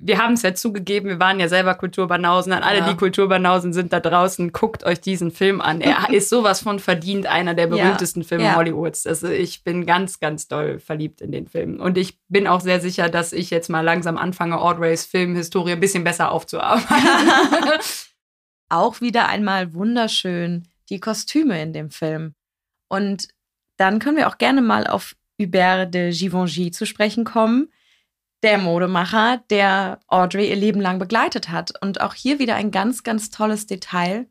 wir 0.00 0.18
haben 0.18 0.34
es 0.34 0.42
ja 0.42 0.54
zugegeben, 0.54 1.08
wir 1.08 1.18
waren 1.18 1.40
ja 1.40 1.48
selber 1.48 1.74
Kulturbanausen. 1.74 2.52
An 2.52 2.62
alle, 2.62 2.78
ja. 2.78 2.88
die 2.88 2.96
Kulturbanausen 2.96 3.72
sind 3.72 3.92
da 3.92 3.98
draußen, 3.98 4.52
guckt 4.52 4.84
euch 4.84 5.00
diesen 5.00 5.32
Film 5.32 5.60
an. 5.60 5.80
Er 5.80 6.10
ist 6.12 6.28
sowas 6.28 6.60
von 6.60 6.78
verdient, 6.78 7.26
einer 7.26 7.54
der 7.54 7.66
berühmtesten 7.66 8.22
ja. 8.22 8.28
Filme 8.28 8.44
ja. 8.44 8.56
Hollywoods. 8.56 9.06
Also 9.08 9.28
ich 9.28 9.64
bin 9.64 9.86
ganz, 9.86 10.20
ganz 10.20 10.46
doll 10.46 10.78
verliebt 10.78 11.20
in 11.20 11.32
den 11.32 11.48
Film. 11.48 11.80
Und 11.80 11.98
ich 11.98 12.16
bin 12.28 12.46
auch 12.46 12.60
sehr 12.60 12.80
sicher, 12.80 13.08
dass 13.08 13.32
ich 13.32 13.50
jetzt 13.50 13.70
mal 13.70 13.80
langsam 13.80 14.16
anfange, 14.16 14.60
Audreys 14.60 15.04
Filmhistorie 15.04 15.72
ein 15.72 15.80
bisschen 15.80 16.04
besser 16.04 16.30
aufzuarbeiten. 16.30 16.88
auch 18.68 19.00
wieder 19.00 19.28
einmal 19.28 19.74
wunderschön 19.74 20.68
die 20.90 21.00
Kostüme 21.00 21.60
in 21.60 21.72
dem 21.72 21.90
Film. 21.90 22.34
Und 22.88 23.28
dann 23.76 23.98
können 23.98 24.16
wir 24.16 24.28
auch 24.28 24.38
gerne 24.38 24.62
mal 24.62 24.86
auf 24.86 25.16
Hubert 25.40 25.92
de 25.92 26.12
Givenchy 26.12 26.70
zu 26.70 26.86
sprechen 26.86 27.24
kommen 27.24 27.68
der 28.42 28.58
Modemacher, 28.58 29.42
der 29.50 30.00
Audrey 30.06 30.48
ihr 30.48 30.56
Leben 30.56 30.80
lang 30.80 30.98
begleitet 30.98 31.50
hat. 31.50 31.72
Und 31.82 32.00
auch 32.00 32.14
hier 32.14 32.38
wieder 32.38 32.54
ein 32.54 32.70
ganz, 32.70 33.02
ganz 33.02 33.30
tolles 33.30 33.66
Detail, 33.66 34.26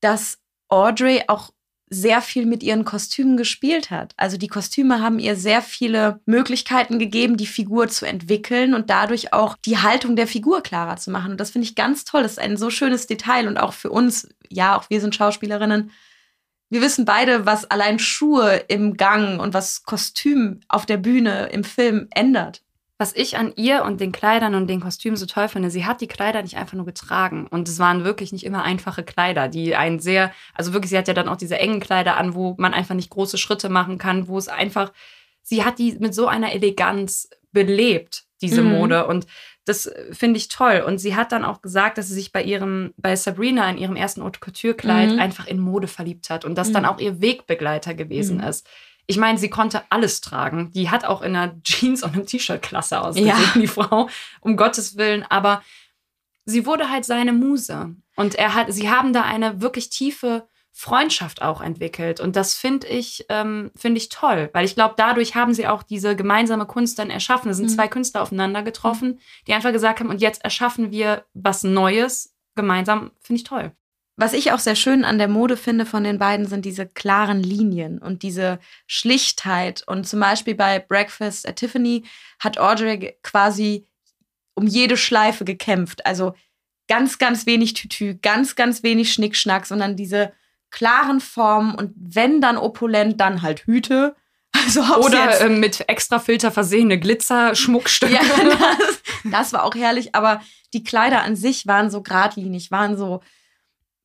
dass 0.00 0.38
Audrey 0.68 1.22
auch 1.28 1.50
sehr 1.88 2.22
viel 2.22 2.46
mit 2.46 2.62
ihren 2.62 2.86
Kostümen 2.86 3.36
gespielt 3.36 3.90
hat. 3.90 4.14
Also 4.16 4.38
die 4.38 4.48
Kostüme 4.48 5.00
haben 5.00 5.18
ihr 5.18 5.36
sehr 5.36 5.60
viele 5.60 6.20
Möglichkeiten 6.24 6.98
gegeben, 6.98 7.36
die 7.36 7.46
Figur 7.46 7.88
zu 7.88 8.06
entwickeln 8.06 8.72
und 8.72 8.88
dadurch 8.88 9.34
auch 9.34 9.58
die 9.66 9.76
Haltung 9.76 10.16
der 10.16 10.26
Figur 10.26 10.62
klarer 10.62 10.96
zu 10.96 11.10
machen. 11.10 11.32
Und 11.32 11.40
das 11.40 11.50
finde 11.50 11.66
ich 11.66 11.74
ganz 11.74 12.04
toll. 12.04 12.22
Das 12.22 12.32
ist 12.32 12.38
ein 12.38 12.56
so 12.56 12.70
schönes 12.70 13.06
Detail 13.06 13.46
und 13.46 13.58
auch 13.58 13.74
für 13.74 13.90
uns, 13.90 14.28
ja, 14.48 14.74
auch 14.76 14.88
wir 14.88 15.02
sind 15.02 15.14
Schauspielerinnen. 15.14 15.90
Wir 16.70 16.80
wissen 16.80 17.04
beide, 17.04 17.44
was 17.44 17.70
allein 17.70 17.98
Schuhe 17.98 18.64
im 18.68 18.96
Gang 18.96 19.38
und 19.38 19.52
was 19.52 19.82
Kostüm 19.82 20.60
auf 20.68 20.86
der 20.86 20.96
Bühne 20.96 21.50
im 21.52 21.62
Film 21.62 22.08
ändert 22.14 22.62
was 23.02 23.16
ich 23.16 23.36
an 23.36 23.52
ihr 23.56 23.82
und 23.82 24.00
den 24.00 24.12
Kleidern 24.12 24.54
und 24.54 24.68
den 24.68 24.78
Kostümen 24.78 25.16
so 25.16 25.26
toll 25.26 25.48
finde, 25.48 25.70
sie 25.70 25.84
hat 25.84 26.00
die 26.00 26.06
Kleider 26.06 26.40
nicht 26.40 26.56
einfach 26.56 26.74
nur 26.74 26.86
getragen. 26.86 27.48
Und 27.48 27.68
es 27.68 27.80
waren 27.80 28.04
wirklich 28.04 28.30
nicht 28.30 28.46
immer 28.46 28.62
einfache 28.62 29.02
Kleider, 29.02 29.48
die 29.48 29.74
einen 29.74 29.98
sehr, 29.98 30.30
also 30.54 30.72
wirklich, 30.72 30.90
sie 30.90 30.98
hat 30.98 31.08
ja 31.08 31.14
dann 31.14 31.28
auch 31.28 31.36
diese 31.36 31.58
engen 31.58 31.80
Kleider 31.80 32.16
an, 32.16 32.36
wo 32.36 32.54
man 32.58 32.72
einfach 32.72 32.94
nicht 32.94 33.10
große 33.10 33.38
Schritte 33.38 33.70
machen 33.70 33.98
kann, 33.98 34.28
wo 34.28 34.38
es 34.38 34.46
einfach, 34.46 34.92
sie 35.42 35.64
hat 35.64 35.80
die 35.80 35.96
mit 35.98 36.14
so 36.14 36.28
einer 36.28 36.52
Eleganz 36.52 37.28
belebt, 37.50 38.22
diese 38.40 38.62
mhm. 38.62 38.70
Mode. 38.70 39.08
Und 39.08 39.26
das 39.64 39.92
finde 40.12 40.36
ich 40.36 40.46
toll. 40.46 40.84
Und 40.86 40.98
sie 40.98 41.16
hat 41.16 41.32
dann 41.32 41.44
auch 41.44 41.60
gesagt, 41.60 41.98
dass 41.98 42.06
sie 42.06 42.14
sich 42.14 42.30
bei 42.30 42.44
ihrem, 42.44 42.94
bei 42.96 43.16
Sabrina 43.16 43.68
in 43.68 43.78
ihrem 43.78 43.96
ersten 43.96 44.22
Haute 44.22 44.38
Couture-Kleid 44.38 45.14
mhm. 45.14 45.18
einfach 45.18 45.48
in 45.48 45.58
Mode 45.58 45.88
verliebt 45.88 46.30
hat 46.30 46.44
und 46.44 46.54
das 46.54 46.68
mhm. 46.68 46.74
dann 46.74 46.84
auch 46.84 47.00
ihr 47.00 47.20
Wegbegleiter 47.20 47.94
gewesen 47.94 48.36
mhm. 48.36 48.44
ist. 48.44 48.64
Ich 49.06 49.16
meine, 49.16 49.38
sie 49.38 49.50
konnte 49.50 49.82
alles 49.90 50.20
tragen. 50.20 50.70
Die 50.72 50.90
hat 50.90 51.04
auch 51.04 51.22
in 51.22 51.36
einer 51.36 51.60
Jeans 51.62 52.02
und 52.02 52.14
einem 52.14 52.26
T-Shirt 52.26 52.62
klasse 52.62 53.00
ausgesehen, 53.00 53.28
ja. 53.28 53.60
die 53.60 53.66
Frau, 53.66 54.08
um 54.40 54.56
Gottes 54.56 54.96
Willen. 54.96 55.24
Aber 55.28 55.62
sie 56.44 56.66
wurde 56.66 56.90
halt 56.90 57.04
seine 57.04 57.32
Muse. 57.32 57.94
Und 58.16 58.34
er 58.34 58.54
hat, 58.54 58.72
sie 58.72 58.90
haben 58.90 59.12
da 59.12 59.22
eine 59.22 59.60
wirklich 59.60 59.90
tiefe 59.90 60.46
Freundschaft 60.72 61.42
auch 61.42 61.60
entwickelt. 61.60 62.18
Und 62.18 62.34
das 62.34 62.54
finde 62.54 62.86
ich, 62.86 63.26
ähm, 63.28 63.70
finde 63.76 63.98
ich 63.98 64.08
toll, 64.08 64.48
weil 64.52 64.64
ich 64.64 64.74
glaube, 64.74 64.94
dadurch 64.96 65.34
haben 65.34 65.52
sie 65.52 65.66
auch 65.66 65.82
diese 65.82 66.16
gemeinsame 66.16 66.66
Kunst 66.66 66.98
dann 66.98 67.10
erschaffen. 67.10 67.50
Es 67.50 67.58
sind 67.58 67.70
mhm. 67.70 67.74
zwei 67.74 67.88
Künstler 67.88 68.22
aufeinander 68.22 68.62
getroffen, 68.62 69.20
die 69.46 69.52
einfach 69.52 69.72
gesagt 69.72 70.00
haben, 70.00 70.08
und 70.08 70.22
jetzt 70.22 70.42
erschaffen 70.44 70.90
wir 70.90 71.26
was 71.34 71.62
Neues 71.62 72.34
gemeinsam. 72.54 73.12
Finde 73.20 73.40
ich 73.40 73.44
toll. 73.44 73.72
Was 74.16 74.34
ich 74.34 74.52
auch 74.52 74.58
sehr 74.58 74.76
schön 74.76 75.04
an 75.04 75.18
der 75.18 75.28
Mode 75.28 75.56
finde 75.56 75.86
von 75.86 76.04
den 76.04 76.18
beiden, 76.18 76.46
sind 76.46 76.64
diese 76.64 76.86
klaren 76.86 77.42
Linien 77.42 77.98
und 77.98 78.22
diese 78.22 78.58
Schlichtheit. 78.86 79.82
Und 79.86 80.06
zum 80.06 80.20
Beispiel 80.20 80.54
bei 80.54 80.78
Breakfast 80.78 81.48
at 81.48 81.56
Tiffany 81.56 82.04
hat 82.38 82.58
Audrey 82.58 83.16
quasi 83.22 83.86
um 84.54 84.66
jede 84.66 84.98
Schleife 84.98 85.44
gekämpft. 85.44 86.04
Also 86.04 86.34
ganz, 86.88 87.18
ganz 87.18 87.46
wenig 87.46 87.72
Tütü, 87.72 88.18
ganz, 88.20 88.54
ganz 88.54 88.82
wenig 88.82 89.12
Schnickschnack, 89.12 89.64
sondern 89.64 89.96
diese 89.96 90.32
klaren 90.70 91.20
Formen 91.20 91.74
und 91.74 91.92
wenn 91.96 92.40
dann 92.40 92.58
opulent, 92.58 93.20
dann 93.20 93.42
halt 93.42 93.66
Hüte. 93.66 94.16
Also 94.54 94.82
Oder 94.82 95.40
äh, 95.40 95.48
mit 95.48 95.88
extra 95.88 96.18
Filter 96.18 96.52
versehene 96.52 97.00
Glitzer-Schmuckstücke. 97.00 98.12
ja, 98.12 98.20
das, 98.78 99.02
das 99.24 99.52
war 99.54 99.64
auch 99.64 99.74
herrlich, 99.74 100.14
aber 100.14 100.42
die 100.74 100.84
Kleider 100.84 101.22
an 101.22 101.36
sich 101.36 101.66
waren 101.66 101.90
so 101.90 102.02
geradlinig, 102.02 102.70
waren 102.70 102.98
so 102.98 103.22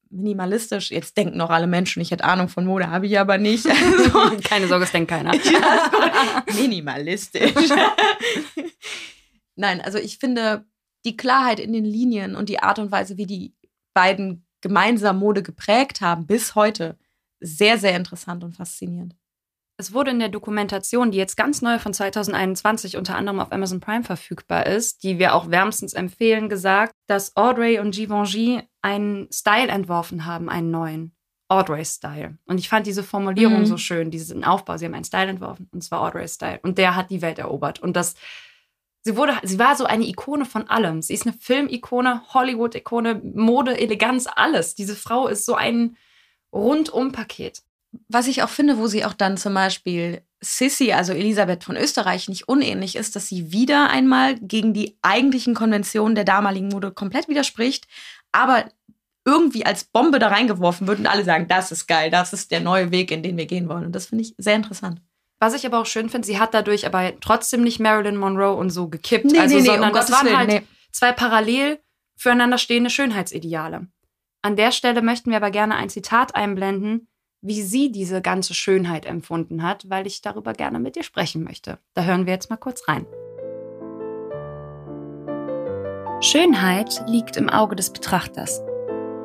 minimalistisch. 0.09 0.91
Jetzt 0.91 1.17
denken 1.17 1.37
noch 1.37 1.49
alle 1.49 1.67
Menschen, 1.67 2.01
ich 2.01 2.11
hätte 2.11 2.23
Ahnung 2.23 2.49
von 2.49 2.65
Mode, 2.65 2.89
habe 2.89 3.05
ich 3.07 3.19
aber 3.19 3.37
nicht. 3.37 3.65
Also, 3.77 4.37
Keine 4.43 4.67
Sorge, 4.67 4.85
es 4.85 4.91
denkt 4.91 5.09
keiner. 5.09 5.33
ja, 5.43 6.43
minimalistisch. 6.55 7.53
Nein, 9.55 9.81
also 9.81 9.97
ich 9.97 10.17
finde 10.17 10.65
die 11.05 11.17
Klarheit 11.17 11.59
in 11.59 11.73
den 11.73 11.85
Linien 11.85 12.35
und 12.35 12.49
die 12.49 12.59
Art 12.59 12.79
und 12.79 12.91
Weise, 12.91 13.17
wie 13.17 13.25
die 13.25 13.53
beiden 13.93 14.45
gemeinsam 14.61 15.19
Mode 15.19 15.43
geprägt 15.43 16.01
haben, 16.01 16.27
bis 16.27 16.55
heute, 16.55 16.97
sehr, 17.39 17.77
sehr 17.77 17.95
interessant 17.95 18.43
und 18.43 18.53
faszinierend. 18.53 19.15
Es 19.79 19.93
wurde 19.93 20.09
in 20.09 20.19
der 20.19 20.29
Dokumentation, 20.29 21.11
die 21.11 21.19
jetzt 21.19 21.37
ganz 21.37 21.61
neu 21.61 21.77
von 21.77 21.93
2021 21.93 22.97
unter 22.97 23.15
anderem 23.15 23.39
auf 23.39 23.51
Amazon 23.51 23.79
Prime 23.79 24.03
verfügbar 24.03 24.65
ist, 24.65 25.03
die 25.03 25.19
wir 25.19 25.35
auch 25.35 25.51
wärmstens 25.51 25.93
empfehlen, 25.93 26.49
gesagt, 26.49 26.93
dass 27.05 27.35
Audrey 27.37 27.77
und 27.77 27.93
Givenchy 27.93 28.63
einen 28.81 29.27
Style 29.31 29.67
entworfen 29.67 30.25
haben, 30.25 30.49
einen 30.49 30.71
neuen. 30.71 31.13
Audrey-Style. 31.49 32.37
Und 32.45 32.57
ich 32.57 32.67
fand 32.67 32.87
diese 32.87 33.03
Formulierung 33.03 33.59
mhm. 33.59 33.65
so 33.65 33.77
schön, 33.77 34.11
diesen 34.11 34.43
Aufbau. 34.43 34.75
Sie 34.75 34.83
haben 34.83 34.93
einen 34.93 35.05
Style 35.05 35.29
entworfen 35.29 35.69
und 35.71 35.81
zwar 35.81 36.01
Audrey-Style. 36.01 36.59
Und 36.61 36.77
der 36.77 36.95
hat 36.95 37.09
die 37.09 37.21
Welt 37.21 37.39
erobert. 37.39 37.79
Und 37.79 37.95
das, 37.95 38.15
sie 39.03 39.15
wurde, 39.15 39.33
sie 39.43 39.57
war 39.57 39.77
so 39.77 39.85
eine 39.85 40.05
Ikone 40.05 40.43
von 40.43 40.67
allem. 40.67 41.01
Sie 41.01 41.13
ist 41.13 41.25
eine 41.25 41.37
Filmikone, 41.39 42.21
Hollywood-Ikone, 42.33 43.21
Mode, 43.33 43.79
Eleganz, 43.79 44.27
alles. 44.27 44.75
Diese 44.75 44.97
Frau 44.97 45.27
ist 45.29 45.45
so 45.45 45.55
ein 45.55 45.95
Rundum-Paket 46.51 47.61
was 48.07 48.27
ich 48.27 48.43
auch 48.43 48.49
finde, 48.49 48.77
wo 48.77 48.87
sie 48.87 49.05
auch 49.05 49.13
dann 49.13 49.37
zum 49.37 49.53
Beispiel 49.53 50.21
Sissy, 50.39 50.91
also 50.91 51.13
Elisabeth 51.13 51.63
von 51.63 51.75
Österreich, 51.75 52.29
nicht 52.29 52.47
unähnlich 52.47 52.95
ist, 52.95 53.15
dass 53.15 53.27
sie 53.27 53.51
wieder 53.51 53.89
einmal 53.89 54.35
gegen 54.35 54.73
die 54.73 54.97
eigentlichen 55.01 55.55
Konventionen 55.55 56.15
der 56.15 56.25
damaligen 56.25 56.67
Mode 56.67 56.91
komplett 56.91 57.27
widerspricht, 57.27 57.87
aber 58.31 58.65
irgendwie 59.25 59.65
als 59.65 59.83
Bombe 59.83 60.19
da 60.19 60.29
reingeworfen 60.29 60.87
wird 60.87 60.99
und 60.99 61.07
alle 61.07 61.23
sagen, 61.23 61.47
das 61.47 61.71
ist 61.71 61.87
geil, 61.87 62.09
das 62.09 62.33
ist 62.33 62.51
der 62.51 62.61
neue 62.61 62.91
Weg, 62.91 63.11
in 63.11 63.23
den 63.23 63.35
wir 63.35 63.45
gehen 63.45 63.67
wollen. 63.67 63.85
Und 63.85 63.93
das 63.93 64.05
finde 64.05 64.23
ich 64.23 64.35
sehr 64.37 64.55
interessant. 64.55 65.01
Was 65.39 65.53
ich 65.53 65.65
aber 65.65 65.79
auch 65.79 65.85
schön 65.85 66.09
finde, 66.09 66.25
sie 66.25 66.39
hat 66.39 66.53
dadurch 66.53 66.85
aber 66.85 67.19
trotzdem 67.19 67.61
nicht 67.61 67.79
Marilyn 67.79 68.15
Monroe 68.15 68.55
und 68.55 68.69
so 68.69 68.87
gekippt, 68.87 69.25
nee, 69.25 69.37
also, 69.37 69.55
nee, 69.55 69.61
nee, 69.61 69.67
sondern 69.67 69.89
um 69.89 69.95
das 69.95 70.11
waren 70.11 70.25
Willen, 70.25 70.37
halt 70.37 70.49
nee. 70.49 70.63
zwei 70.91 71.11
parallel 71.11 71.79
füreinander 72.15 72.57
stehende 72.57 72.89
Schönheitsideale. 72.89 73.87
An 74.41 74.55
der 74.55 74.71
Stelle 74.71 75.01
möchten 75.01 75.29
wir 75.29 75.37
aber 75.37 75.51
gerne 75.51 75.75
ein 75.75 75.89
Zitat 75.89 76.35
einblenden, 76.35 77.07
wie 77.41 77.61
sie 77.61 77.91
diese 77.91 78.21
ganze 78.21 78.53
Schönheit 78.53 79.05
empfunden 79.05 79.63
hat, 79.63 79.89
weil 79.89 80.07
ich 80.07 80.21
darüber 80.21 80.53
gerne 80.53 80.79
mit 80.79 80.95
dir 80.95 81.03
sprechen 81.03 81.43
möchte. 81.43 81.79
Da 81.93 82.03
hören 82.03 82.25
wir 82.25 82.33
jetzt 82.33 82.49
mal 82.49 82.57
kurz 82.57 82.87
rein. 82.87 83.05
Schönheit 86.21 87.03
liegt 87.07 87.37
im 87.37 87.49
Auge 87.49 87.75
des 87.75 87.91
Betrachters. 87.91 88.61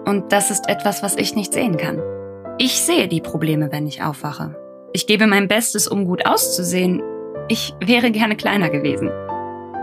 Und 0.05 0.33
das 0.33 0.51
ist 0.51 0.69
etwas, 0.69 1.03
was 1.03 1.17
ich 1.17 1.35
nicht 1.35 1.53
sehen 1.55 1.77
kann. 1.77 2.03
Ich 2.59 2.81
sehe 2.81 3.09
die 3.09 3.21
Probleme, 3.21 3.73
wenn 3.73 3.87
ich 3.87 4.03
aufwache. 4.03 4.57
Ich 4.93 5.07
gebe 5.07 5.27
mein 5.27 5.49
Bestes, 5.49 5.89
um 5.89 6.05
gut 6.05 6.27
auszusehen. 6.27 7.03
Ich 7.49 7.75
wäre 7.81 8.11
gerne 8.11 8.37
kleiner 8.37 8.69
gewesen. 8.69 9.11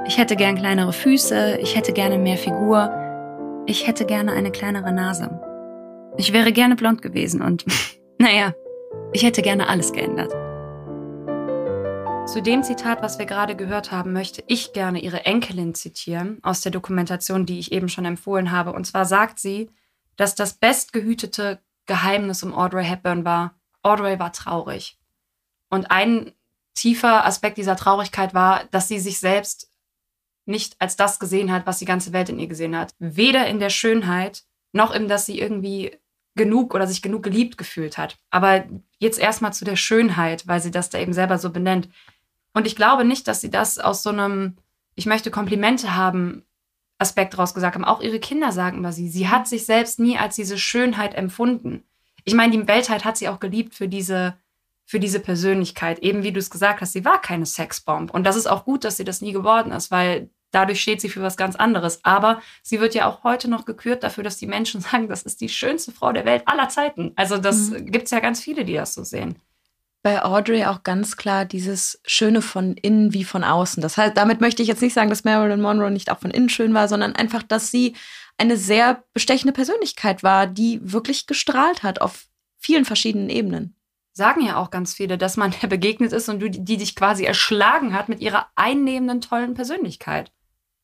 Ich 0.06 0.18
hätte 0.18 0.36
gern 0.36 0.56
kleinere 0.56 0.94
Füße, 0.94 1.58
ich 1.62 1.76
hätte 1.76 1.94
gerne 1.94 2.18
mehr 2.18 2.38
Figur, 2.38 2.92
ich 3.66 3.88
hätte 3.88 4.06
gerne 4.06 4.32
eine 4.32 4.52
kleinere 4.52 4.92
Nase. 4.92 5.40
Ich 6.18 6.34
wäre 6.34 6.52
gerne 6.52 6.76
blond 6.76 7.02
gewesen 7.02 7.42
und 7.42 7.66
Naja, 8.22 8.54
ich 9.14 9.24
hätte 9.24 9.42
gerne 9.42 9.70
alles 9.70 9.94
geändert. 9.94 10.32
Zu 12.30 12.42
dem 12.42 12.64
Zitat, 12.64 13.02
was 13.02 13.18
wir 13.18 13.26
gerade 13.26 13.56
gehört 13.56 13.94
haben, 13.94 14.12
möchte 14.12 14.44
ich 14.46 14.74
gerne 14.74 15.00
ihre 15.00 15.26
Enkelin 15.26 15.74
zitieren 15.74 16.38
aus 16.44 16.60
der 16.60 16.74
Dokumentation, 16.74 17.46
die 17.46 17.60
ich 17.60 17.72
eben 17.72 17.88
schon 17.88 18.04
empfohlen 18.04 18.52
habe. 18.52 18.74
Und 18.74 18.84
zwar 18.86 19.06
sagt 19.06 19.40
sie, 19.40 19.72
dass 20.18 20.36
das 20.36 20.54
bestgehütete 20.54 21.60
Geheimnis 21.86 22.44
um 22.44 22.54
Audrey 22.54 22.84
Hepburn 22.84 23.24
war, 23.24 23.56
Audrey 23.84 24.20
war 24.20 24.34
traurig. 24.34 25.00
Und 25.70 25.90
ein 25.90 26.34
tiefer 26.76 27.26
Aspekt 27.26 27.58
dieser 27.58 27.78
Traurigkeit 27.78 28.34
war, 28.34 28.66
dass 28.66 28.90
sie 28.90 29.00
sich 29.00 29.20
selbst 29.20 29.72
nicht 30.46 30.76
als 30.80 30.98
das 30.98 31.20
gesehen 31.20 31.54
hat, 31.54 31.66
was 31.66 31.80
die 31.80 31.86
ganze 31.86 32.12
Welt 32.12 32.28
in 32.28 32.40
ihr 32.40 32.48
gesehen 32.48 32.78
hat. 32.78 32.94
Weder 33.00 33.48
in 33.48 33.60
der 33.60 33.70
Schönheit, 33.70 34.44
noch 34.74 34.92
in, 34.92 35.08
dass 35.08 35.26
sie 35.26 35.40
irgendwie 35.40 35.98
genug 36.36 36.74
oder 36.74 36.88
sich 36.88 37.02
genug 37.02 37.24
geliebt 37.24 37.58
gefühlt 37.58 37.98
hat. 37.98 38.18
Aber 38.30 38.66
jetzt 39.00 39.20
erstmal 39.20 39.54
zu 39.54 39.66
der 39.66 39.76
Schönheit, 39.76 40.48
weil 40.48 40.62
sie 40.62 40.72
das 40.72 40.90
da 40.90 41.00
eben 41.00 41.14
selber 41.14 41.38
so 41.38 41.50
benennt. 41.50 41.90
Und 42.54 42.68
ich 42.68 42.76
glaube 42.76 43.06
nicht, 43.06 43.28
dass 43.28 43.42
sie 43.42 43.50
das 43.50 43.80
aus 43.80 44.04
so 44.04 44.10
einem, 44.10 44.58
ich 44.96 45.06
möchte 45.06 45.32
Komplimente 45.32 45.96
haben, 45.96 46.44
Aspekt 47.00 47.38
rausgesagt 47.38 47.76
haben. 47.76 47.86
Auch 47.86 48.02
ihre 48.02 48.20
Kinder 48.20 48.52
sagen 48.52 48.78
über 48.78 48.92
sie. 48.92 49.10
Sie 49.10 49.30
hat 49.30 49.48
sich 49.48 49.66
selbst 49.66 50.00
nie 50.00 50.18
als 50.18 50.36
diese 50.36 50.58
Schönheit 50.58 51.16
empfunden. 51.16 51.84
Ich 52.26 52.34
meine, 52.34 52.52
die 52.52 52.68
Weltheit 52.68 53.06
hat 53.06 53.18
sie 53.18 53.30
auch 53.30 53.40
geliebt 53.40 53.74
für 53.74 53.88
diese, 53.88 54.38
für 54.86 55.00
diese 55.00 55.22
Persönlichkeit. 55.22 56.00
Eben 56.00 56.24
wie 56.24 56.34
du 56.34 56.40
es 56.40 56.50
gesagt 56.50 56.82
hast, 56.82 56.92
sie 56.92 57.06
war 57.06 57.22
keine 57.22 57.46
Sexbomb. 57.46 58.14
Und 58.14 58.26
das 58.26 58.36
ist 58.36 58.48
auch 58.48 58.66
gut, 58.66 58.84
dass 58.84 58.98
sie 58.98 59.06
das 59.06 59.22
nie 59.22 59.32
geworden 59.32 59.72
ist, 59.72 59.92
weil 59.92 60.30
dadurch 60.52 60.82
steht 60.82 61.02
sie 61.02 61.10
für 61.10 61.22
was 61.22 61.38
ganz 61.38 61.56
anderes. 61.56 62.00
Aber 62.04 62.42
sie 62.64 62.80
wird 62.80 62.96
ja 62.96 63.08
auch 63.08 63.24
heute 63.24 63.50
noch 63.50 63.66
gekürt 63.66 64.04
dafür, 64.04 64.24
dass 64.24 64.38
die 64.38 64.48
Menschen 64.48 64.82
sagen, 64.82 65.08
das 65.08 65.24
ist 65.24 65.42
die 65.42 65.50
schönste 65.50 65.92
Frau 65.92 66.12
der 66.12 66.26
Welt 66.26 66.44
aller 66.46 66.70
Zeiten. 66.70 67.14
Also 67.16 67.38
das 67.38 67.70
mhm. 67.70 67.92
gibt 67.92 68.06
es 68.06 68.12
ja 68.12 68.20
ganz 68.20 68.42
viele, 68.42 68.66
die 68.66 68.74
das 68.74 68.94
so 68.94 69.04
sehen. 69.04 69.36
Bei 70.02 70.24
Audrey 70.24 70.64
auch 70.64 70.84
ganz 70.84 71.18
klar 71.18 71.44
dieses 71.44 72.00
Schöne 72.06 72.42
von 72.42 72.76
innen 72.76 73.14
wie 73.14 73.26
von 73.26 73.44
außen. 73.44 73.82
Das 73.82 73.98
heißt, 73.98 74.16
damit 74.16 74.40
möchte 74.40 74.62
ich 74.62 74.70
jetzt 74.70 74.82
nicht 74.82 74.94
sagen, 74.94 75.10
dass 75.10 75.26
Marilyn 75.26 75.60
Monroe 75.60 75.92
nicht 75.92 76.10
auch 76.10 76.20
von 76.20 76.32
innen 76.32 76.48
schön 76.48 76.74
war, 76.74 76.88
sondern 76.88 77.16
einfach, 77.16 77.44
dass 77.44 77.70
sie 77.70 77.96
eine 78.38 78.56
sehr 78.56 79.04
bestechende 79.14 79.52
Persönlichkeit 79.52 80.24
war, 80.24 80.48
die 80.48 80.80
wirklich 80.82 81.28
gestrahlt 81.28 81.84
hat 81.84 82.00
auf 82.00 82.28
vielen 82.58 82.86
verschiedenen 82.86 83.30
Ebenen 83.30 83.76
sagen 84.20 84.42
ja 84.42 84.58
auch 84.58 84.70
ganz 84.70 84.94
viele, 84.94 85.18
dass 85.18 85.38
man 85.38 85.52
der 85.62 85.68
begegnet 85.68 86.14
ist 86.14 86.30
und 86.30 86.40
die, 86.42 86.52
die 86.52 86.78
dich 86.78 86.96
quasi 86.96 87.24
erschlagen 87.24 87.94
hat 87.94 88.10
mit 88.10 88.22
ihrer 88.22 88.48
einnehmenden, 88.56 89.22
tollen 89.22 89.56
Persönlichkeit. 89.56 90.32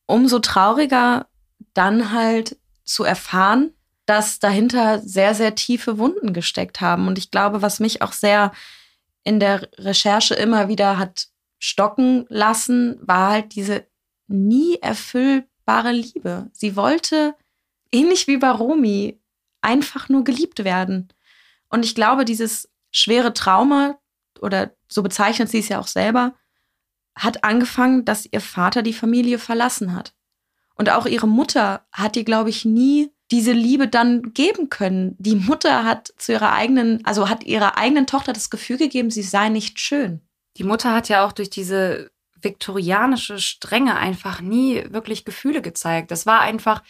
Umso 0.06 0.40
trauriger 0.40 1.28
dann 1.74 2.12
halt 2.12 2.58
zu 2.84 3.04
erfahren, 3.04 3.72
dass 4.06 4.40
dahinter 4.40 5.00
sehr, 5.00 5.34
sehr 5.34 5.56
tiefe 5.56 5.98
Wunden 5.98 6.34
gesteckt 6.34 6.82
haben. 6.82 7.08
Und 7.08 7.18
ich 7.18 7.32
glaube, 7.32 7.62
was 7.62 7.80
mich 7.80 8.02
auch 8.02 8.14
sehr 8.14 8.52
in 9.24 9.40
der 9.40 9.68
Recherche 9.78 10.36
immer 10.36 10.68
wieder 10.68 10.98
hat 11.00 11.28
stocken 11.58 12.26
lassen, 12.30 13.00
war 13.02 13.32
halt 13.32 13.56
diese 13.56 13.88
nie 14.28 14.76
erfüllbare 14.82 15.92
Liebe. 15.92 16.50
Sie 16.54 16.76
wollte, 16.76 17.36
ähnlich 17.92 18.28
wie 18.28 18.38
bei 18.38 18.52
Romy, 18.52 19.20
einfach 19.62 20.10
nur 20.10 20.24
geliebt 20.24 20.64
werden. 20.64 21.10
Und 21.70 21.84
ich 21.84 21.96
glaube, 21.96 22.26
dieses 22.26 22.70
schwere 22.92 23.34
Trauma, 23.34 23.98
oder 24.42 24.72
so 24.88 25.02
bezeichnet 25.02 25.50
sie 25.50 25.60
es 25.60 25.70
ja 25.70 25.80
auch 25.80 25.88
selber, 25.88 26.36
hat 27.16 27.44
angefangen, 27.44 28.06
dass 28.06 28.28
ihr 28.30 28.42
Vater 28.42 28.82
die 28.82 28.94
Familie 28.94 29.40
verlassen 29.40 29.96
hat. 29.96 30.14
Und 30.76 30.90
auch 30.90 31.06
ihre 31.06 31.28
Mutter 31.28 31.86
hat 31.92 32.18
ihr, 32.18 32.26
glaube 32.26 32.50
ich, 32.50 32.66
nie 32.66 33.12
diese 33.32 33.54
Liebe 33.54 33.88
dann 33.88 34.34
geben 34.34 34.70
können. 34.70 35.16
Die 35.18 35.36
Mutter 35.36 35.84
hat 35.84 36.14
zu 36.18 36.34
ihrer 36.34 36.52
eigenen, 36.52 37.04
also 37.06 37.30
hat 37.30 37.44
ihrer 37.44 37.78
eigenen 37.78 38.06
Tochter 38.06 38.34
das 38.34 38.50
Gefühl 38.50 38.78
gegeben, 38.78 39.10
sie 39.10 39.24
sei 39.24 39.50
nicht 39.50 39.80
schön. 39.80 40.22
Die 40.58 40.64
Mutter 40.64 40.94
hat 40.94 41.10
ja 41.10 41.26
auch 41.26 41.32
durch 41.32 41.50
diese 41.50 42.12
viktorianische 42.40 43.40
Strenge 43.40 43.96
einfach 43.96 44.42
nie 44.42 44.84
wirklich 44.90 45.26
Gefühle 45.26 45.62
gezeigt. 45.62 46.12
Das 46.12 46.26
war 46.26 46.42
einfach, 46.42 46.84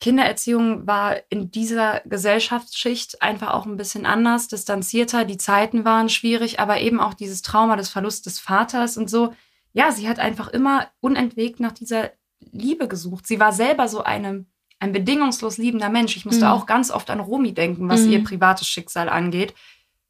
Kindererziehung 0.00 0.86
war 0.86 1.16
in 1.28 1.50
dieser 1.50 2.00
Gesellschaftsschicht 2.06 3.22
einfach 3.22 3.52
auch 3.52 3.66
ein 3.66 3.76
bisschen 3.76 4.06
anders, 4.06 4.48
distanzierter. 4.48 5.24
Die 5.24 5.36
Zeiten 5.36 5.84
waren 5.84 6.08
schwierig, 6.08 6.60
aber 6.60 6.80
eben 6.80 7.00
auch 7.00 7.14
dieses 7.14 7.42
Trauma 7.42 7.76
des 7.76 7.90
Verlusts 7.90 8.22
des 8.22 8.38
Vaters 8.38 8.96
und 8.96 9.08
so. 9.08 9.34
Ja, 9.74 9.92
sie 9.92 10.08
hat 10.08 10.18
einfach 10.18 10.48
immer 10.48 10.88
unentwegt 11.00 11.60
nach 11.60 11.72
dieser 11.72 12.12
Liebe 12.52 12.88
gesucht. 12.88 13.26
Sie 13.26 13.40
war 13.40 13.52
selber 13.52 13.88
so 13.88 14.02
eine, 14.02 14.46
ein 14.78 14.92
bedingungslos 14.92 15.58
liebender 15.58 15.90
Mensch. 15.90 16.16
Ich 16.16 16.24
musste 16.24 16.46
mhm. 16.46 16.50
auch 16.52 16.66
ganz 16.66 16.90
oft 16.90 17.10
an 17.10 17.20
Romy 17.20 17.52
denken, 17.52 17.88
was 17.88 18.02
mhm. 18.02 18.10
ihr 18.10 18.24
privates 18.24 18.66
Schicksal 18.66 19.08
angeht. 19.08 19.54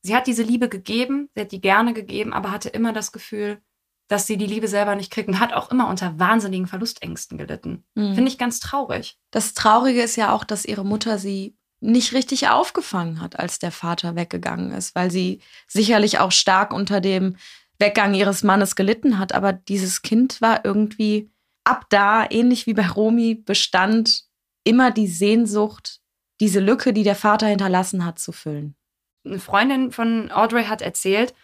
Sie 0.02 0.14
hat 0.14 0.26
diese 0.26 0.42
Liebe 0.42 0.68
gegeben, 0.68 1.30
sie 1.34 1.40
hat 1.40 1.52
die 1.52 1.62
gerne 1.62 1.94
gegeben, 1.94 2.34
aber 2.34 2.50
hatte 2.50 2.68
immer 2.68 2.92
das 2.92 3.10
Gefühl, 3.10 3.62
dass 4.08 4.26
sie 4.26 4.36
die 4.36 4.46
Liebe 4.46 4.68
selber 4.68 4.94
nicht 4.96 5.10
kriegt 5.10 5.28
und 5.28 5.40
hat 5.40 5.54
auch 5.54 5.70
immer 5.70 5.88
unter 5.88 6.18
wahnsinnigen 6.18 6.66
Verlustängsten 6.66 7.38
gelitten. 7.38 7.84
Mhm. 7.94 8.14
Finde 8.14 8.30
ich 8.30 8.36
ganz 8.36 8.60
traurig. 8.60 9.18
Das 9.30 9.54
Traurige 9.54 10.02
ist 10.02 10.16
ja 10.16 10.32
auch, 10.32 10.44
dass 10.44 10.66
ihre 10.66 10.84
Mutter 10.84 11.18
sie 11.18 11.56
nicht 11.80 12.12
richtig 12.12 12.48
aufgefangen 12.48 13.20
hat, 13.20 13.38
als 13.38 13.58
der 13.58 13.70
Vater 13.70 14.14
weggegangen 14.14 14.72
ist, 14.72 14.94
weil 14.94 15.10
sie 15.10 15.40
sicherlich 15.66 16.18
auch 16.18 16.32
stark 16.32 16.72
unter 16.72 17.00
dem 17.00 17.36
Weggang 17.84 18.14
ihres 18.14 18.42
Mannes 18.42 18.76
gelitten 18.76 19.18
hat. 19.18 19.34
Aber 19.34 19.52
dieses 19.52 20.02
Kind 20.02 20.40
war 20.40 20.64
irgendwie 20.64 21.30
ab 21.64 21.86
da, 21.90 22.26
ähnlich 22.28 22.66
wie 22.66 22.74
bei 22.74 22.88
Romy, 22.88 23.34
bestand 23.34 24.24
immer 24.64 24.90
die 24.90 25.06
Sehnsucht, 25.06 26.00
diese 26.40 26.60
Lücke, 26.60 26.92
die 26.92 27.02
der 27.02 27.14
Vater 27.14 27.46
hinterlassen 27.46 28.04
hat, 28.04 28.18
zu 28.18 28.32
füllen. 28.32 28.74
Eine 29.24 29.38
Freundin 29.38 29.92
von 29.92 30.30
Audrey 30.30 30.64
hat 30.64 30.82
erzählt, 30.82 31.34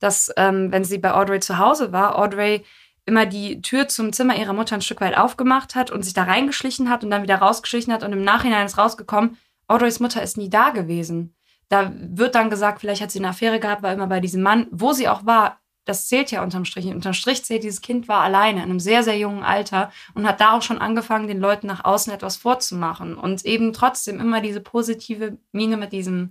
dass, 0.00 0.32
ähm, 0.36 0.70
wenn 0.70 0.84
sie 0.84 0.98
bei 0.98 1.14
Audrey 1.14 1.40
zu 1.40 1.58
Hause 1.58 1.92
war, 1.92 2.18
Audrey 2.18 2.64
immer 3.06 3.26
die 3.26 3.62
Tür 3.62 3.88
zum 3.88 4.12
Zimmer 4.12 4.36
ihrer 4.36 4.52
Mutter 4.52 4.74
ein 4.74 4.82
Stück 4.82 5.00
weit 5.00 5.16
aufgemacht 5.16 5.74
hat 5.74 5.90
und 5.90 6.02
sich 6.02 6.14
da 6.14 6.24
reingeschlichen 6.24 6.90
hat 6.90 7.04
und 7.04 7.10
dann 7.10 7.22
wieder 7.22 7.36
rausgeschlichen 7.36 7.92
hat 7.92 8.02
und 8.02 8.12
im 8.12 8.24
Nachhinein 8.24 8.66
ist 8.66 8.78
rausgekommen, 8.78 9.36
Audreys 9.66 10.00
Mutter 10.00 10.22
ist 10.22 10.36
nie 10.36 10.50
da 10.50 10.70
gewesen. 10.70 11.34
Da 11.68 11.92
wird 11.94 12.34
dann 12.34 12.50
gesagt, 12.50 12.80
vielleicht 12.80 13.02
hat 13.02 13.10
sie 13.10 13.18
eine 13.18 13.28
Affäre 13.28 13.60
gehabt, 13.60 13.82
war 13.82 13.92
immer 13.92 14.06
bei 14.06 14.20
diesem 14.20 14.42
Mann. 14.42 14.66
Wo 14.70 14.92
sie 14.92 15.08
auch 15.08 15.24
war, 15.24 15.60
das 15.84 16.06
zählt 16.08 16.30
ja 16.30 16.42
unterm 16.42 16.64
Strich. 16.64 16.86
Unterm 16.86 17.12
Strich 17.12 17.44
zählt, 17.44 17.62
dieses 17.62 17.80
Kind 17.80 18.08
war 18.08 18.22
alleine 18.22 18.62
in 18.62 18.70
einem 18.70 18.80
sehr, 18.80 19.02
sehr 19.02 19.18
jungen 19.18 19.42
Alter 19.42 19.92
und 20.14 20.26
hat 20.26 20.40
da 20.40 20.52
auch 20.52 20.62
schon 20.62 20.78
angefangen, 20.78 21.28
den 21.28 21.40
Leuten 21.40 21.66
nach 21.66 21.84
außen 21.84 22.12
etwas 22.12 22.36
vorzumachen 22.36 23.16
und 23.16 23.44
eben 23.44 23.72
trotzdem 23.72 24.20
immer 24.20 24.40
diese 24.40 24.60
positive 24.60 25.38
Miene 25.52 25.76
mit 25.76 25.92
diesem 25.92 26.30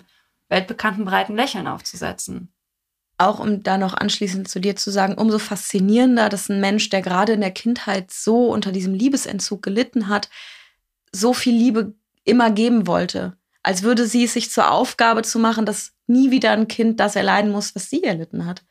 weltbekannten 0.49 1.05
breiten 1.05 1.35
Lächeln 1.35 1.67
aufzusetzen 1.67 2.53
auch 3.17 3.39
um 3.39 3.63
da 3.63 3.77
noch 3.77 3.93
anschließend 3.93 4.47
zu 4.47 4.59
dir 4.59 4.75
zu 4.75 4.91
sagen, 4.91 5.15
umso 5.15 5.39
faszinierender, 5.39 6.29
dass 6.29 6.49
ein 6.49 6.59
Mensch, 6.59 6.89
der 6.89 7.01
gerade 7.01 7.33
in 7.33 7.41
der 7.41 7.51
Kindheit 7.51 8.11
so 8.11 8.47
unter 8.47 8.71
diesem 8.71 8.93
Liebesentzug 8.93 9.61
gelitten 9.61 10.07
hat, 10.09 10.29
so 11.11 11.33
viel 11.33 11.55
Liebe 11.55 11.93
immer 12.23 12.51
geben 12.51 12.87
wollte. 12.87 13.37
Als 13.61 13.83
würde 13.83 14.05
sie 14.07 14.25
es 14.25 14.33
sich 14.33 14.51
zur 14.51 14.71
Aufgabe 14.71 15.21
zu 15.21 15.39
machen, 15.39 15.65
dass 15.65 15.93
nie 16.07 16.31
wieder 16.31 16.51
ein 16.51 16.67
Kind 16.67 16.99
das 16.99 17.15
erleiden 17.15 17.51
muss, 17.51 17.75
was 17.75 17.89
sie 17.89 18.03
erlitten 18.03 18.45
hat. 18.45 18.63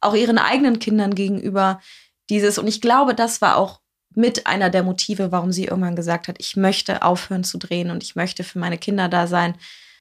Auch 0.00 0.14
ihren 0.14 0.38
eigenen 0.38 0.78
Kindern 0.78 1.14
gegenüber 1.14 1.80
dieses, 2.28 2.58
und 2.58 2.66
ich 2.66 2.80
glaube, 2.80 3.14
das 3.14 3.40
war 3.40 3.56
auch 3.56 3.80
mit 4.14 4.46
einer 4.46 4.70
der 4.70 4.82
Motive, 4.82 5.32
warum 5.32 5.52
sie 5.52 5.66
irgendwann 5.66 5.96
gesagt 5.96 6.28
hat, 6.28 6.36
ich 6.38 6.56
möchte 6.56 7.02
aufhören 7.02 7.44
zu 7.44 7.58
drehen 7.58 7.90
und 7.90 8.02
ich 8.02 8.16
möchte 8.16 8.44
für 8.44 8.58
meine 8.58 8.78
Kinder 8.78 9.08
da 9.08 9.26
sein. 9.26 9.54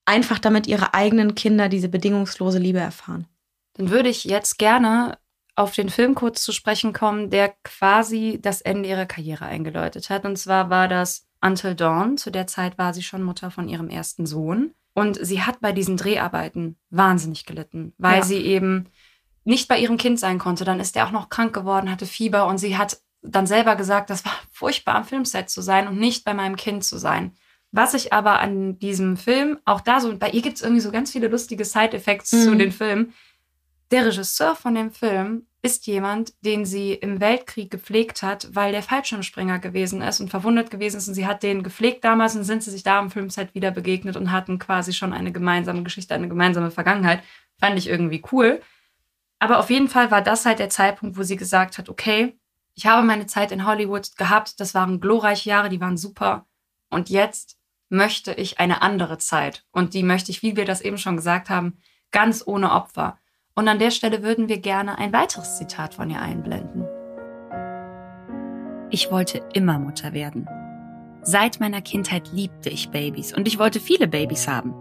Einfach 0.05 0.39
damit 0.39 0.65
ihre 0.67 0.93
eigenen 0.93 1.35
Kinder 1.35 1.69
diese 1.69 1.89
bedingungslose 1.89 2.57
Liebe 2.57 2.79
erfahren 2.79 3.27
dann 3.79 3.89
würde 3.91 4.09
ich 4.09 4.25
jetzt 4.25 4.59
gerne 4.59 5.17
auf 5.55 5.73
den 5.73 5.89
Film 5.89 6.13
kurz 6.13 6.43
zu 6.43 6.51
sprechen 6.51 6.91
kommen, 6.91 7.29
der 7.29 7.53
quasi 7.63 8.39
das 8.41 8.61
Ende 8.61 8.89
ihrer 8.89 9.05
Karriere 9.05 9.45
eingeläutet 9.45 10.09
hat. 10.09 10.25
Und 10.25 10.37
zwar 10.37 10.69
war 10.69 10.89
das 10.89 11.27
Until 11.41 11.75
Dawn. 11.75 12.17
Zu 12.17 12.29
der 12.29 12.45
Zeit 12.45 12.77
war 12.77 12.93
sie 12.93 13.03
schon 13.03 13.23
Mutter 13.23 13.51
von 13.51 13.69
ihrem 13.69 13.89
ersten 13.89 14.25
Sohn. 14.25 14.73
Und 14.93 15.17
sie 15.25 15.43
hat 15.43 15.61
bei 15.61 15.71
diesen 15.71 15.95
Dreharbeiten 15.95 16.77
wahnsinnig 16.89 17.45
gelitten, 17.45 17.93
weil 17.97 18.19
ja. 18.19 18.25
sie 18.25 18.39
eben 18.39 18.87
nicht 19.43 19.67
bei 19.67 19.79
ihrem 19.79 19.97
Kind 19.97 20.19
sein 20.19 20.39
konnte. 20.39 20.65
Dann 20.65 20.79
ist 20.79 20.95
er 20.95 21.07
auch 21.07 21.11
noch 21.11 21.29
krank 21.29 21.53
geworden, 21.53 21.89
hatte 21.89 22.05
Fieber 22.05 22.47
und 22.47 22.57
sie 22.57 22.77
hat 22.77 22.99
dann 23.21 23.47
selber 23.47 23.75
gesagt, 23.75 24.09
das 24.09 24.25
war 24.25 24.33
furchtbar 24.51 24.95
am 24.95 25.05
Filmset 25.05 25.49
zu 25.49 25.61
sein 25.61 25.87
und 25.87 25.99
nicht 25.99 26.23
bei 26.25 26.33
meinem 26.33 26.55
Kind 26.55 26.83
zu 26.83 26.97
sein. 26.97 27.33
Was 27.71 27.93
ich 27.93 28.13
aber 28.13 28.39
an 28.39 28.79
diesem 28.79 29.15
Film, 29.15 29.59
auch 29.65 29.81
da 29.81 29.99
so, 29.99 30.15
bei 30.17 30.31
ihr 30.31 30.41
gibt 30.41 30.55
es 30.55 30.63
irgendwie 30.63 30.81
so 30.81 30.91
ganz 30.91 31.11
viele 31.11 31.27
lustige 31.27 31.65
Side-Effects 31.65 32.31
mhm. 32.31 32.43
zu 32.43 32.55
den 32.55 32.71
Filmen, 32.71 33.13
der 33.91 34.05
Regisseur 34.05 34.55
von 34.55 34.75
dem 34.75 34.91
Film 34.91 35.47
ist 35.61 35.87
jemand, 35.87 36.33
den 36.45 36.65
sie 36.65 36.93
im 36.93 37.19
Weltkrieg 37.19 37.69
gepflegt 37.69 38.23
hat, 38.23 38.49
weil 38.53 38.71
der 38.71 38.83
Fallschirmspringer 38.83 39.59
gewesen 39.59 40.01
ist 40.01 40.19
und 40.21 40.29
verwundet 40.29 40.71
gewesen 40.71 40.97
ist. 40.97 41.07
Und 41.07 41.15
sie 41.15 41.27
hat 41.27 41.43
den 41.43 41.63
gepflegt 41.63 42.03
damals 42.03 42.35
und 42.35 42.43
sind 42.43 42.63
sie 42.63 42.71
sich 42.71 42.83
da 42.83 42.99
im 42.99 43.11
Filmset 43.11 43.53
wieder 43.55 43.71
begegnet 43.71 44.15
und 44.15 44.31
hatten 44.31 44.57
quasi 44.57 44.93
schon 44.93 45.11
eine 45.11 45.31
gemeinsame 45.31 45.83
Geschichte, 45.83 46.13
eine 46.13 46.29
gemeinsame 46.29 46.71
Vergangenheit. 46.71 47.23
Fand 47.59 47.77
ich 47.77 47.89
irgendwie 47.89 48.23
cool. 48.31 48.61
Aber 49.39 49.59
auf 49.59 49.69
jeden 49.69 49.87
Fall 49.87 50.11
war 50.11 50.21
das 50.21 50.45
halt 50.45 50.59
der 50.59 50.69
Zeitpunkt, 50.69 51.17
wo 51.17 51.23
sie 51.23 51.37
gesagt 51.37 51.77
hat, 51.77 51.89
okay, 51.89 52.37
ich 52.75 52.85
habe 52.85 53.05
meine 53.05 53.25
Zeit 53.25 53.51
in 53.51 53.65
Hollywood 53.65 54.15
gehabt, 54.17 54.59
das 54.59 54.73
waren 54.73 54.99
glorreiche 54.99 55.49
Jahre, 55.49 55.69
die 55.69 55.81
waren 55.81 55.97
super. 55.97 56.45
Und 56.89 57.09
jetzt 57.09 57.57
möchte 57.89 58.33
ich 58.33 58.59
eine 58.59 58.81
andere 58.81 59.17
Zeit. 59.17 59.65
Und 59.71 59.93
die 59.93 60.03
möchte 60.03 60.31
ich, 60.31 60.43
wie 60.43 60.55
wir 60.55 60.65
das 60.65 60.81
eben 60.81 60.97
schon 60.97 61.15
gesagt 61.15 61.49
haben, 61.49 61.77
ganz 62.11 62.43
ohne 62.45 62.71
Opfer. 62.71 63.17
Und 63.55 63.67
an 63.67 63.79
der 63.79 63.91
Stelle 63.91 64.23
würden 64.23 64.47
wir 64.47 64.59
gerne 64.59 64.97
ein 64.97 65.11
weiteres 65.11 65.57
Zitat 65.57 65.93
von 65.93 66.09
ihr 66.09 66.21
einblenden. 66.21 66.85
Ich 68.91 69.11
wollte 69.11 69.43
immer 69.53 69.77
Mutter 69.77 70.13
werden. 70.13 70.47
Seit 71.21 71.59
meiner 71.59 71.81
Kindheit 71.81 72.31
liebte 72.31 72.69
ich 72.69 72.89
Babys 72.89 73.33
und 73.33 73.47
ich 73.47 73.59
wollte 73.59 73.79
viele 73.79 74.07
Babys 74.07 74.47
haben. 74.47 74.73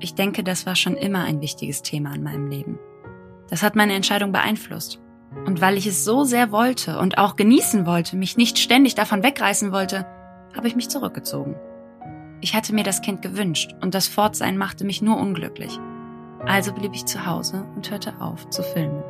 Ich 0.00 0.14
denke, 0.14 0.44
das 0.44 0.66
war 0.66 0.76
schon 0.76 0.96
immer 0.96 1.24
ein 1.24 1.40
wichtiges 1.40 1.82
Thema 1.82 2.14
in 2.14 2.22
meinem 2.22 2.48
Leben. 2.48 2.78
Das 3.52 3.62
hat 3.62 3.76
meine 3.76 3.92
Entscheidung 3.92 4.32
beeinflusst. 4.32 4.98
Und 5.44 5.60
weil 5.60 5.76
ich 5.76 5.86
es 5.86 6.06
so 6.06 6.24
sehr 6.24 6.52
wollte 6.52 6.98
und 6.98 7.18
auch 7.18 7.36
genießen 7.36 7.84
wollte, 7.84 8.16
mich 8.16 8.38
nicht 8.38 8.58
ständig 8.58 8.94
davon 8.94 9.22
wegreißen 9.22 9.72
wollte, 9.72 10.06
habe 10.56 10.68
ich 10.68 10.74
mich 10.74 10.88
zurückgezogen. 10.88 11.54
Ich 12.40 12.54
hatte 12.54 12.74
mir 12.74 12.82
das 12.82 13.02
Kind 13.02 13.20
gewünscht 13.20 13.74
und 13.82 13.94
das 13.94 14.08
Fortsein 14.08 14.56
machte 14.56 14.86
mich 14.86 15.02
nur 15.02 15.18
unglücklich. 15.18 15.78
Also 16.46 16.72
blieb 16.72 16.94
ich 16.94 17.04
zu 17.04 17.26
Hause 17.26 17.66
und 17.76 17.90
hörte 17.90 18.22
auf 18.22 18.48
zu 18.48 18.62
filmen. 18.62 19.04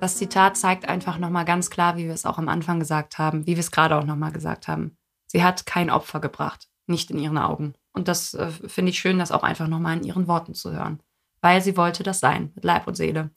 Das 0.00 0.16
Zitat 0.16 0.56
zeigt 0.56 0.88
einfach 0.88 1.18
nochmal 1.18 1.44
ganz 1.44 1.70
klar, 1.70 1.96
wie 1.96 2.06
wir 2.06 2.14
es 2.14 2.26
auch 2.26 2.38
am 2.38 2.48
Anfang 2.48 2.80
gesagt 2.80 3.18
haben, 3.18 3.46
wie 3.46 3.54
wir 3.54 3.60
es 3.60 3.70
gerade 3.70 3.96
auch 3.96 4.04
nochmal 4.04 4.32
gesagt 4.32 4.66
haben. 4.66 4.96
Sie 5.28 5.44
hat 5.44 5.66
kein 5.66 5.88
Opfer 5.88 6.18
gebracht, 6.18 6.66
nicht 6.88 7.12
in 7.12 7.20
ihren 7.20 7.38
Augen. 7.38 7.74
Und 7.92 8.08
das 8.08 8.34
äh, 8.34 8.50
finde 8.50 8.90
ich 8.90 8.98
schön, 8.98 9.20
das 9.20 9.30
auch 9.30 9.44
einfach 9.44 9.68
nochmal 9.68 9.98
in 9.98 10.02
ihren 10.02 10.26
Worten 10.26 10.54
zu 10.54 10.72
hören. 10.72 11.00
Weil 11.40 11.62
sie 11.62 11.76
wollte 11.76 12.02
das 12.02 12.20
sein, 12.20 12.52
mit 12.54 12.64
Leib 12.64 12.86
und 12.86 12.96
Seele. 12.96 13.30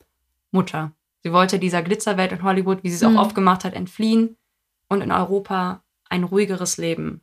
Mutter. 0.52 0.92
Sie 1.24 1.32
wollte 1.32 1.60
dieser 1.60 1.82
Glitzerwelt 1.82 2.32
in 2.32 2.44
Hollywood, 2.44 2.84
wie 2.84 2.90
sie 2.90 2.96
es 2.96 3.10
mhm. 3.10 3.18
auch 3.18 3.26
oft 3.26 3.36
gemacht 3.36 3.64
hat, 3.64 3.74
entfliehen 3.74 4.38
und 4.90 5.02
in 5.02 5.12
Europa 5.12 5.84
ein 6.10 6.24
ruhigeres 6.24 6.78
Leben 6.78 7.22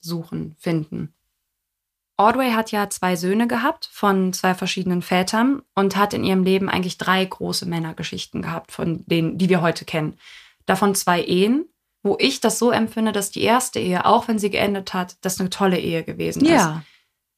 suchen, 0.00 0.54
finden. 0.58 1.14
Audrey 2.16 2.50
hat 2.50 2.70
ja 2.70 2.90
zwei 2.90 3.16
Söhne 3.16 3.48
gehabt 3.48 3.88
von 3.90 4.34
zwei 4.34 4.54
verschiedenen 4.54 5.00
Vätern 5.00 5.62
und 5.74 5.96
hat 5.96 6.12
in 6.12 6.22
ihrem 6.22 6.44
Leben 6.44 6.68
eigentlich 6.68 6.98
drei 6.98 7.24
große 7.24 7.64
Männergeschichten 7.64 8.42
gehabt, 8.42 8.72
von 8.72 9.06
denen, 9.06 9.38
die 9.38 9.48
wir 9.48 9.62
heute 9.62 9.86
kennen. 9.86 10.18
Davon 10.66 10.94
zwei 10.94 11.22
Ehen, 11.22 11.64
wo 12.02 12.16
ich 12.20 12.40
das 12.40 12.58
so 12.58 12.70
empfinde, 12.72 13.12
dass 13.12 13.30
die 13.30 13.42
erste 13.42 13.80
Ehe, 13.80 14.04
auch 14.04 14.28
wenn 14.28 14.38
sie 14.38 14.50
geendet 14.50 14.92
hat, 14.92 15.16
das 15.22 15.40
eine 15.40 15.48
tolle 15.48 15.78
Ehe 15.78 16.04
gewesen 16.04 16.44
ist. 16.44 16.52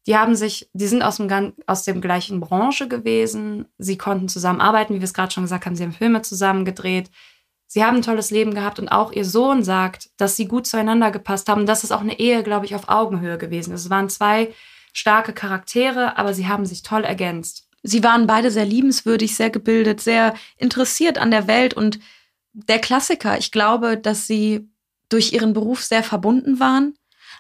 Die 0.07 0.16
haben 0.16 0.34
sich, 0.34 0.68
die 0.72 0.86
sind 0.86 1.03
aus 1.03 1.16
dem, 1.16 1.55
aus 1.66 1.84
dem 1.84 2.00
gleichen 2.00 2.40
Branche 2.40 2.88
gewesen. 2.88 3.66
Sie 3.78 3.96
konnten 3.96 4.28
zusammenarbeiten, 4.28 4.94
wie 4.94 5.00
wir 5.00 5.05
es 5.05 5.14
gerade 5.14 5.32
schon 5.32 5.44
gesagt 5.44 5.64
haben. 5.64 5.76
Sie 5.76 5.84
haben 5.84 5.92
Filme 5.92 6.22
zusammen 6.22 6.64
gedreht. 6.64 7.11
Sie 7.68 7.84
haben 7.84 7.98
ein 7.98 8.03
tolles 8.03 8.30
Leben 8.30 8.53
gehabt 8.53 8.78
und 8.78 8.88
auch 8.88 9.12
ihr 9.12 9.24
Sohn 9.24 9.62
sagt, 9.62 10.11
dass 10.18 10.36
sie 10.36 10.46
gut 10.46 10.66
zueinander 10.66 11.11
gepasst 11.11 11.48
haben. 11.48 11.66
Das 11.66 11.84
ist 11.84 11.92
auch 11.92 12.00
eine 12.00 12.18
Ehe, 12.18 12.42
glaube 12.42 12.66
ich, 12.66 12.74
auf 12.74 12.88
Augenhöhe 12.88 13.38
gewesen. 13.38 13.72
Es 13.72 13.88
waren 13.88 14.11
zwei 14.11 14.53
starke 14.92 15.32
Charaktere, 15.32 16.18
aber 16.18 16.34
sie 16.34 16.48
haben 16.48 16.66
sich 16.66 16.82
toll 16.82 17.05
ergänzt. 17.05 17.68
Sie 17.82 18.05
waren 18.05 18.26
beide 18.26 18.50
sehr 18.50 18.66
liebenswürdig, 18.66 19.34
sehr 19.34 19.50
gebildet, 19.50 20.00
sehr 20.00 20.34
interessiert 20.57 21.18
an 21.18 21.30
der 21.30 21.46
Welt 21.46 21.74
und 21.74 21.98
der 22.53 22.78
Klassiker. 22.78 23.38
Ich 23.38 23.50
glaube, 23.50 23.96
dass 23.96 24.26
sie 24.26 24.68
durch 25.09 25.32
ihren 25.32 25.53
Beruf 25.53 25.82
sehr 25.82 26.03
verbunden 26.03 26.61
waren. 26.61 26.94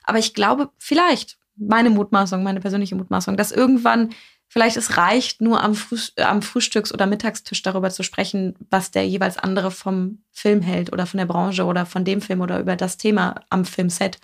Aber 0.04 0.18
ich 0.18 0.34
glaube, 0.34 0.70
vielleicht, 0.78 1.38
meine 1.56 1.90
Mutmaßung, 1.90 2.42
meine 2.42 2.60
persönliche 2.60 2.94
Mutmaßung, 2.94 3.36
dass 3.36 3.52
irgendwann 3.52 4.10
vielleicht 4.48 4.76
es 4.76 4.96
reicht, 4.98 5.40
nur 5.40 5.62
am, 5.62 5.74
Früh 5.74 5.98
am 6.16 6.42
Frühstücks- 6.42 6.92
oder 6.92 7.06
Mittagstisch 7.06 7.62
darüber 7.62 7.90
zu 7.90 8.02
sprechen, 8.02 8.54
was 8.70 8.90
der 8.90 9.06
jeweils 9.06 9.38
andere 9.38 9.70
vom 9.70 10.22
Film 10.30 10.60
hält 10.60 10.92
oder 10.92 11.06
von 11.06 11.18
der 11.18 11.26
Branche 11.26 11.64
oder 11.64 11.86
von 11.86 12.04
dem 12.04 12.20
Film 12.20 12.42
oder 12.42 12.60
über 12.60 12.76
das 12.76 12.98
Thema 12.98 13.36
am 13.48 13.64
Filmset. 13.64 14.18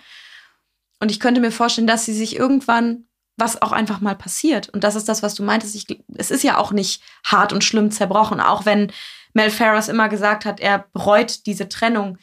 Und 0.99 1.09
ich 1.09 1.19
könnte 1.19 1.41
mir 1.41 1.51
vorstellen, 1.51 1.87
dass 1.87 2.05
sie 2.05 2.13
sich 2.13 2.35
irgendwann 2.35 3.05
was 3.39 3.61
auch 3.61 3.71
einfach 3.71 4.01
mal 4.01 4.15
passiert. 4.15 4.69
Und 4.69 4.83
das 4.83 4.95
ist 4.95 5.09
das, 5.09 5.23
was 5.23 5.33
du 5.33 5.43
meintest. 5.43 5.73
Ich, 5.73 5.87
es 6.15 6.29
ist 6.29 6.43
ja 6.43 6.57
auch 6.57 6.71
nicht 6.71 7.01
hart 7.23 7.53
und 7.53 7.63
schlimm 7.63 7.89
zerbrochen, 7.89 8.39
auch 8.39 8.65
wenn 8.65 8.91
Mel 9.33 9.49
Ferris 9.49 9.87
immer 9.87 10.09
gesagt 10.09 10.45
hat, 10.45 10.59
er 10.59 10.85
bereut 10.93 11.45
diese 11.45 11.69
Trennung. 11.69 12.17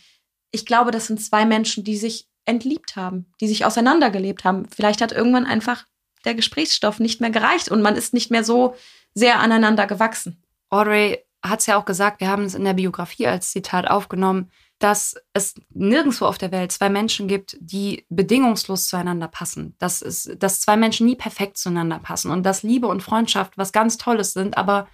Ich 0.51 0.67
glaube, 0.67 0.91
das 0.91 1.07
sind 1.07 1.21
zwei 1.21 1.45
Menschen, 1.45 1.85
die 1.85 1.97
sich 1.97 2.29
entliebt 2.47 2.97
haben, 2.97 3.27
die 3.41 3.49
sich 3.49 3.65
auseinandergelebt 3.65 4.45
haben. 4.45 4.67
Vielleicht 4.75 5.01
hat 5.03 5.13
irgendwann 5.13 5.47
einfach 5.47 5.85
der 6.25 6.35
Gesprächsstoff 6.35 6.99
nicht 6.99 7.21
mehr 7.21 7.31
gereicht 7.31 7.71
und 7.71 7.83
man 7.83 7.97
ist 7.97 8.15
nicht 8.15 8.31
mehr 8.31 8.45
so 8.45 8.75
sehr 9.15 9.41
aneinander 9.41 9.87
gewachsen. 9.87 10.43
Audrey 10.71 11.25
hat 11.45 11.61
es 11.61 11.67
ja 11.67 11.77
auch 11.77 11.85
gesagt, 11.85 12.21
wir 12.21 12.29
haben 12.29 12.45
es 12.45 12.55
in 12.55 12.65
der 12.65 12.75
Biografie 12.75 13.27
als 13.27 13.51
Zitat 13.51 13.89
aufgenommen 13.89 14.51
dass 14.79 15.17
es 15.33 15.55
nirgendwo 15.71 16.27
auf 16.27 16.39
der 16.39 16.53
Welt 16.53 16.71
zwei 16.71 16.91
Menschen 16.91 17.29
gibt, 17.29 17.57
die 17.61 18.05
bedingungslos 18.11 18.89
zueinander 18.89 19.29
passen. 19.29 19.75
Dass, 19.79 20.03
es, 20.03 20.31
dass 20.39 20.61
zwei 20.61 20.77
Menschen 20.77 21.07
nie 21.07 21.17
perfekt 21.17 21.57
zueinander 21.57 21.99
passen 21.99 22.31
und 22.31 22.43
dass 22.45 22.63
Liebe 22.63 22.87
und 22.87 23.03
Freundschaft 23.03 23.57
was 23.57 23.73
ganz 23.73 23.97
Tolles 23.97 24.33
sind, 24.33 24.59
aber 24.59 24.87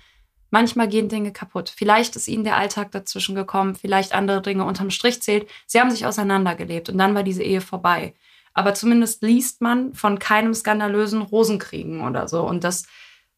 manchmal 0.53 0.87
gehen 0.87 1.09
Dinge 1.09 1.33
kaputt. 1.33 1.73
Vielleicht 1.75 2.15
ist 2.15 2.29
ihnen 2.29 2.45
der 2.45 2.57
Alltag 2.57 2.93
dazwischen 2.93 3.35
gekommen, 3.35 3.75
vielleicht 3.75 4.15
andere 4.15 4.43
Dinge 4.43 4.65
unterm 4.65 4.91
Strich 4.91 5.21
zählt. 5.23 5.49
Sie 5.67 5.81
haben 5.81 5.91
sich 5.91 6.07
auseinandergelebt 6.07 6.91
und 6.91 6.99
dann 6.99 7.15
war 7.15 7.23
diese 7.23 7.43
Ehe 7.43 7.61
vorbei. 7.61 8.15
Aber 8.55 8.75
zumindest 8.75 9.23
liest 9.23 9.63
man 9.63 9.95
von 9.95 10.19
keinem 10.19 10.53
skandalösen 10.53 11.23
Rosenkriegen 11.23 12.03
oder 12.03 12.29
so. 12.29 12.43
Und 12.43 12.65
das, 12.65 12.85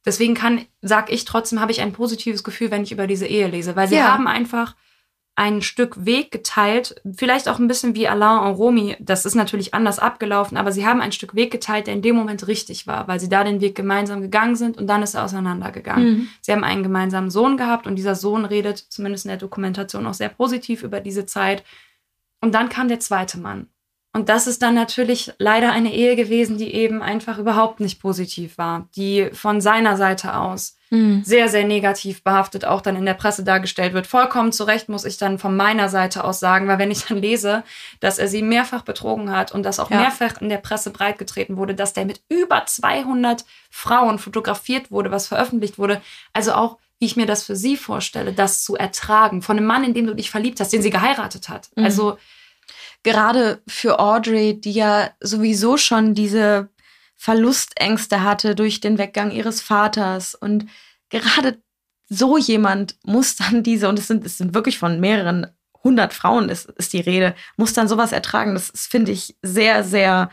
deswegen 0.05 0.35
kann, 0.35 0.67
sag 0.83 1.11
ich 1.13 1.25
trotzdem, 1.25 1.61
habe 1.61 1.71
ich 1.71 1.81
ein 1.81 1.93
positives 1.93 2.43
Gefühl, 2.43 2.73
wenn 2.73 2.83
ich 2.83 2.93
über 2.93 3.07
diese 3.07 3.27
Ehe 3.27 3.47
lese, 3.47 3.77
weil 3.77 3.87
sie 3.87 3.97
ja. 3.97 4.13
haben 4.13 4.27
einfach 4.27 4.75
ein 5.37 5.63
Stück 5.63 6.05
Weg 6.05 6.31
geteilt, 6.31 7.01
vielleicht 7.17 7.49
auch 7.49 7.59
ein 7.59 7.67
bisschen 7.67 7.97
wie 7.97 8.07
Alain 8.07 8.47
und 8.47 8.57
Romy, 8.57 8.97
das 9.01 9.27
ist 9.27 9.35
natürlich 9.35 9.75
anders 9.75 9.99
abgelaufen, 9.99 10.57
aber 10.57 10.71
sie 10.71 10.87
haben 10.87 11.01
ein 11.01 11.11
Stück 11.11 11.35
Weg 11.35 11.51
geteilt, 11.51 11.89
der 11.89 11.95
in 11.95 12.03
dem 12.03 12.15
Moment 12.15 12.47
richtig 12.47 12.87
war, 12.87 13.09
weil 13.09 13.19
sie 13.19 13.29
da 13.29 13.43
den 13.43 13.61
Weg 13.61 13.75
gemeinsam 13.75 14.21
gegangen 14.21 14.55
sind 14.55 14.79
und 14.79 14.87
dann 14.87 15.03
ist 15.03 15.15
er 15.15 15.25
auseinandergegangen. 15.25 16.09
Mhm. 16.09 16.29
Sie 16.41 16.53
haben 16.53 16.63
einen 16.63 16.85
gemeinsamen 16.85 17.31
Sohn 17.31 17.57
gehabt 17.57 17.89
und 17.89 17.97
dieser 17.97 18.15
Sohn 18.15 18.45
redet 18.45 18.79
zumindest 18.79 19.25
in 19.25 19.31
der 19.31 19.39
Dokumentation 19.39 20.07
auch 20.07 20.15
sehr 20.15 20.29
positiv 20.29 20.85
über 20.85 21.01
diese 21.01 21.27
Zeit. 21.27 21.65
Und 22.41 22.55
dann 22.55 22.69
kam 22.69 22.89
der 22.89 23.01
zweite 23.01 23.39
Mann. 23.39 23.69
Und 24.17 24.29
das 24.29 24.47
ist 24.47 24.63
dann 24.63 24.77
natürlich 24.77 25.33
leider 25.39 25.73
eine 25.73 25.93
Ehe 25.93 26.15
gewesen, 26.15 26.57
die 26.57 26.73
eben 26.73 27.03
einfach 27.03 27.39
überhaupt 27.39 27.81
nicht 27.81 28.01
positiv 28.01 28.59
war, 28.59 28.89
die 28.95 29.29
von 29.33 29.61
seiner 29.61 29.97
Seite 29.97 30.37
aus 30.37 30.77
mhm. 30.91 31.25
sehr, 31.25 31.49
sehr 31.49 31.65
negativ 31.65 32.23
behaftet 32.23 32.65
auch 32.65 32.81
dann 32.81 32.95
in 32.95 33.07
der 33.07 33.15
Presse 33.15 33.43
dargestellt 33.43 33.93
wird. 33.93 34.07
Vollkommen 34.07 34.53
zu 34.53 34.63
Recht 34.63 34.89
muss 34.89 35.05
ich 35.05 35.17
dann 35.17 35.41
von 35.41 35.57
meiner 35.57 35.89
Seite 35.89 36.23
aus 36.23 36.39
sagen, 36.39 36.69
weil 36.69 36.79
wenn 36.79 36.93
ich 36.93 37.07
dann 37.07 37.19
lese, 37.19 37.65
dass 37.99 38.21
er 38.21 38.29
sie 38.29 38.43
mehrfach 38.43 38.83
betrogen 38.83 39.33
hat 39.33 39.51
und 39.51 39.65
das 39.65 39.81
auch 39.81 39.91
ja. 39.91 39.99
mehrfach 39.99 40.41
in 40.41 40.49
der 40.49 40.59
Presse 40.59 40.93
breitgetreten 40.93 41.57
wurde, 41.57 41.75
dass 41.75 41.93
der 41.93 42.05
mit 42.05 42.21
über 42.29 42.65
200 42.65 43.45
Frauen 43.69 44.21
fotografiert 44.21 44.93
wurde, 44.93 45.11
was 45.11 45.27
veröffentlicht 45.27 45.77
wurde, 45.77 46.01
also 46.33 46.53
auch 46.53 46.79
wie 47.01 47.07
ich 47.07 47.17
mir 47.17 47.27
das 47.27 47.43
für 47.43 47.57
sie 47.57 47.77
vorstelle, 47.77 48.33
das 48.33 48.63
zu 48.63 48.77
ertragen 48.77 49.43
von 49.43 49.57
einem 49.57 49.67
Mann, 49.67 49.83
in 49.83 49.93
dem 49.93 50.07
du 50.07 50.15
dich 50.15 50.31
verliebt 50.31 50.61
hast, 50.61 50.73
den 50.73 50.83
sie 50.83 50.91
geheiratet 50.91 51.49
hat. 51.49 51.71
Mhm. 51.75 51.85
Also 51.85 52.17
gerade 53.05 53.63
für 53.69 54.01
Audrey, 54.01 54.61
die 54.61 54.73
ja 54.73 55.11
sowieso 55.21 55.77
schon 55.77 56.15
diese 56.15 56.69
Verlustängste 57.15 58.23
hatte 58.23 58.57
durch 58.57 58.81
den 58.81 58.99
Weggang 58.99 59.31
ihres 59.31 59.61
Vaters. 59.61 60.35
Und 60.35 60.67
gerade 61.11 61.63
so 62.09 62.37
jemand 62.37 62.97
muss 63.05 63.37
dann 63.37 63.63
diese, 63.63 63.89
und 63.89 63.99
es 63.99 64.09
sind, 64.09 64.27
es 64.27 64.39
sind 64.39 64.55
wirklich 64.55 64.79
von 64.79 64.99
mehreren 64.99 65.47
hundert 65.85 66.15
Frauen 66.15 66.49
ist, 66.49 66.67
ist 66.71 66.95
die 66.95 67.01
Rede, 67.01 67.35
muss 67.57 67.75
dann 67.75 67.89
sowas 67.89 68.13
ertragen. 68.13 68.55
Das 68.55 68.73
finde 68.75 69.13
ich 69.13 69.37
sehr, 69.43 69.85
sehr 69.85 70.31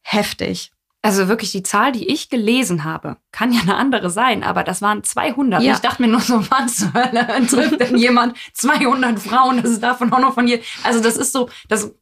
heftig. 0.00 0.70
Also 1.04 1.26
wirklich 1.26 1.50
die 1.50 1.64
Zahl, 1.64 1.90
die 1.90 2.08
ich 2.08 2.28
gelesen 2.28 2.84
habe, 2.84 3.16
kann 3.32 3.52
ja 3.52 3.62
eine 3.62 3.74
andere 3.74 4.08
sein, 4.08 4.44
aber 4.44 4.62
das 4.62 4.80
waren 4.82 5.02
200. 5.02 5.60
Ja. 5.60 5.72
Ich 5.72 5.80
dachte 5.80 6.00
mir 6.00 6.06
nur 6.06 6.20
so, 6.20 6.40
was 6.50 6.76
zur 6.76 6.94
Hölle 6.94 7.26
trifft 7.48 7.80
denn 7.80 7.96
jemand 7.96 8.36
200 8.54 9.18
Frauen? 9.18 9.60
Das 9.60 9.72
ist 9.72 9.82
davon 9.82 10.12
auch 10.12 10.20
noch 10.20 10.34
von 10.34 10.46
hier. 10.46 10.60
Also 10.84 11.00
das 11.00 11.16
ist 11.16 11.32
so, 11.32 11.50
das 11.68 11.92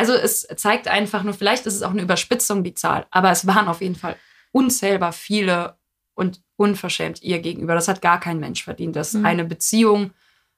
also 0.00 0.14
es 0.14 0.48
zeigt 0.56 0.88
einfach 0.88 1.24
nur, 1.24 1.34
vielleicht 1.34 1.66
ist 1.66 1.74
es 1.74 1.82
auch 1.82 1.90
eine 1.90 2.00
Überspitzung, 2.00 2.64
die 2.64 2.72
Zahl, 2.72 3.04
aber 3.10 3.30
es 3.30 3.46
waren 3.46 3.68
auf 3.68 3.82
jeden 3.82 3.96
Fall 3.96 4.16
unzählbar 4.50 5.12
viele 5.12 5.76
und 6.14 6.40
unverschämt 6.56 7.20
ihr 7.22 7.40
gegenüber. 7.40 7.74
Das 7.74 7.86
hat 7.86 8.00
gar 8.00 8.18
kein 8.18 8.40
Mensch 8.40 8.64
verdient, 8.64 8.96
dass 8.96 9.12
mhm. 9.12 9.26
eine 9.26 9.44
Beziehung, 9.44 10.12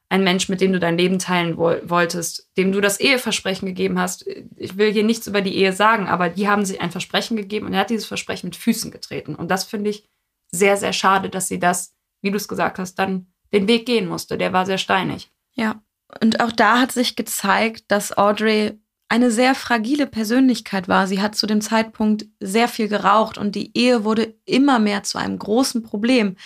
ein 0.09 0.23
Mensch, 0.23 0.49
mit 0.49 0.61
dem 0.61 0.73
du 0.73 0.79
dein 0.79 0.97
Leben 0.97 1.19
teilen 1.19 1.57
wolltest, 1.57 2.51
dem 2.57 2.71
du 2.71 2.81
das 2.81 3.01
Eheversprechen 3.01 3.67
gegeben 3.67 3.99
hast. 3.99 4.25
Ich 4.55 4.77
will 4.77 4.93
hier 4.93 5.03
nichts 5.03 5.27
über 5.27 5.41
die 5.41 5.57
Ehe 5.57 5.73
sagen, 5.73 6.07
aber 6.07 6.29
die 6.29 6.47
haben 6.47 6.65
sich 6.65 6.81
ein 6.81 6.93
Versprechen 6.93 7.37
gegeben 7.37 7.67
und 7.67 7.75
er 7.75 7.81
hat 7.81 7.91
dieses 7.91 8.07
Versprechen 8.07 8.47
mit 8.47 8.55
Füßen 8.55 8.93
getreten. 8.93 9.35
Und 9.35 9.51
das 9.51 9.65
finde 9.65 9.91
ich 9.91 10.09
sehr, 10.53 10.77
sehr 10.77 10.93
schade, 10.93 11.31
dass 11.31 11.49
sie 11.49 11.59
das, 11.59 11.97
wie 12.21 12.31
du 12.31 12.37
es 12.37 12.47
gesagt 12.47 12.79
hast, 12.79 12.95
dann 12.95 13.27
den 13.53 13.67
Weg 13.67 13.87
gehen 13.87 14.07
musste. 14.07 14.39
Der 14.39 14.53
war 14.53 14.67
sehr 14.67 14.79
steinig. 14.79 15.33
Ja. 15.55 15.83
Und 16.21 16.41
auch 16.41 16.53
da 16.53 16.79
hat 16.79 16.93
sich 16.93 17.17
gezeigt, 17.17 17.87
dass 17.89 18.17
Audrey 18.17 18.79
eine 19.13 19.31
sehr 19.31 19.55
fragile 19.55 20.07
Persönlichkeit 20.07 20.89
war. 20.89 21.07
Sie 21.07 21.21
hat 21.21 21.35
zu 21.35 21.47
dem 21.47 21.61
Zeitpunkt 21.61 22.25
sehr 22.41 22.67
viel 22.67 22.89
geraucht 22.89 23.37
und 23.37 23.55
die 23.55 23.77
Ehe 23.77 24.05
wurde 24.05 24.35
immer 24.47 24.79
mehr 24.79 25.03
zu 25.03 25.19
einem 25.19 25.39
großen 25.39 25.83
Problem. 25.83 26.37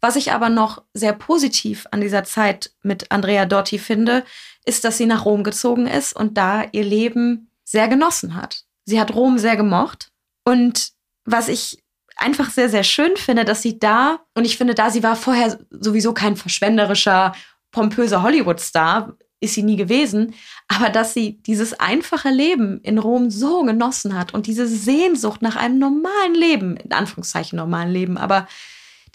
Was 0.00 0.16
ich 0.16 0.32
aber 0.32 0.48
noch 0.48 0.82
sehr 0.92 1.12
positiv 1.12 1.86
an 1.92 2.00
dieser 2.00 2.24
Zeit 2.24 2.72
mit 2.82 3.12
Andrea 3.12 3.46
Dotti 3.46 3.78
finde, 3.78 4.24
ist, 4.64 4.84
dass 4.84 4.98
sie 4.98 5.06
nach 5.06 5.24
Rom 5.24 5.44
gezogen 5.44 5.86
ist 5.86 6.14
und 6.14 6.36
da 6.36 6.64
ihr 6.72 6.82
Leben 6.82 7.48
sehr 7.62 7.86
genossen 7.86 8.34
hat. 8.34 8.64
Sie 8.86 9.00
hat 9.00 9.14
Rom 9.14 9.38
sehr 9.38 9.56
gemocht 9.56 10.10
und 10.44 10.88
was 11.24 11.46
ich 11.48 11.78
einfach 12.16 12.50
sehr, 12.50 12.68
sehr 12.68 12.82
schön 12.82 13.16
finde, 13.16 13.44
dass 13.44 13.62
sie 13.62 13.78
da, 13.78 14.18
und 14.34 14.44
ich 14.44 14.58
finde 14.58 14.74
da, 14.74 14.90
sie 14.90 15.04
war 15.04 15.14
vorher 15.14 15.60
sowieso 15.70 16.12
kein 16.12 16.34
verschwenderischer, 16.34 17.36
pompöser 17.70 18.22
Hollywood-Star, 18.22 19.16
ist 19.46 19.54
sie 19.54 19.62
nie 19.62 19.76
gewesen, 19.76 20.34
aber 20.68 20.90
dass 20.90 21.14
sie 21.14 21.42
dieses 21.42 21.72
einfache 21.80 22.28
Leben 22.28 22.80
in 22.82 22.98
Rom 22.98 23.30
so 23.30 23.62
genossen 23.62 24.16
hat 24.16 24.34
und 24.34 24.46
diese 24.46 24.66
Sehnsucht 24.66 25.42
nach 25.42 25.56
einem 25.56 25.78
normalen 25.78 26.34
Leben, 26.34 26.76
in 26.76 26.92
Anführungszeichen 26.92 27.56
normalen 27.56 27.90
Leben, 27.90 28.18
aber 28.18 28.46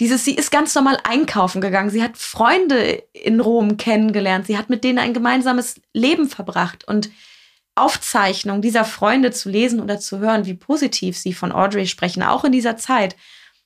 dieses, 0.01 0.25
sie 0.25 0.33
ist 0.33 0.49
ganz 0.49 0.73
normal 0.73 0.97
einkaufen 1.03 1.61
gegangen, 1.61 1.91
sie 1.91 2.01
hat 2.01 2.17
Freunde 2.17 3.03
in 3.13 3.39
Rom 3.39 3.77
kennengelernt, 3.77 4.47
sie 4.47 4.57
hat 4.57 4.67
mit 4.67 4.83
denen 4.83 4.97
ein 4.97 5.13
gemeinsames 5.13 5.79
Leben 5.93 6.27
verbracht. 6.27 6.87
Und 6.87 7.11
Aufzeichnungen 7.75 8.63
dieser 8.63 8.83
Freunde 8.83 9.31
zu 9.31 9.49
lesen 9.49 9.79
oder 9.79 9.99
zu 9.99 10.17
hören, 10.17 10.45
wie 10.47 10.55
positiv 10.55 11.17
sie 11.17 11.33
von 11.33 11.51
Audrey 11.51 11.85
sprechen, 11.85 12.23
auch 12.23 12.43
in 12.43 12.51
dieser 12.51 12.77
Zeit, 12.77 13.15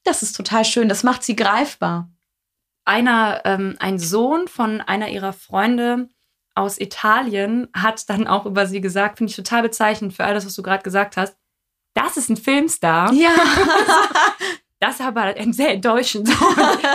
das 0.03 0.23
ist 0.23 0.33
total 0.33 0.65
schön, 0.65 0.89
das 0.89 1.03
macht 1.03 1.23
sie 1.23 1.37
greifbar. 1.37 2.09
einer, 2.83 3.41
ähm, 3.45 3.75
ein 3.79 3.97
Sohn 3.97 4.47
von 4.47 4.81
einer 4.81 5.09
ihrer 5.09 5.33
Freunde 5.33 6.09
aus 6.55 6.79
Italien 6.79 7.67
hat 7.75 8.09
dann 8.09 8.27
auch 8.27 8.45
über 8.45 8.65
sie 8.65 8.81
gesagt, 8.81 9.17
finde 9.17 9.29
ich 9.29 9.35
total 9.35 9.61
bezeichnend 9.61 10.13
für 10.13 10.23
all 10.23 10.33
das, 10.33 10.45
was 10.45 10.55
du 10.55 10.63
gerade 10.63 10.83
gesagt 10.83 11.17
hast. 11.17 11.37
Das 11.93 12.17
ist 12.17 12.29
ein 12.29 12.37
Filmstar. 12.37 13.11
Ja. 13.13 13.33
das 14.79 14.95
ist 14.99 15.05
aber 15.05 15.33
sehr 15.51 15.73
enttäuschend. 15.73 16.29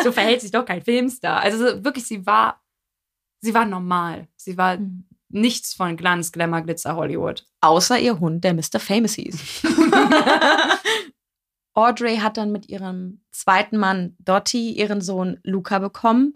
So, 0.03 0.13
verhält 0.13 0.41
sich 0.41 0.51
doch 0.51 0.65
kein 0.65 0.83
Filmstar. 0.83 1.41
Also 1.41 1.85
wirklich, 1.85 2.07
sie 2.07 2.25
war, 2.25 2.63
sie 3.43 3.53
war 3.53 3.67
normal. 3.67 4.29
Sie 4.37 4.57
war 4.57 4.79
Mhm. 4.79 5.05
nichts 5.29 5.75
von 5.75 5.97
Glanz, 5.97 6.33
Glamour, 6.33 6.63
Glitzer, 6.63 6.97
Hollywood. 6.97 7.45
Außer 7.61 7.99
ihr 7.99 8.19
Hund, 8.19 8.43
der 8.43 8.55
Mr. 8.55 8.81
Famous 8.81 9.15
hieß. 9.15 9.63
Audrey 11.75 12.17
hat 12.17 12.37
dann 12.37 12.51
mit 12.53 12.69
ihrem 12.69 13.21
zweiten 13.31 13.77
Mann 13.77 14.17
Dotti 14.19 14.73
ihren 14.73 15.01
Sohn 15.01 15.39
Luca 15.45 15.79
bekommen. 15.79 16.35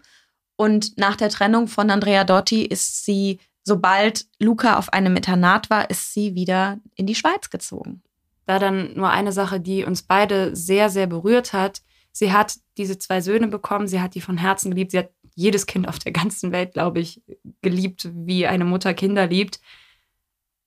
Und 0.55 0.97
nach 0.97 1.15
der 1.15 1.29
Trennung 1.29 1.67
von 1.67 1.89
Andrea 1.89 2.23
Dotti 2.23 2.63
ist 2.63 3.05
sie, 3.05 3.39
sobald 3.63 4.25
Luca 4.39 4.77
auf 4.77 4.93
einem 4.93 5.15
Internat 5.15 5.69
war, 5.69 5.89
ist 5.89 6.13
sie 6.13 6.35
wieder 6.35 6.79
in 6.95 7.07
die 7.07 7.15
Schweiz 7.15 7.49
gezogen. 7.49 8.01
Da 8.45 8.59
dann 8.59 8.93
nur 8.93 9.09
eine 9.09 9.31
Sache, 9.31 9.59
die 9.59 9.83
uns 9.83 10.03
beide 10.03 10.55
sehr, 10.55 10.89
sehr 10.89 11.07
berührt 11.07 11.51
hat. 11.51 11.81
Sie 12.11 12.31
hat 12.31 12.55
diese 12.77 12.97
zwei 12.97 13.21
Söhne 13.21 13.47
bekommen, 13.47 13.87
sie 13.87 13.99
hat 13.99 14.15
die 14.15 14.21
von 14.21 14.37
Herzen 14.37 14.71
geliebt. 14.71 14.91
Sie 14.91 14.99
hat 14.99 15.09
jedes 15.33 15.65
Kind 15.65 15.87
auf 15.87 15.99
der 15.99 16.11
ganzen 16.13 16.51
Welt, 16.51 16.73
glaube 16.73 16.99
ich, 16.99 17.21
geliebt, 17.61 18.09
wie 18.13 18.47
eine 18.47 18.65
Mutter 18.65 18.93
Kinder 18.93 19.27
liebt. 19.27 19.59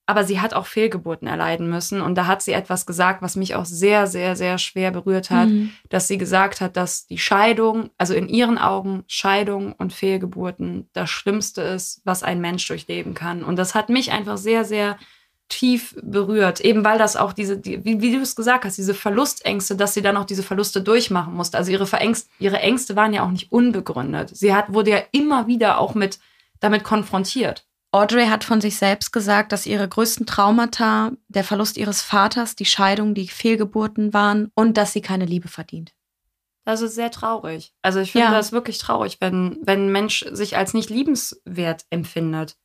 Aber 0.08 0.24
sie 0.24 0.40
hat 0.40 0.54
auch 0.54 0.64
Fehlgeburten 0.64 1.28
erleiden 1.28 1.68
müssen. 1.68 2.00
Und 2.00 2.14
da 2.14 2.26
hat 2.26 2.40
sie 2.40 2.52
etwas 2.52 2.86
gesagt, 2.86 3.20
was 3.20 3.36
mich 3.36 3.54
auch 3.54 3.66
sehr, 3.66 4.06
sehr, 4.06 4.36
sehr 4.36 4.56
schwer 4.56 4.90
berührt 4.90 5.28
hat, 5.28 5.48
Mhm. 5.48 5.70
dass 5.90 6.08
sie 6.08 6.16
gesagt 6.16 6.62
hat, 6.62 6.78
dass 6.78 7.06
die 7.06 7.18
Scheidung, 7.18 7.90
also 7.98 8.14
in 8.14 8.26
ihren 8.26 8.56
Augen 8.56 9.04
Scheidung 9.06 9.74
und 9.74 9.92
Fehlgeburten 9.92 10.88
das 10.94 11.10
Schlimmste 11.10 11.60
ist, 11.60 12.00
was 12.04 12.22
ein 12.22 12.40
Mensch 12.40 12.66
durchleben 12.66 13.12
kann. 13.12 13.44
Und 13.44 13.56
das 13.56 13.74
hat 13.74 13.90
mich 13.90 14.10
einfach 14.10 14.38
sehr, 14.38 14.64
sehr 14.64 14.96
tief 15.50 15.94
berührt, 16.02 16.60
eben 16.60 16.84
weil 16.84 16.96
das 16.98 17.16
auch 17.16 17.34
diese, 17.34 17.58
die, 17.58 17.84
wie, 17.84 18.00
wie 18.00 18.12
du 18.12 18.20
es 18.22 18.34
gesagt 18.34 18.64
hast, 18.64 18.78
diese 18.78 18.94
Verlustängste, 18.94 19.76
dass 19.76 19.92
sie 19.92 20.02
dann 20.02 20.16
auch 20.16 20.24
diese 20.24 20.42
Verluste 20.42 20.80
durchmachen 20.80 21.34
musste. 21.34 21.58
Also 21.58 21.70
ihre, 21.70 21.86
Verängst, 21.86 22.30
ihre 22.38 22.60
Ängste 22.60 22.96
waren 22.96 23.12
ja 23.12 23.24
auch 23.24 23.30
nicht 23.30 23.52
unbegründet. 23.52 24.34
Sie 24.34 24.54
hat, 24.54 24.72
wurde 24.72 24.90
ja 24.90 25.02
immer 25.12 25.46
wieder 25.46 25.78
auch 25.78 25.94
mit, 25.94 26.18
damit 26.60 26.82
konfrontiert. 26.82 27.66
Audrey 27.90 28.26
hat 28.26 28.44
von 28.44 28.60
sich 28.60 28.76
selbst 28.76 29.12
gesagt, 29.12 29.50
dass 29.52 29.64
ihre 29.66 29.88
größten 29.88 30.26
Traumata 30.26 31.12
der 31.28 31.42
Verlust 31.44 31.76
ihres 31.78 32.02
Vaters, 32.02 32.54
die 32.54 32.66
Scheidung, 32.66 33.14
die 33.14 33.28
Fehlgeburten 33.28 34.12
waren 34.12 34.50
und 34.54 34.76
dass 34.76 34.92
sie 34.92 35.00
keine 35.00 35.24
Liebe 35.24 35.48
verdient. 35.48 35.94
Das 36.66 36.82
ist 36.82 36.94
sehr 36.96 37.10
traurig. 37.10 37.72
Also 37.80 38.00
ich 38.00 38.12
finde 38.12 38.26
Ja. 38.26 38.32
das 38.32 38.52
wirklich 38.52 38.76
traurig, 38.76 39.16
wenn, 39.20 39.58
wenn 39.62 39.86
ein 39.86 39.92
Mensch 39.92 40.22
sich 40.32 40.56
als 40.58 40.74
nicht 40.74 40.90
liebenswert 40.90 41.86
empfindet. 41.88 42.58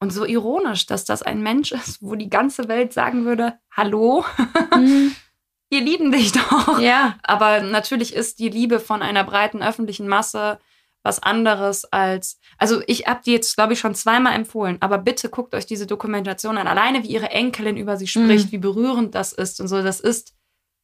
Und 0.00 0.12
so 0.12 0.26
ironisch, 0.26 0.84
dass 0.84 1.06
das 1.06 1.22
ein 1.22 1.42
Mensch 1.42 1.72
ist, 1.72 2.02
wo 2.02 2.14
die 2.14 2.28
ganze 2.28 2.68
Welt 2.68 2.92
sagen 2.92 3.24
würde, 3.24 3.58
hallo, 3.74 4.22
wir 5.70 5.80
lieben 5.80 6.12
dich 6.12 6.32
doch. 6.32 6.78
ja. 6.78 7.16
Aber 7.22 7.62
natürlich 7.62 8.14
ist 8.14 8.38
die 8.38 8.50
Liebe 8.50 8.80
von 8.80 9.00
einer 9.00 9.24
breiten 9.24 9.62
öffentlichen 9.62 10.06
Masse 10.08 10.58
was 11.06 11.22
anderes 11.22 11.84
als. 11.86 12.38
Also 12.58 12.82
ich 12.86 13.06
habe 13.06 13.20
die 13.24 13.32
jetzt, 13.32 13.54
glaube 13.56 13.72
ich, 13.72 13.78
schon 13.80 13.94
zweimal 13.94 14.34
empfohlen, 14.34 14.76
aber 14.80 14.98
bitte 14.98 15.30
guckt 15.30 15.54
euch 15.54 15.64
diese 15.64 15.86
Dokumentation 15.86 16.58
an. 16.58 16.66
Alleine 16.66 17.02
wie 17.02 17.08
ihre 17.08 17.30
Enkelin 17.30 17.76
über 17.78 17.96
sie 17.96 18.06
spricht, 18.06 18.46
Mhm. 18.48 18.52
wie 18.52 18.58
berührend 18.58 19.14
das 19.14 19.32
ist 19.32 19.60
und 19.60 19.68
so. 19.68 19.82
Das 19.82 20.00
ist 20.00 20.34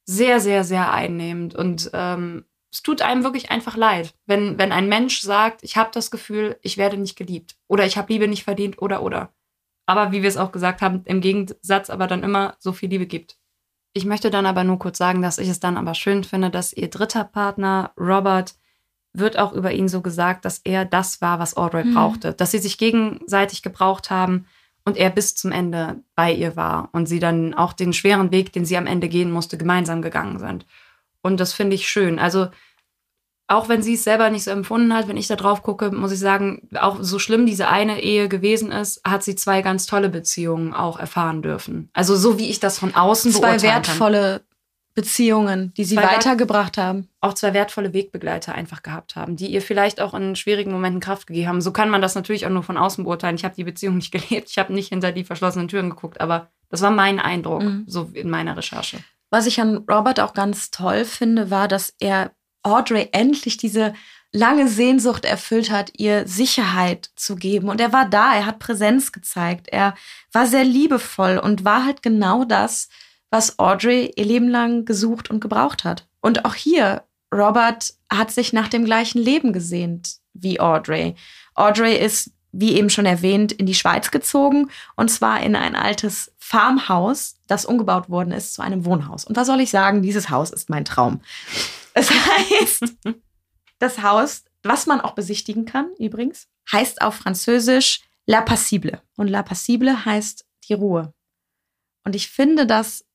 sehr, 0.07 0.41
sehr, 0.41 0.65
sehr 0.65 0.93
einnehmend. 0.93 1.55
Und 1.55 1.91
ähm, 1.93 2.45
es 2.73 2.83
tut 2.83 3.03
einem 3.03 3.23
wirklich 3.23 3.51
einfach 3.51 3.77
leid, 3.77 4.15
wenn, 4.27 4.59
wenn 4.59 4.73
ein 4.73 4.89
Mensch 4.89 5.21
sagt, 5.21 5.63
ich 5.63 5.77
habe 5.77 5.91
das 5.93 6.11
Gefühl, 6.11 6.59
ich 6.63 6.79
werde 6.79 6.97
nicht 6.97 7.17
geliebt 7.17 7.57
oder 7.69 7.85
ich 7.85 7.99
habe 7.99 8.11
Liebe 8.13 8.27
nicht 8.29 8.45
verdient 8.45 8.81
oder 8.81 9.03
oder. 9.03 9.35
Aber 9.87 10.11
wie 10.13 10.23
wir 10.23 10.29
es 10.29 10.39
auch 10.39 10.53
gesagt 10.53 10.81
haben, 10.81 11.03
im 11.05 11.21
Gegensatz 11.21 11.91
aber 11.91 12.07
dann 12.07 12.23
immer 12.23 12.57
so 12.61 12.73
viel 12.73 12.89
Liebe 12.89 13.07
gibt. 13.07 13.37
Ich 13.95 14.07
möchte 14.07 14.31
dann 14.31 14.47
aber 14.47 14.65
nur 14.65 14.79
kurz 14.79 14.97
sagen, 14.97 15.21
dass 15.21 15.37
ich 15.37 15.49
es 15.51 15.61
dann 15.61 15.77
aber 15.77 15.95
schön 15.95 16.25
finde, 16.25 16.49
dass 16.49 16.73
ihr 16.73 16.89
dritter 16.89 17.25
Partner, 17.25 17.93
Robert, 17.99 18.55
wird 19.15 19.39
auch 19.39 19.53
über 19.53 19.73
ihn 19.73 19.89
so 19.89 20.01
gesagt, 20.01 20.45
dass 20.45 20.61
er 20.65 20.85
das 20.85 21.21
war, 21.21 21.39
was 21.39 21.57
Audrey 21.57 21.85
Mhm. 21.85 21.95
brauchte. 21.95 22.33
Dass 22.33 22.51
sie 22.51 22.59
sich 22.59 22.79
gegenseitig 22.79 23.63
gebraucht 23.63 24.11
haben 24.11 24.47
und 24.85 24.97
er 24.97 25.11
bis 25.11 25.35
zum 25.35 25.53
Ende 25.53 25.97
bei 26.15 26.33
ihr 26.33 26.57
war 26.57 26.89
und 26.93 27.07
sie 27.07 27.21
dann 27.21 27.55
auch 27.55 27.73
den 27.73 27.93
schweren 27.93 28.31
Weg, 28.31 28.53
den 28.53 28.65
sie 28.65 28.77
am 28.77 28.87
Ende 28.87 29.09
gehen 29.09 29.31
musste, 29.31 29.59
gemeinsam 29.59 30.03
gegangen 30.03 30.39
sind. 30.39 30.67
Und 31.21 31.39
das 31.41 31.53
finde 31.53 31.75
ich 31.75 31.89
schön. 31.89 32.19
Also 32.19 32.49
auch 33.49 33.69
wenn 33.69 33.83
sie 33.83 33.95
es 33.95 34.05
selber 34.05 34.31
nicht 34.31 34.45
so 34.45 34.51
empfunden 34.51 34.95
hat, 34.95 35.09
wenn 35.09 35.17
ich 35.19 35.27
da 35.27 35.37
drauf 35.37 35.63
gucke, 35.63 35.91
muss 35.91 36.11
ich 36.13 36.19
sagen, 36.19 36.69
auch 36.81 36.99
so 37.01 37.19
schlimm 37.19 37.45
diese 37.45 37.69
eine 37.69 38.01
Ehe 38.01 38.29
gewesen 38.29 38.73
ist, 38.73 39.03
hat 39.05 39.23
sie 39.23 39.35
zwei 39.35 39.61
ganz 39.61 39.85
tolle 39.87 40.09
Beziehungen 40.09 40.73
auch 40.73 40.99
erfahren 40.99 41.43
dürfen. 41.43 41.91
Also 41.93 42.17
so 42.17 42.39
wie 42.39 42.49
ich 42.49 42.61
das 42.61 42.79
von 42.79 42.95
außen 42.95 43.31
Zwei 43.31 43.41
beurteilen 43.41 43.61
kann. 43.83 44.41
Beziehungen, 44.95 45.73
die 45.77 45.85
sie 45.85 45.95
Zwei 45.97 46.05
weitergebracht 46.05 46.77
haben. 46.79 47.09
auch 47.21 47.35
zwei 47.35 47.55
wertvolle 47.55 47.93
Wegbegleiter 47.93 48.55
einfach 48.55 48.83
gehabt 48.83 49.17
haben, 49.17 49.37
die 49.37 49.47
ihr 49.49 49.63
vielleicht 49.63 50.01
auch 50.01 50.13
in 50.15 50.37
schwierigen 50.37 50.71
Momenten 50.73 51.01
Kraft 51.01 51.27
gegeben 51.27 51.49
haben. 51.49 51.61
So 51.63 51.73
kann 51.73 51.89
man 51.91 52.03
das 52.03 52.15
natürlich 52.15 52.45
auch 52.47 52.51
nur 52.51 52.63
von 52.63 52.77
außen 52.77 53.05
beurteilen. 53.05 53.37
Ich 53.37 53.45
habe 53.45 53.55
die 53.55 53.65
Beziehung 53.65 53.97
nicht 53.97 54.13
gelebt, 54.13 54.51
ich 54.51 54.59
habe 54.59 54.73
nicht 54.73 54.89
hinter 54.91 55.13
die 55.13 55.25
verschlossenen 55.25 55.69
Türen 55.69 55.91
geguckt, 55.91 56.21
aber 56.21 56.51
das 56.69 56.83
war 56.83 56.91
mein 56.91 57.19
Eindruck, 57.21 57.63
Mhm. 57.63 57.85
so 57.87 58.11
in 58.13 58.31
meiner 58.31 58.57
Recherche. 58.57 58.99
Was 59.31 59.47
ich 59.47 59.61
an 59.61 59.79
Robert 59.91 60.21
auch 60.21 60.35
ganz 60.35 60.71
toll 60.71 61.05
finde, 61.05 61.51
war, 61.51 61.69
dass 61.69 61.95
er 61.99 62.33
Audrey 62.63 63.09
endlich 63.13 63.57
diese 63.57 63.95
lange 64.31 64.69
Sehnsucht 64.69 65.25
erfüllt 65.25 65.71
hat, 65.71 65.91
ihr 65.99 66.27
Sicherheit 66.27 67.11
zu 67.17 67.37
geben. 67.37 67.69
Und 67.69 67.81
er 67.81 67.93
war 67.93 68.09
da, 68.09 68.35
er 68.35 68.47
hat 68.47 68.59
Präsenz 68.61 69.13
gezeigt, 69.13 69.69
er 69.69 69.95
war 70.33 70.47
sehr 70.47 70.65
liebevoll 70.65 71.39
und 71.39 71.65
war 71.65 71.85
halt 71.85 72.03
genau 72.03 72.45
das, 72.45 72.89
was 73.33 73.59
Audrey 73.59 74.13
ihr 74.15 74.27
Leben 74.27 74.49
lang 74.49 74.85
gesucht 74.85 75.31
und 75.31 75.41
gebraucht 75.41 75.85
hat. 75.85 76.07
Und 76.21 76.45
auch 76.45 76.55
hier, 76.55 77.03
Robert 77.35 77.95
hat 78.13 78.31
sich 78.31 78.53
nach 78.53 78.69
dem 78.69 78.85
gleichen 78.85 79.19
Leben 79.19 79.55
gesehnt 79.55 80.19
wie 80.35 80.61
Audrey. 80.61 81.17
Audrey 81.55 81.97
ist, 81.97 82.31
wie 82.53 82.75
eben 82.75 82.91
schon 82.91 83.07
erwähnt, 83.07 83.51
in 83.51 83.65
die 83.65 83.75
Schweiz 83.75 84.11
gezogen 84.11 84.71
und 84.97 85.11
zwar 85.11 85.41
in 85.41 85.57
ein 85.57 85.75
altes 85.75 86.31
Farmhaus, 86.39 87.37
das 87.47 87.65
umgebaut 87.65 88.11
worden 88.11 88.33
ist 88.33 88.53
zu 88.53 88.61
einem 88.61 88.85
Wohnhaus. 88.85 89.25
Und 89.25 89.35
was 89.35 89.47
soll 89.47 89.61
ich 89.61 89.71
sagen? 89.71 90.03
Dieses 90.03 90.29
Haus 90.29 90.51
ist 90.51 90.69
mein 90.69 90.85
Traum. 90.85 91.23
Es 91.95 92.11
heißt, 92.11 92.85
das 93.79 94.03
Haus, 94.03 94.45
was 94.63 94.85
man 94.85 95.01
auch 95.01 95.13
besichtigen 95.13 95.65
kann, 95.65 95.89
übrigens, 95.99 96.49
heißt 96.71 97.01
auf 97.01 97.15
Französisch 97.15 98.03
La 98.27 98.43
Passible. 98.43 99.01
Und 99.17 99.29
La 99.29 99.43
Passible 99.43 100.05
heißt 100.05 100.45
die 100.69 100.75
Ruhe. 100.75 101.15
Und 102.05 102.15
ich 102.15 102.29
finde 102.29 102.67
das 102.67 103.07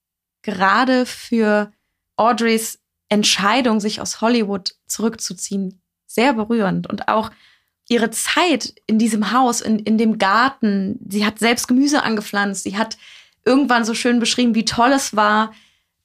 gerade 0.48 1.06
für 1.06 1.74
Audreys 2.16 2.80
Entscheidung, 3.10 3.80
sich 3.80 4.02
aus 4.02 4.22
Hollywood 4.22 4.76
zurückzuziehen, 4.88 5.82
sehr 6.06 6.34
berührend. 6.34 6.88
Und 6.88 7.10
auch 7.10 7.32
ihre 7.90 8.10
Zeit 8.12 8.74
in 8.86 8.98
diesem 8.98 9.32
Haus, 9.32 9.62
in, 9.62 9.80
in 9.80 9.98
dem 9.98 10.18
Garten. 10.18 11.00
Sie 11.08 11.26
hat 11.26 11.40
selbst 11.40 11.68
Gemüse 11.68 12.04
angepflanzt. 12.04 12.64
Sie 12.64 12.78
hat 12.78 12.98
irgendwann 13.46 13.86
so 13.86 13.94
schön 13.94 14.20
beschrieben, 14.20 14.56
wie 14.56 14.66
toll 14.66 14.92
es 14.92 15.16
war, 15.16 15.54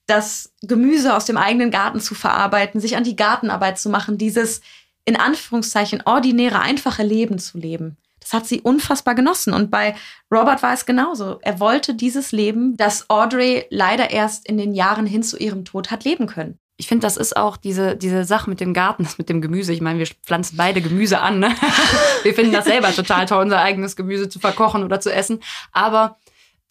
das 0.06 0.52
Gemüse 0.60 1.14
aus 1.16 1.24
dem 1.24 1.36
eigenen 1.36 1.70
Garten 1.70 2.00
zu 2.00 2.14
verarbeiten, 2.14 2.80
sich 2.80 2.96
an 2.96 3.04
die 3.04 3.16
Gartenarbeit 3.16 3.78
zu 3.78 3.88
machen, 3.88 4.18
dieses 4.18 4.60
in 5.04 5.16
Anführungszeichen 5.16 6.02
ordinäre, 6.04 6.60
einfache 6.60 7.02
Leben 7.04 7.38
zu 7.38 7.58
leben. 7.58 7.96
Das 8.22 8.32
hat 8.32 8.46
sie 8.46 8.60
unfassbar 8.60 9.14
genossen. 9.14 9.52
Und 9.52 9.70
bei 9.70 9.94
Robert 10.32 10.62
war 10.62 10.72
es 10.72 10.86
genauso. 10.86 11.38
Er 11.42 11.60
wollte 11.60 11.94
dieses 11.94 12.32
Leben, 12.32 12.76
das 12.76 13.10
Audrey 13.10 13.66
leider 13.70 14.10
erst 14.10 14.48
in 14.48 14.56
den 14.56 14.74
Jahren 14.74 15.06
hin 15.06 15.22
zu 15.22 15.36
ihrem 15.36 15.64
Tod 15.64 15.90
hat 15.90 16.04
leben 16.04 16.26
können. 16.26 16.58
Ich 16.78 16.88
finde, 16.88 17.06
das 17.06 17.16
ist 17.16 17.36
auch 17.36 17.56
diese, 17.56 17.96
diese 17.96 18.24
Sache 18.24 18.48
mit 18.50 18.58
dem 18.60 18.74
Garten, 18.74 19.04
das 19.04 19.18
mit 19.18 19.28
dem 19.28 19.40
Gemüse. 19.40 19.72
Ich 19.72 19.80
meine, 19.80 19.98
wir 19.98 20.06
pflanzen 20.24 20.56
beide 20.56 20.80
Gemüse 20.80 21.20
an. 21.20 21.38
Ne? 21.38 21.54
Wir 22.22 22.34
finden 22.34 22.52
das 22.52 22.64
selber 22.64 22.92
total 22.94 23.26
toll, 23.26 23.42
unser 23.42 23.60
eigenes 23.60 23.94
Gemüse 23.94 24.28
zu 24.28 24.38
verkochen 24.38 24.82
oder 24.82 25.00
zu 25.00 25.12
essen. 25.12 25.40
Aber 25.72 26.16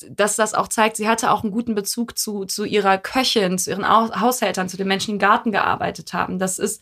dass 0.09 0.35
das 0.35 0.53
auch 0.53 0.67
zeigt, 0.67 0.97
sie 0.97 1.07
hatte 1.07 1.31
auch 1.31 1.43
einen 1.43 1.51
guten 1.51 1.75
Bezug 1.75 2.17
zu, 2.17 2.45
zu 2.45 2.65
ihrer 2.65 2.97
Köchin, 2.97 3.57
zu 3.59 3.69
ihren 3.69 3.85
Au- 3.85 4.19
Haushältern, 4.19 4.67
zu 4.67 4.75
den 4.77 4.87
Menschen, 4.87 5.07
die 5.07 5.11
im 5.13 5.19
Garten 5.19 5.51
gearbeitet 5.51 6.13
haben. 6.13 6.39
Das 6.39 6.57
ist, 6.57 6.81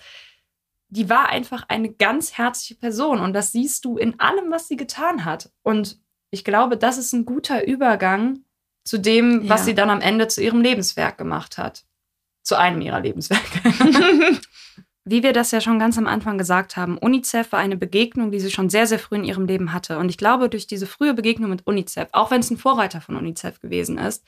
die 0.90 1.10
war 1.10 1.30
einfach 1.30 1.66
eine 1.68 1.92
ganz 1.92 2.38
herzliche 2.38 2.76
Person 2.76 3.20
und 3.20 3.34
das 3.34 3.52
siehst 3.52 3.86
du 3.86 3.98
in 3.98 4.20
allem, 4.20 4.52
was 4.52 4.68
sie 4.68 4.76
getan 4.76 5.24
hat. 5.26 5.52
Und 5.64 6.00
ich 6.32 6.44
glaube, 6.44 6.78
das 6.78 6.98
ist 6.98 7.14
ein 7.14 7.26
guter 7.26 7.66
Übergang 7.68 8.44
zu 8.84 8.98
dem, 8.98 9.48
was 9.48 9.62
Ja. 9.62 9.66
sie 9.66 9.76
dann 9.76 9.90
am 9.90 10.02
Ende 10.02 10.28
zu 10.28 10.42
ihrem 10.42 10.62
Lebenswerk 10.62 11.18
gemacht 11.18 11.58
hat. 11.58 11.86
Zu 12.44 12.58
einem 12.58 12.82
ihrer 12.82 13.00
Lebenswerke. 13.02 13.60
Wie 15.06 15.24
wir 15.24 15.34
das 15.34 15.52
ja 15.52 15.62
schon 15.62 15.80
ganz 15.80 15.98
am 15.98 16.08
Anfang 16.08 16.38
gesagt 16.38 16.76
haben, 16.78 16.98
UNICEF 16.98 17.52
war 17.52 17.60
eine 17.60 17.78
Begegnung, 17.78 18.32
die 18.32 18.40
sie 18.40 18.52
schon 18.52 18.70
sehr, 18.70 18.86
sehr 18.86 19.00
früh 19.00 19.16
in 19.16 19.24
ihrem 19.24 19.46
Leben 19.46 19.74
hatte. 19.74 19.98
Und 19.98 20.10
ich 20.10 20.18
glaube, 20.18 20.50
durch 20.50 20.68
diese 20.68 20.86
frühe 20.88 21.14
Begegnung 21.14 21.50
mit 21.50 21.66
UNICEF, 21.66 22.10
auch 22.12 22.32
wenn 22.32 22.42
es 22.42 22.52
ein 22.52 22.58
Vorreiter 22.58 23.02
von 23.02 23.16
UNICEF 23.16 23.60
gewesen 23.60 23.98
ist, 23.98 24.24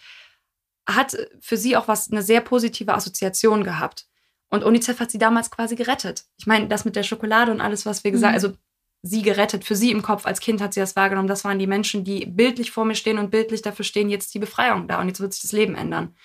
hat 0.88 1.16
für 1.40 1.58
sie 1.58 1.78
auch 1.78 1.88
was 1.88 2.12
eine 2.12 2.22
sehr 2.24 2.42
positive 2.42 2.94
Assoziation 2.94 3.64
gehabt. 3.64 4.08
Und 4.52 4.64
UNICEF 4.64 5.00
hat 5.00 5.10
sie 5.10 5.18
damals 5.18 5.50
quasi 5.50 5.76
gerettet. 5.76 6.26
Ich 6.38 6.46
meine, 6.46 6.68
das 6.68 6.86
mit 6.86 6.96
der 6.96 7.04
Schokolade 7.04 7.52
und 7.52 7.62
alles, 7.62 7.86
was 7.86 8.04
wir 8.04 8.12
gesagt 8.12 8.34
haben, 8.36 8.40
mhm. 8.40 8.46
also 8.46 8.58
sie 9.02 9.22
gerettet, 9.22 9.64
für 9.64 9.76
sie 9.76 9.92
im 9.92 10.02
Kopf, 10.02 10.26
als 10.26 10.42
Kind 10.42 10.62
hat 10.62 10.74
sie 10.74 10.82
das 10.82 10.96
wahrgenommen. 10.96 11.28
Das 11.28 11.44
waren 11.44 11.58
die 11.58 11.68
Menschen, 11.68 12.04
die 12.04 12.26
bildlich 12.26 12.70
vor 12.72 12.86
mir 12.86 12.96
stehen 12.96 13.18
und 13.18 13.32
bildlich 13.32 13.62
dafür 13.62 13.86
stehen, 13.86 14.10
jetzt 14.10 14.34
die 14.34 14.40
Befreiung 14.40 14.88
da 14.88 15.00
und 15.00 15.08
jetzt 15.08 15.22
wird 15.22 15.34
sich 15.34 15.42
das 15.42 15.54
Leben 15.54 15.76
ändern. 15.76 16.16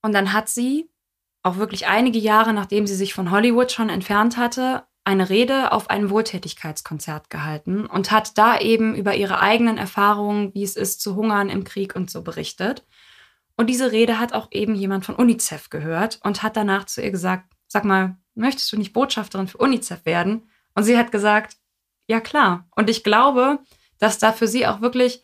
Und 0.00 0.14
dann 0.14 0.32
hat 0.32 0.48
sie, 0.48 0.88
auch 1.42 1.56
wirklich 1.56 1.86
einige 1.86 2.18
Jahre 2.18 2.54
nachdem 2.54 2.86
sie 2.86 2.94
sich 2.94 3.12
von 3.12 3.30
Hollywood 3.30 3.70
schon 3.70 3.90
entfernt 3.90 4.36
hatte, 4.36 4.84
eine 5.04 5.28
Rede 5.28 5.72
auf 5.72 5.90
einem 5.90 6.08
Wohltätigkeitskonzert 6.08 7.28
gehalten 7.28 7.84
und 7.84 8.10
hat 8.10 8.38
da 8.38 8.58
eben 8.58 8.94
über 8.94 9.14
ihre 9.14 9.40
eigenen 9.40 9.76
Erfahrungen, 9.76 10.54
wie 10.54 10.62
es 10.62 10.76
ist, 10.76 11.02
zu 11.02 11.14
hungern 11.14 11.50
im 11.50 11.64
Krieg 11.64 11.94
und 11.94 12.10
so 12.10 12.22
berichtet. 12.22 12.86
Und 13.56 13.68
diese 13.68 13.92
Rede 13.92 14.18
hat 14.18 14.32
auch 14.32 14.48
eben 14.50 14.74
jemand 14.74 15.04
von 15.04 15.14
UNICEF 15.14 15.70
gehört 15.70 16.20
und 16.24 16.42
hat 16.42 16.56
danach 16.56 16.84
zu 16.86 17.02
ihr 17.02 17.10
gesagt, 17.10 17.52
sag 17.68 17.84
mal, 17.84 18.16
möchtest 18.34 18.72
du 18.72 18.76
nicht 18.76 18.92
Botschafterin 18.92 19.48
für 19.48 19.58
UNICEF 19.58 20.04
werden? 20.04 20.48
Und 20.74 20.84
sie 20.84 20.98
hat 20.98 21.12
gesagt, 21.12 21.56
ja 22.06 22.20
klar. 22.20 22.66
Und 22.74 22.90
ich 22.90 23.04
glaube, 23.04 23.60
dass 23.98 24.18
da 24.18 24.32
für 24.32 24.48
sie 24.48 24.66
auch 24.66 24.80
wirklich, 24.80 25.22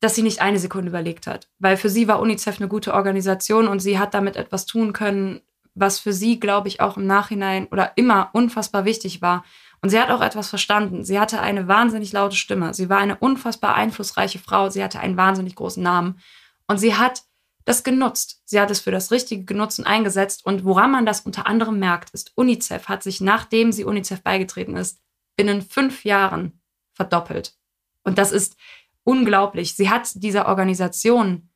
dass 0.00 0.14
sie 0.14 0.22
nicht 0.22 0.40
eine 0.40 0.58
Sekunde 0.58 0.88
überlegt 0.88 1.26
hat. 1.26 1.48
Weil 1.58 1.76
für 1.76 1.90
sie 1.90 2.08
war 2.08 2.20
UNICEF 2.20 2.58
eine 2.58 2.68
gute 2.68 2.94
Organisation 2.94 3.68
und 3.68 3.80
sie 3.80 3.98
hat 3.98 4.14
damit 4.14 4.36
etwas 4.36 4.66
tun 4.66 4.92
können, 4.92 5.42
was 5.74 5.98
für 5.98 6.12
sie, 6.12 6.40
glaube 6.40 6.68
ich, 6.68 6.80
auch 6.80 6.96
im 6.96 7.06
Nachhinein 7.06 7.66
oder 7.66 7.92
immer 7.96 8.30
unfassbar 8.32 8.84
wichtig 8.84 9.22
war. 9.22 9.44
Und 9.82 9.90
sie 9.90 10.00
hat 10.00 10.10
auch 10.10 10.22
etwas 10.22 10.48
verstanden. 10.48 11.04
Sie 11.04 11.20
hatte 11.20 11.40
eine 11.40 11.68
wahnsinnig 11.68 12.12
laute 12.12 12.36
Stimme. 12.36 12.72
Sie 12.72 12.88
war 12.88 12.98
eine 12.98 13.16
unfassbar 13.16 13.74
einflussreiche 13.74 14.38
Frau. 14.38 14.70
Sie 14.70 14.82
hatte 14.82 15.00
einen 15.00 15.16
wahnsinnig 15.16 15.56
großen 15.56 15.82
Namen. 15.82 16.20
Und 16.66 16.78
sie 16.78 16.94
hat 16.94 17.22
das 17.64 17.82
genutzt. 17.82 18.42
Sie 18.44 18.60
hat 18.60 18.70
es 18.70 18.80
für 18.80 18.90
das 18.90 19.10
Richtige 19.10 19.44
genutzt 19.44 19.78
und 19.78 19.86
eingesetzt. 19.86 20.44
Und 20.44 20.64
woran 20.64 20.90
man 20.90 21.06
das 21.06 21.20
unter 21.20 21.46
anderem 21.46 21.78
merkt, 21.78 22.10
ist, 22.10 22.32
UNICEF 22.36 22.88
hat 22.88 23.02
sich, 23.02 23.20
nachdem 23.20 23.72
sie 23.72 23.84
UNICEF 23.84 24.22
beigetreten 24.22 24.76
ist, 24.76 25.00
binnen 25.36 25.62
fünf 25.62 26.04
Jahren 26.04 26.60
verdoppelt. 26.92 27.56
Und 28.02 28.18
das 28.18 28.32
ist 28.32 28.56
unglaublich. 29.02 29.74
Sie 29.74 29.90
hat 29.90 30.10
dieser 30.14 30.46
Organisation 30.46 31.48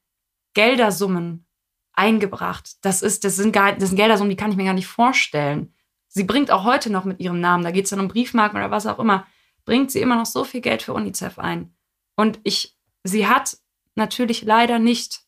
Geldersummen 0.55 1.47
eingebracht. 1.93 2.77
Das, 2.83 3.03
ist, 3.03 3.25
das, 3.25 3.37
sind, 3.37 3.55
das 3.55 3.89
sind 3.89 3.97
Geldersummen, 3.97 4.31
die 4.31 4.37
kann 4.37 4.51
ich 4.51 4.57
mir 4.57 4.65
gar 4.65 4.73
nicht 4.73 4.87
vorstellen. 4.87 5.75
Sie 6.09 6.25
bringt 6.25 6.51
auch 6.51 6.65
heute 6.65 6.91
noch 6.91 7.05
mit 7.05 7.21
ihrem 7.21 7.41
Namen, 7.41 7.65
da 7.65 7.71
geht 7.71 7.85
es 7.85 7.91
dann 7.91 8.01
um 8.01 8.09
Briefmarken 8.09 8.59
oder 8.59 8.71
was 8.71 8.87
auch 8.87 8.99
immer, 8.99 9.27
bringt 9.65 9.91
sie 9.91 10.01
immer 10.01 10.17
noch 10.17 10.27
so 10.27 10.45
viel 10.45 10.63
Geld 10.63 10.83
für 10.83 10.95
UNICEF 10.95 11.39
ein. 11.39 11.75
Und 12.17 12.41
ich, 12.45 12.77
sie 13.05 13.27
hat 13.27 13.59
natürlich 13.95 14.43
leider 14.43 14.79
nicht 14.79 15.21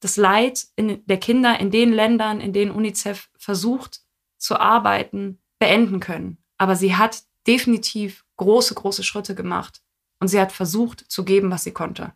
das 0.00 0.16
Leid 0.16 0.66
der 0.78 1.18
Kinder 1.18 1.58
in 1.58 1.70
den 1.70 1.92
Ländern, 1.92 2.40
in 2.40 2.52
denen 2.52 2.70
UNICEF 2.70 3.30
versucht 3.36 4.00
zu 4.38 4.58
arbeiten, 4.60 5.40
beenden 5.58 6.00
können. 6.00 6.38
Aber 6.58 6.76
sie 6.76 6.96
hat 6.96 7.22
definitiv 7.46 8.24
große, 8.36 8.74
große 8.74 9.02
Schritte 9.02 9.34
gemacht. 9.34 9.82
Und 10.20 10.28
sie 10.28 10.40
hat 10.40 10.52
versucht 10.52 11.10
zu 11.10 11.24
geben, 11.24 11.50
was 11.50 11.64
sie 11.64 11.72
konnte. 11.72 12.12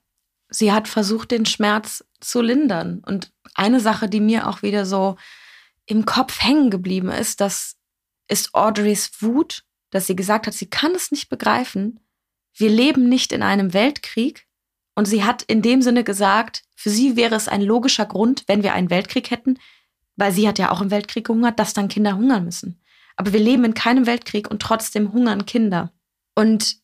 Sie 0.48 0.72
hat 0.72 0.88
versucht, 0.88 1.30
den 1.30 1.46
Schmerz 1.46 2.04
zu 2.20 2.40
lindern. 2.40 3.02
Und 3.06 3.32
eine 3.54 3.80
Sache, 3.80 4.08
die 4.08 4.20
mir 4.20 4.48
auch 4.48 4.62
wieder 4.62 4.86
so 4.86 5.16
im 5.86 6.04
Kopf 6.06 6.42
hängen 6.42 6.70
geblieben 6.70 7.10
ist, 7.10 7.40
das 7.40 7.76
ist 8.28 8.54
Audreys 8.54 9.10
Wut, 9.20 9.64
dass 9.90 10.06
sie 10.06 10.16
gesagt 10.16 10.46
hat, 10.46 10.54
sie 10.54 10.70
kann 10.70 10.94
es 10.94 11.10
nicht 11.10 11.28
begreifen. 11.28 12.00
Wir 12.54 12.70
leben 12.70 13.08
nicht 13.08 13.32
in 13.32 13.42
einem 13.42 13.72
Weltkrieg. 13.72 14.46
Und 14.94 15.06
sie 15.06 15.24
hat 15.24 15.42
in 15.42 15.62
dem 15.62 15.82
Sinne 15.82 16.04
gesagt, 16.04 16.62
für 16.76 16.90
sie 16.90 17.16
wäre 17.16 17.34
es 17.34 17.48
ein 17.48 17.62
logischer 17.62 18.06
Grund, 18.06 18.44
wenn 18.46 18.62
wir 18.62 18.74
einen 18.74 18.90
Weltkrieg 18.90 19.30
hätten, 19.30 19.58
weil 20.16 20.32
sie 20.32 20.48
hat 20.48 20.58
ja 20.58 20.70
auch 20.70 20.80
im 20.80 20.90
Weltkrieg 20.90 21.26
gehungert, 21.26 21.58
dass 21.58 21.74
dann 21.74 21.88
Kinder 21.88 22.16
hungern 22.16 22.44
müssen. 22.44 22.80
Aber 23.16 23.32
wir 23.32 23.40
leben 23.40 23.64
in 23.64 23.74
keinem 23.74 24.06
Weltkrieg 24.06 24.50
und 24.50 24.62
trotzdem 24.62 25.12
hungern 25.12 25.46
Kinder. 25.46 25.92
Und 26.34 26.76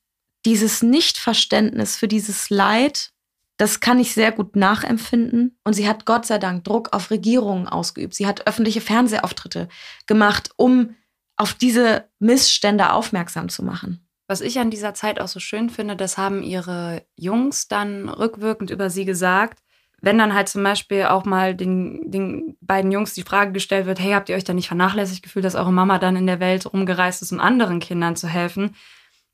dieses 0.45 0.83
Nichtverständnis 0.83 1.97
für 1.97 2.09
dieses 2.09 2.51
Leid, 2.51 3.13
das 3.57 3.81
kann 3.81 3.99
ich 3.99 4.13
sehr 4.13 4.33
gut 4.33 4.55
nachempfinden. 4.55 5.59
Und 5.65 5.73
sie 5.73 5.89
hat 5.89 6.05
Gott 6.05 6.27
sei 6.27 6.39
Dank 6.39 6.65
Druck 6.65 6.93
auf 6.93 7.11
Regierungen 7.11 7.67
ausgeübt. 7.67 8.15
Sie 8.15 8.27
hat 8.27 8.47
öffentliche 8.47 8.81
Fernsehauftritte 8.81 9.69
gemacht, 10.07 10.51
um 10.57 10.95
auf 11.37 11.55
diese 11.55 12.09
Missstände 12.19 12.93
aufmerksam 12.93 13.49
zu 13.49 13.65
machen. 13.65 14.06
Was 14.29 14.41
ich 14.41 14.59
an 14.59 14.71
dieser 14.71 14.95
Zeit 14.95 15.21
auch 15.21 15.29
so 15.29 15.39
schön 15.39 15.71
finde, 15.71 15.97
das 15.97 16.19
haben 16.19 16.43
ihre 16.43 17.05
Jungs 17.15 17.69
dann 17.69 18.09
rückwirkend 18.09 18.71
über 18.71 18.91
sie 18.91 19.05
gesagt, 19.05 19.63
wenn 20.03 20.19
dann 20.19 20.35
halt 20.35 20.49
zum 20.49 20.63
Beispiel 20.63 21.05
auch 21.05 21.25
mal 21.25 21.55
den, 21.55 22.11
den 22.11 22.57
beiden 22.61 22.93
Jungs 22.93 23.15
die 23.15 23.23
Frage 23.23 23.53
gestellt 23.53 23.87
wird, 23.87 23.99
hey, 23.99 24.13
habt 24.13 24.29
ihr 24.29 24.37
euch 24.37 24.45
da 24.45 24.53
nicht 24.53 24.69
vernachlässigt 24.69 25.23
gefühlt, 25.23 25.45
dass 25.45 25.55
eure 25.55 25.73
Mama 25.73 25.99
dann 25.99 26.17
in 26.17 26.27
der 26.27 26.41
Welt 26.41 26.71
rumgereist 26.73 27.23
ist, 27.23 27.33
um 27.33 27.41
anderen 27.41 27.81
Kindern 27.81 28.17
zu 28.17 28.29
helfen, 28.29 28.75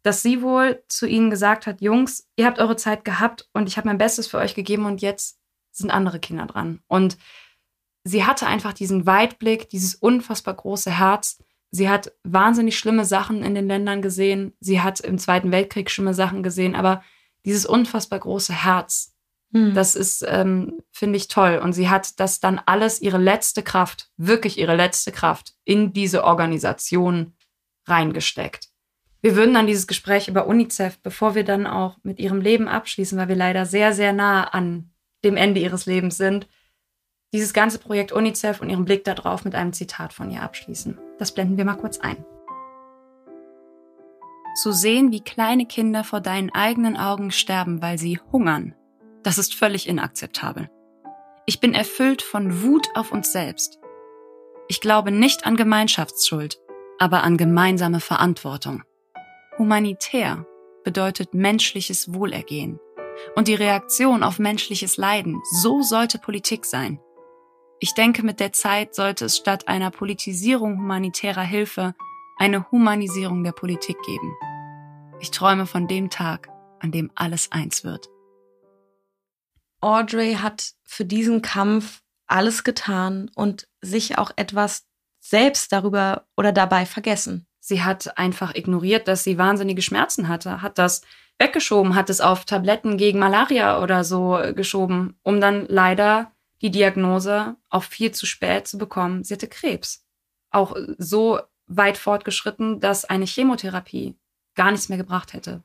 dass 0.02 0.22
sie 0.22 0.42
wohl 0.42 0.82
zu 0.88 1.06
ihnen 1.06 1.30
gesagt 1.30 1.66
hat, 1.66 1.80
Jungs, 1.80 2.28
ihr 2.36 2.46
habt 2.46 2.58
eure 2.58 2.76
Zeit 2.76 3.04
gehabt 3.04 3.48
und 3.52 3.68
ich 3.68 3.76
habe 3.76 3.88
mein 3.88 3.98
Bestes 3.98 4.26
für 4.26 4.38
euch 4.38 4.54
gegeben 4.54 4.86
und 4.86 5.00
jetzt 5.00 5.38
sind 5.70 5.90
andere 5.90 6.20
Kinder 6.20 6.46
dran. 6.46 6.80
Und 6.86 7.16
sie 8.04 8.24
hatte 8.24 8.46
einfach 8.46 8.72
diesen 8.72 9.06
Weitblick, 9.06 9.68
dieses 9.68 9.94
unfassbar 9.94 10.54
große 10.54 10.90
Herz. 10.90 11.42
Sie 11.72 11.88
hat 11.88 12.12
wahnsinnig 12.22 12.78
schlimme 12.78 13.04
Sachen 13.04 13.42
in 13.42 13.56
den 13.56 13.66
Ländern 13.66 14.00
gesehen. 14.02 14.52
Sie 14.60 14.80
hat 14.80 15.00
im 15.00 15.18
Zweiten 15.18 15.50
Weltkrieg 15.50 15.90
schlimme 15.90 16.14
Sachen 16.14 16.44
gesehen, 16.44 16.76
aber 16.76 17.02
dieses 17.44 17.66
unfassbar 17.66 18.20
große 18.20 18.52
Herz, 18.52 19.12
hm. 19.52 19.74
Das 19.74 19.94
ist, 19.94 20.24
ähm, 20.26 20.80
finde 20.90 21.18
ich 21.18 21.28
toll. 21.28 21.60
Und 21.62 21.74
sie 21.74 21.88
hat 21.88 22.18
das 22.20 22.40
dann 22.40 22.60
alles, 22.64 23.00
ihre 23.00 23.18
letzte 23.18 23.62
Kraft, 23.62 24.08
wirklich 24.16 24.58
ihre 24.58 24.76
letzte 24.76 25.12
Kraft 25.12 25.54
in 25.64 25.92
diese 25.92 26.24
Organisation 26.24 27.34
reingesteckt. 27.86 28.68
Wir 29.20 29.36
würden 29.36 29.54
dann 29.54 29.66
dieses 29.66 29.86
Gespräch 29.86 30.26
über 30.26 30.46
UNICEF, 30.46 30.98
bevor 31.00 31.34
wir 31.34 31.44
dann 31.44 31.66
auch 31.66 31.98
mit 32.02 32.18
ihrem 32.18 32.40
Leben 32.40 32.66
abschließen, 32.66 33.16
weil 33.18 33.28
wir 33.28 33.36
leider 33.36 33.66
sehr, 33.66 33.92
sehr 33.92 34.12
nah 34.12 34.44
an 34.44 34.90
dem 35.22 35.36
Ende 35.36 35.60
ihres 35.60 35.86
Lebens 35.86 36.16
sind, 36.16 36.48
dieses 37.32 37.52
ganze 37.52 37.78
Projekt 37.78 38.12
UNICEF 38.12 38.60
und 38.60 38.68
ihren 38.68 38.84
Blick 38.84 39.04
darauf 39.04 39.44
mit 39.44 39.54
einem 39.54 39.72
Zitat 39.72 40.12
von 40.12 40.30
ihr 40.30 40.42
abschließen. 40.42 40.98
Das 41.18 41.32
blenden 41.32 41.56
wir 41.56 41.64
mal 41.64 41.76
kurz 41.76 41.98
ein. 41.98 42.24
Zu 44.54 44.72
sehen, 44.72 45.12
wie 45.12 45.22
kleine 45.22 45.64
Kinder 45.64 46.04
vor 46.04 46.20
deinen 46.20 46.50
eigenen 46.50 46.98
Augen 46.98 47.30
sterben, 47.30 47.80
weil 47.80 47.96
sie 47.96 48.20
hungern, 48.32 48.74
das 49.22 49.38
ist 49.38 49.54
völlig 49.54 49.88
inakzeptabel. 49.88 50.68
Ich 51.46 51.58
bin 51.58 51.74
erfüllt 51.74 52.20
von 52.20 52.62
Wut 52.62 52.86
auf 52.94 53.12
uns 53.12 53.32
selbst. 53.32 53.78
Ich 54.68 54.80
glaube 54.80 55.10
nicht 55.10 55.46
an 55.46 55.56
Gemeinschaftsschuld, 55.56 56.60
aber 56.98 57.22
an 57.22 57.36
gemeinsame 57.36 58.00
Verantwortung. 58.00 58.82
Humanitär 59.58 60.46
bedeutet 60.84 61.34
menschliches 61.34 62.12
Wohlergehen. 62.12 62.78
Und 63.34 63.48
die 63.48 63.54
Reaktion 63.54 64.22
auf 64.22 64.38
menschliches 64.38 64.96
Leiden, 64.96 65.40
so 65.50 65.82
sollte 65.82 66.18
Politik 66.18 66.64
sein. 66.64 67.00
Ich 67.82 67.94
denke, 67.94 68.22
mit 68.22 68.38
der 68.38 68.52
Zeit 68.52 68.94
sollte 68.94 69.24
es 69.24 69.36
statt 69.36 69.66
einer 69.66 69.90
Politisierung 69.90 70.78
humanitärer 70.78 71.42
Hilfe 71.42 71.96
eine 72.38 72.70
Humanisierung 72.70 73.42
der 73.42 73.50
Politik 73.50 73.96
geben. 74.06 74.36
Ich 75.18 75.32
träume 75.32 75.66
von 75.66 75.88
dem 75.88 76.08
Tag, 76.08 76.48
an 76.78 76.92
dem 76.92 77.10
alles 77.16 77.50
eins 77.50 77.82
wird. 77.82 78.08
Audrey 79.80 80.34
hat 80.34 80.74
für 80.84 81.04
diesen 81.04 81.42
Kampf 81.42 82.02
alles 82.28 82.62
getan 82.62 83.32
und 83.34 83.66
sich 83.80 84.16
auch 84.16 84.30
etwas 84.36 84.86
selbst 85.18 85.72
darüber 85.72 86.28
oder 86.36 86.52
dabei 86.52 86.86
vergessen. 86.86 87.48
Sie 87.58 87.82
hat 87.82 88.16
einfach 88.16 88.54
ignoriert, 88.54 89.08
dass 89.08 89.24
sie 89.24 89.38
wahnsinnige 89.38 89.82
Schmerzen 89.82 90.28
hatte, 90.28 90.62
hat 90.62 90.78
das 90.78 91.02
weggeschoben, 91.40 91.96
hat 91.96 92.10
es 92.10 92.20
auf 92.20 92.44
Tabletten 92.44 92.96
gegen 92.96 93.18
Malaria 93.18 93.82
oder 93.82 94.04
so 94.04 94.40
geschoben, 94.54 95.18
um 95.24 95.40
dann 95.40 95.66
leider 95.66 96.31
die 96.62 96.70
Diagnose 96.70 97.56
auch 97.68 97.82
viel 97.82 98.12
zu 98.12 98.24
spät 98.24 98.68
zu 98.68 98.78
bekommen. 98.78 99.24
Sie 99.24 99.34
hatte 99.34 99.48
Krebs. 99.48 100.04
Auch 100.50 100.76
so 100.98 101.40
weit 101.66 101.98
fortgeschritten, 101.98 102.80
dass 102.80 103.04
eine 103.04 103.24
Chemotherapie 103.26 104.14
gar 104.54 104.70
nichts 104.70 104.88
mehr 104.88 104.98
gebracht 104.98 105.32
hätte. 105.32 105.62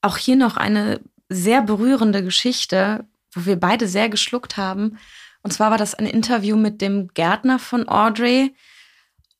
Auch 0.00 0.16
hier 0.16 0.36
noch 0.36 0.56
eine 0.56 1.00
sehr 1.28 1.62
berührende 1.62 2.24
Geschichte, 2.24 3.06
wo 3.32 3.44
wir 3.44 3.56
beide 3.56 3.86
sehr 3.86 4.08
geschluckt 4.08 4.56
haben. 4.56 4.98
Und 5.42 5.52
zwar 5.52 5.70
war 5.70 5.78
das 5.78 5.94
ein 5.94 6.06
Interview 6.06 6.56
mit 6.56 6.80
dem 6.80 7.08
Gärtner 7.08 7.58
von 7.58 7.88
Audrey. 7.88 8.54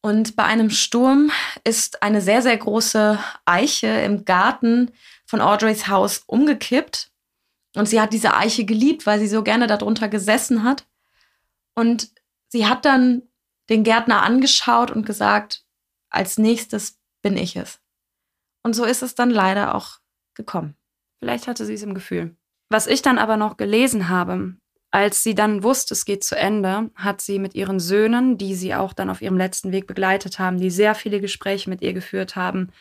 Und 0.03 0.37
bei 0.37 0.45
einem 0.45 0.71
Sturm 0.71 1.31
ist 1.65 2.03
eine 2.03 2.21
sehr, 2.21 2.43
sehr 2.43 2.57
große 2.57 3.19
Eiche 3.45 3.89
im 3.89 4.25
Garten 4.25 4.91
von 5.27 5.41
Audreys 5.41 5.89
Haus 5.89 6.23
umgekippt. 6.27 7.11
Und 7.77 7.87
sie 7.87 8.01
hat 8.01 8.13
diese 8.13 8.35
Eiche 8.35 8.65
geliebt, 8.65 9.07
weil 9.07 9.21
sie 9.21 9.29
so 9.29 9.43
gerne 9.43 9.67
darunter 9.67 10.09
gesessen 10.09 10.65
hat. 10.65 10.87
Und 11.75 12.11
sie 12.49 12.67
hat 12.67 12.85
dann 12.85 13.23
den 13.69 13.85
Gärtner 13.85 14.23
angeschaut 14.23 14.91
und 14.91 15.07
gesagt, 15.07 15.65
als 16.11 16.39
nächstes 16.39 16.99
bin 17.23 17.37
ich 17.37 17.57
es. 17.57 17.81
Und 18.63 18.75
so 18.75 18.85
ist 18.85 19.03
es 19.03 19.15
dann 19.15 19.31
leider 19.31 19.75
auch 19.75 19.99
gekommen. 20.35 20.77
Vielleicht 21.21 21.47
hatte 21.47 21.65
sie 21.65 21.75
es 21.75 21.83
im 21.83 21.95
Gefühl. 21.95 22.37
Was 22.69 22.87
ich 22.87 23.03
dann 23.03 23.19
aber 23.19 23.37
noch 23.37 23.57
gelesen 23.57 24.09
habe, 24.09 24.57
als 24.91 25.23
sie 25.23 25.35
dann 25.35 25.63
wusste, 25.63 25.95
es 25.95 26.05
geht 26.05 26.25
zu 26.25 26.37
Ende, 26.37 26.91
hat 26.95 27.21
sie 27.21 27.39
mit 27.39 27.55
ihren 27.55 27.79
Söhnen, 27.79 28.39
die 28.39 28.55
sie 28.55 28.75
auch 28.75 28.93
dann 28.93 29.11
auf 29.11 29.23
ihrem 29.23 29.37
letzten 29.37 29.71
Weg 29.71 29.87
begleitet 29.87 30.39
haben, 30.39 30.59
die 30.59 30.71
sehr 30.71 30.95
viele 30.95 31.21
Gespräche 31.21 31.71
mit 31.71 31.81
ihr 31.81 31.93
geführt 31.93 32.35
haben, 32.37 32.73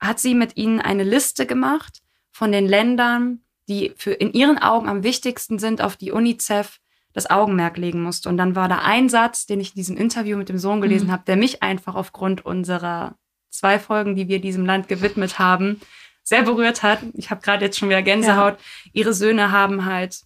hat 0.00 0.18
sie 0.18 0.34
mit 0.34 0.56
ihnen 0.56 0.80
eine 0.80 1.04
Liste 1.04 1.46
gemacht 1.46 2.02
von 2.32 2.52
den 2.52 2.66
Ländern, 2.66 3.44
die 3.68 3.92
für 3.96 4.12
in 4.12 4.32
ihren 4.32 4.58
Augen 4.58 4.88
am 4.88 5.02
wichtigsten 5.02 5.58
sind, 5.58 5.80
auf 5.80 5.96
die 5.96 6.12
UNICEF 6.12 6.80
das 7.16 7.30
Augenmerk 7.30 7.78
legen 7.78 8.02
musste. 8.02 8.28
Und 8.28 8.36
dann 8.36 8.54
war 8.54 8.68
da 8.68 8.80
ein 8.80 9.08
Satz, 9.08 9.46
den 9.46 9.58
ich 9.58 9.70
in 9.70 9.76
diesem 9.76 9.96
Interview 9.96 10.36
mit 10.36 10.50
dem 10.50 10.58
Sohn 10.58 10.82
gelesen 10.82 11.06
mhm. 11.06 11.12
habe, 11.12 11.22
der 11.26 11.36
mich 11.36 11.62
einfach 11.62 11.94
aufgrund 11.94 12.44
unserer 12.44 13.16
zwei 13.48 13.78
Folgen, 13.78 14.16
die 14.16 14.28
wir 14.28 14.38
diesem 14.38 14.66
Land 14.66 14.86
gewidmet 14.86 15.38
haben, 15.38 15.80
sehr 16.22 16.42
berührt 16.42 16.82
hat. 16.82 16.98
Ich 17.14 17.30
habe 17.30 17.40
gerade 17.40 17.64
jetzt 17.64 17.78
schon 17.78 17.88
wieder 17.88 18.02
Gänsehaut. 18.02 18.58
Ja. 18.58 18.90
Ihre 18.92 19.14
Söhne 19.14 19.50
haben 19.50 19.86
halt 19.86 20.24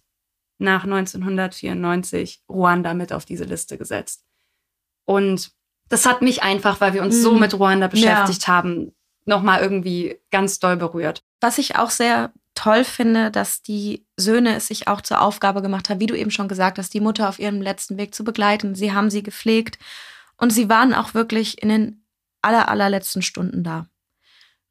nach 0.57 0.83
1994 0.83 2.41
Ruanda 2.49 2.93
mit 2.93 3.13
auf 3.13 3.23
diese 3.23 3.45
Liste 3.45 3.77
gesetzt. 3.77 4.25
Und 5.05 5.51
das 5.87 6.05
hat 6.05 6.21
mich 6.21 6.43
einfach, 6.43 6.81
weil 6.81 6.93
wir 6.93 7.03
uns 7.03 7.15
mhm. 7.19 7.21
so 7.21 7.35
mit 7.35 7.53
Ruanda 7.53 7.87
beschäftigt 7.87 8.47
ja. 8.47 8.53
haben, 8.53 8.93
nochmal 9.23 9.61
irgendwie 9.61 10.19
ganz 10.29 10.59
doll 10.59 10.75
berührt. 10.75 11.23
Was 11.39 11.57
ich 11.57 11.77
auch 11.77 11.89
sehr 11.89 12.33
toll 12.61 12.83
finde, 12.83 13.31
dass 13.31 13.61
die 13.61 14.05
Söhne 14.17 14.55
es 14.55 14.67
sich 14.67 14.87
auch 14.87 15.01
zur 15.01 15.21
Aufgabe 15.21 15.61
gemacht 15.61 15.89
haben, 15.89 15.99
wie 15.99 16.07
du 16.07 16.17
eben 16.17 16.31
schon 16.31 16.47
gesagt 16.47 16.77
hast, 16.77 16.93
die 16.93 16.99
Mutter 16.99 17.29
auf 17.29 17.39
ihrem 17.39 17.61
letzten 17.61 17.97
Weg 17.97 18.13
zu 18.13 18.23
begleiten. 18.23 18.75
Sie 18.75 18.93
haben 18.93 19.09
sie 19.09 19.23
gepflegt 19.23 19.79
und 20.37 20.51
sie 20.51 20.69
waren 20.69 20.93
auch 20.93 21.13
wirklich 21.13 21.61
in 21.61 21.69
den 21.69 22.05
aller, 22.41 22.69
allerletzten 22.69 23.21
Stunden 23.21 23.63
da. 23.63 23.87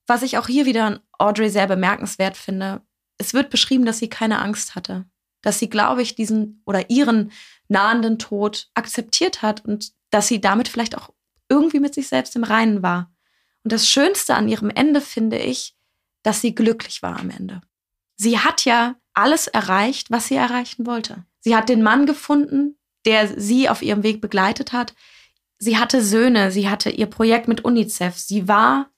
Was 0.06 0.22
ich 0.22 0.38
auch 0.38 0.46
hier 0.46 0.66
wieder 0.66 0.84
an 0.86 1.00
Audrey 1.18 1.50
sehr 1.50 1.66
bemerkenswert 1.66 2.36
finde, 2.36 2.82
es 3.18 3.34
wird 3.34 3.50
beschrieben, 3.50 3.84
dass 3.84 3.98
sie 3.98 4.08
keine 4.08 4.40
Angst 4.40 4.74
hatte 4.74 5.04
dass 5.42 5.58
sie, 5.58 5.70
glaube 5.70 6.02
ich, 6.02 6.14
diesen 6.14 6.62
oder 6.66 6.90
ihren 6.90 7.32
nahenden 7.68 8.18
Tod 8.18 8.70
akzeptiert 8.74 9.42
hat 9.42 9.64
und 9.64 9.92
dass 10.10 10.28
sie 10.28 10.40
damit 10.40 10.68
vielleicht 10.68 10.96
auch 10.96 11.10
irgendwie 11.48 11.80
mit 11.80 11.94
sich 11.94 12.08
selbst 12.08 12.36
im 12.36 12.44
Reinen 12.44 12.82
war. 12.82 13.12
Und 13.62 13.72
das 13.72 13.88
Schönste 13.88 14.34
an 14.34 14.48
ihrem 14.48 14.70
Ende 14.70 15.00
finde 15.00 15.38
ich, 15.38 15.76
dass 16.22 16.40
sie 16.40 16.54
glücklich 16.54 17.02
war 17.02 17.18
am 17.18 17.30
Ende. 17.30 17.62
Sie 18.20 18.38
hat 18.38 18.66
ja 18.66 18.96
alles 19.14 19.46
erreicht, 19.46 20.10
was 20.10 20.28
sie 20.28 20.34
erreichen 20.34 20.84
wollte. 20.84 21.24
Sie 21.38 21.56
hat 21.56 21.70
den 21.70 21.82
Mann 21.82 22.04
gefunden, 22.04 22.76
der 23.06 23.40
sie 23.40 23.70
auf 23.70 23.80
ihrem 23.80 24.02
Weg 24.02 24.20
begleitet 24.20 24.74
hat. 24.74 24.94
Sie 25.58 25.78
hatte 25.78 26.04
Söhne, 26.04 26.50
sie 26.50 26.68
hatte 26.68 26.90
ihr 26.90 27.06
Projekt 27.06 27.48
mit 27.48 27.64
UNICEF. 27.64 28.18
Sie 28.18 28.46
war 28.46 28.90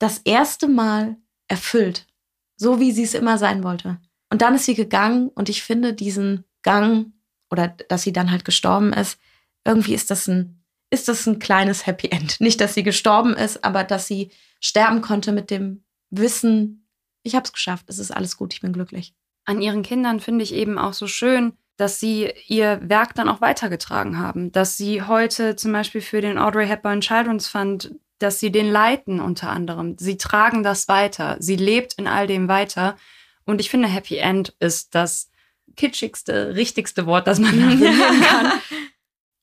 das 0.00 0.18
erste 0.18 0.66
Mal 0.66 1.16
erfüllt, 1.46 2.08
so 2.56 2.80
wie 2.80 2.90
sie 2.90 3.04
es 3.04 3.14
immer 3.14 3.38
sein 3.38 3.62
wollte. 3.62 4.00
Und 4.30 4.42
dann 4.42 4.56
ist 4.56 4.64
sie 4.64 4.74
gegangen 4.74 5.28
und 5.28 5.48
ich 5.48 5.62
finde 5.62 5.94
diesen 5.94 6.42
Gang 6.64 7.12
oder 7.52 7.68
dass 7.68 8.02
sie 8.02 8.12
dann 8.12 8.32
halt 8.32 8.44
gestorben 8.44 8.92
ist, 8.92 9.20
irgendwie 9.64 9.94
ist 9.94 10.10
das 10.10 10.26
ein, 10.26 10.60
ist 10.90 11.06
das 11.06 11.24
ein 11.28 11.38
kleines 11.38 11.86
Happy 11.86 12.08
End. 12.08 12.40
Nicht, 12.40 12.60
dass 12.60 12.74
sie 12.74 12.82
gestorben 12.82 13.34
ist, 13.34 13.62
aber 13.62 13.84
dass 13.84 14.08
sie 14.08 14.32
sterben 14.58 15.02
konnte 15.02 15.30
mit 15.30 15.52
dem 15.52 15.84
Wissen, 16.10 16.85
ich 17.26 17.34
habe 17.34 17.44
es 17.44 17.52
geschafft, 17.52 17.86
es 17.88 17.98
ist 17.98 18.10
alles 18.10 18.36
gut, 18.36 18.54
ich 18.54 18.60
bin 18.60 18.72
glücklich. 18.72 19.14
An 19.44 19.60
ihren 19.60 19.82
Kindern 19.82 20.20
finde 20.20 20.44
ich 20.44 20.54
eben 20.54 20.78
auch 20.78 20.92
so 20.92 21.06
schön, 21.06 21.52
dass 21.76 22.00
sie 22.00 22.32
ihr 22.46 22.80
Werk 22.82 23.14
dann 23.14 23.28
auch 23.28 23.40
weitergetragen 23.40 24.18
haben, 24.18 24.50
dass 24.52 24.76
sie 24.76 25.02
heute 25.02 25.56
zum 25.56 25.72
Beispiel 25.72 26.00
für 26.00 26.20
den 26.20 26.38
Audrey 26.38 26.66
Hepburn 26.66 27.00
Children's 27.00 27.48
Fund, 27.48 27.94
dass 28.18 28.40
sie 28.40 28.50
den 28.50 28.70
leiten 28.70 29.20
unter 29.20 29.50
anderem. 29.50 29.96
Sie 29.98 30.16
tragen 30.16 30.62
das 30.62 30.88
weiter. 30.88 31.36
Sie 31.38 31.56
lebt 31.56 31.94
in 31.94 32.06
all 32.06 32.26
dem 32.26 32.48
weiter. 32.48 32.96
Und 33.44 33.60
ich 33.60 33.68
finde, 33.68 33.88
Happy 33.88 34.16
End 34.16 34.54
ist 34.58 34.94
das 34.94 35.30
kitschigste, 35.76 36.54
richtigste 36.54 37.04
Wort, 37.04 37.26
das 37.26 37.38
man 37.38 37.56
nennen 37.78 38.22
kann. 38.22 38.52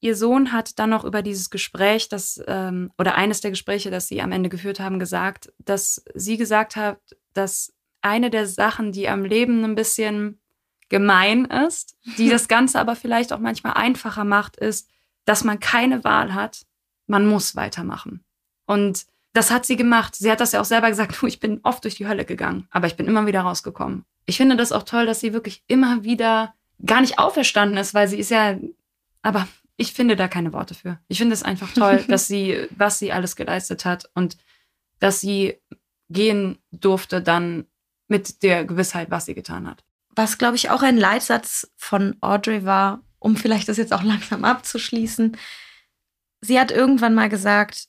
Ihr 0.04 0.18
Sohn 0.18 0.52
hat 0.52 0.80
dann 0.80 0.90
noch 0.90 1.06
über 1.06 1.22
dieses 1.22 1.50
Gespräch, 1.50 2.10
das 2.10 2.44
ähm, 2.46 2.92
oder 2.98 3.16
eines 3.16 3.40
der 3.40 3.52
Gespräche, 3.52 3.90
das 3.90 4.10
sie 4.10 4.22
am 4.22 4.34
Ende 4.34 4.50
geführt 4.50 4.82
haben, 4.82 5.00
gesagt, 5.00 5.54
dass 5.60 6.04
sie 6.14 6.36
gesagt 6.36 6.76
hat, 6.76 7.00
dass 7.32 7.74
eine 8.02 8.30
der 8.30 8.46
Sachen, 8.46 8.92
die 8.92 9.08
am 9.08 9.24
Leben 9.24 9.64
ein 9.64 9.76
bisschen 9.76 10.42
gemein 10.90 11.46
ist, 11.46 11.96
die 12.18 12.28
das 12.28 12.48
Ganze 12.50 12.82
aber 12.82 12.98
vielleicht 12.98 13.32
auch 13.32 13.40
manchmal 13.40 13.76
einfacher 13.76 14.26
macht, 14.26 14.58
ist, 14.58 14.90
dass 15.24 15.46
man 15.46 15.62
keine 15.62 16.04
Wahl 16.04 16.34
hat, 16.34 16.66
man 17.08 17.26
muss 17.26 17.56
weitermachen. 17.56 18.26
Und 18.66 19.06
das 19.32 19.52
hat 19.52 19.66
sie 19.66 19.78
gemacht. 19.78 20.16
Sie 20.16 20.30
hat 20.30 20.42
das 20.42 20.52
ja 20.52 20.60
auch 20.60 20.66
selber 20.66 20.90
gesagt, 20.90 21.24
ich 21.26 21.40
bin 21.40 21.62
oft 21.64 21.82
durch 21.86 21.96
die 21.96 22.10
Hölle 22.10 22.26
gegangen, 22.26 22.68
aber 22.72 22.88
ich 22.88 22.98
bin 22.98 23.08
immer 23.08 23.26
wieder 23.26 23.40
rausgekommen. 23.40 24.04
Ich 24.26 24.36
finde 24.36 24.58
das 24.58 24.74
auch 24.74 24.84
toll, 24.84 25.06
dass 25.06 25.22
sie 25.22 25.32
wirklich 25.32 25.64
immer 25.68 26.04
wieder 26.04 26.56
gar 26.86 27.00
nicht 27.00 27.20
auferstanden 27.20 27.78
ist, 27.78 27.94
weil 27.94 28.10
sie 28.10 28.20
ist 28.20 28.32
ja, 28.32 28.58
aber 29.22 29.48
ich 29.78 29.94
finde 29.94 30.16
da 30.16 30.28
keine 30.28 30.54
Worte 30.54 30.76
für. 30.76 31.00
Ich 31.08 31.18
finde 31.18 31.34
es 31.34 31.44
einfach 31.44 31.74
toll, 31.74 32.04
dass 32.08 32.28
sie, 32.28 32.68
was 32.72 33.00
sie 33.00 33.12
alles 33.12 33.36
geleistet 33.36 33.86
hat 33.86 34.10
und 34.14 34.38
dass 35.00 35.20
sie 35.22 35.60
gehen 36.10 36.60
durfte 36.72 37.22
dann 37.22 37.66
mit 38.08 38.44
der 38.44 38.66
Gewissheit, 38.66 39.10
was 39.10 39.26
sie 39.26 39.34
getan 39.34 39.68
hat. 39.68 39.84
Was, 40.16 40.38
glaube 40.38 40.56
ich, 40.56 40.70
auch 40.70 40.84
ein 40.84 40.98
Leitsatz 40.98 41.72
von 41.76 42.16
Audrey 42.22 42.66
war, 42.66 43.02
um 43.20 43.36
vielleicht 43.36 43.68
das 43.68 43.78
jetzt 43.78 43.94
auch 43.94 44.04
langsam 44.04 44.46
abzuschließen. 44.46 45.38
Sie 46.42 46.60
hat 46.60 46.72
irgendwann 46.72 47.16
mal 47.16 47.30
gesagt, 47.30 47.88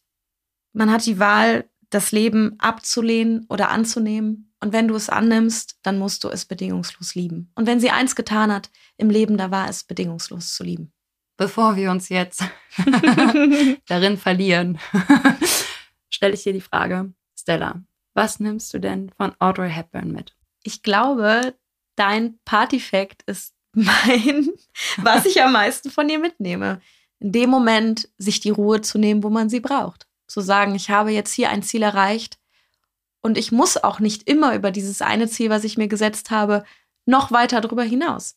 man 0.72 0.90
hat 0.90 1.06
die 1.06 1.18
Wahl, 1.18 1.68
das 1.90 2.10
Leben 2.10 2.56
abzulehnen 2.58 3.46
oder 3.48 3.70
anzunehmen. 3.70 4.52
Und 4.60 4.72
wenn 4.72 4.88
du 4.88 4.94
es 4.94 5.10
annimmst, 5.10 5.78
dann 5.82 5.98
musst 5.98 6.24
du 6.24 6.28
es 6.28 6.46
bedingungslos 6.46 7.14
lieben. 7.14 7.52
Und 7.54 7.66
wenn 7.66 7.78
sie 7.78 7.90
eins 7.90 8.16
getan 8.16 8.50
hat 8.50 8.70
im 8.96 9.10
Leben, 9.10 9.36
da 9.36 9.50
war 9.50 9.68
es 9.68 9.84
bedingungslos 9.84 10.54
zu 10.54 10.64
lieben. 10.64 10.93
Bevor 11.36 11.76
wir 11.76 11.90
uns 11.90 12.08
jetzt 12.08 12.44
darin 13.86 14.16
verlieren, 14.16 14.78
stelle 16.10 16.34
ich 16.34 16.44
dir 16.44 16.52
die 16.52 16.60
Frage, 16.60 17.12
Stella, 17.36 17.82
was 18.14 18.38
nimmst 18.38 18.72
du 18.72 18.78
denn 18.78 19.10
von 19.16 19.34
Audrey 19.40 19.70
Hepburn 19.70 20.12
mit? 20.12 20.36
Ich 20.62 20.82
glaube, 20.82 21.54
dein 21.96 22.38
Partyfact 22.44 23.22
ist 23.26 23.54
mein, 23.74 24.50
was 24.98 25.26
ich 25.26 25.42
am 25.42 25.52
meisten 25.52 25.90
von 25.90 26.08
ihr 26.08 26.18
mitnehme. 26.18 26.80
In 27.18 27.32
dem 27.32 27.50
Moment, 27.50 28.08
sich 28.18 28.40
die 28.40 28.50
Ruhe 28.50 28.80
zu 28.80 28.98
nehmen, 28.98 29.22
wo 29.22 29.30
man 29.30 29.48
sie 29.48 29.60
braucht 29.60 30.06
zu 30.26 30.40
sagen, 30.40 30.74
ich 30.74 30.90
habe 30.90 31.10
jetzt 31.10 31.32
hier 31.32 31.50
ein 31.50 31.62
Ziel 31.62 31.82
erreicht 31.82 32.38
und 33.22 33.38
ich 33.38 33.52
muss 33.52 33.76
auch 33.76 34.00
nicht 34.00 34.28
immer 34.28 34.54
über 34.54 34.70
dieses 34.70 35.02
eine 35.02 35.28
Ziel, 35.28 35.50
was 35.50 35.64
ich 35.64 35.78
mir 35.78 35.88
gesetzt 35.88 36.30
habe, 36.30 36.64
noch 37.06 37.30
weiter 37.30 37.60
darüber 37.60 37.84
hinaus. 37.84 38.36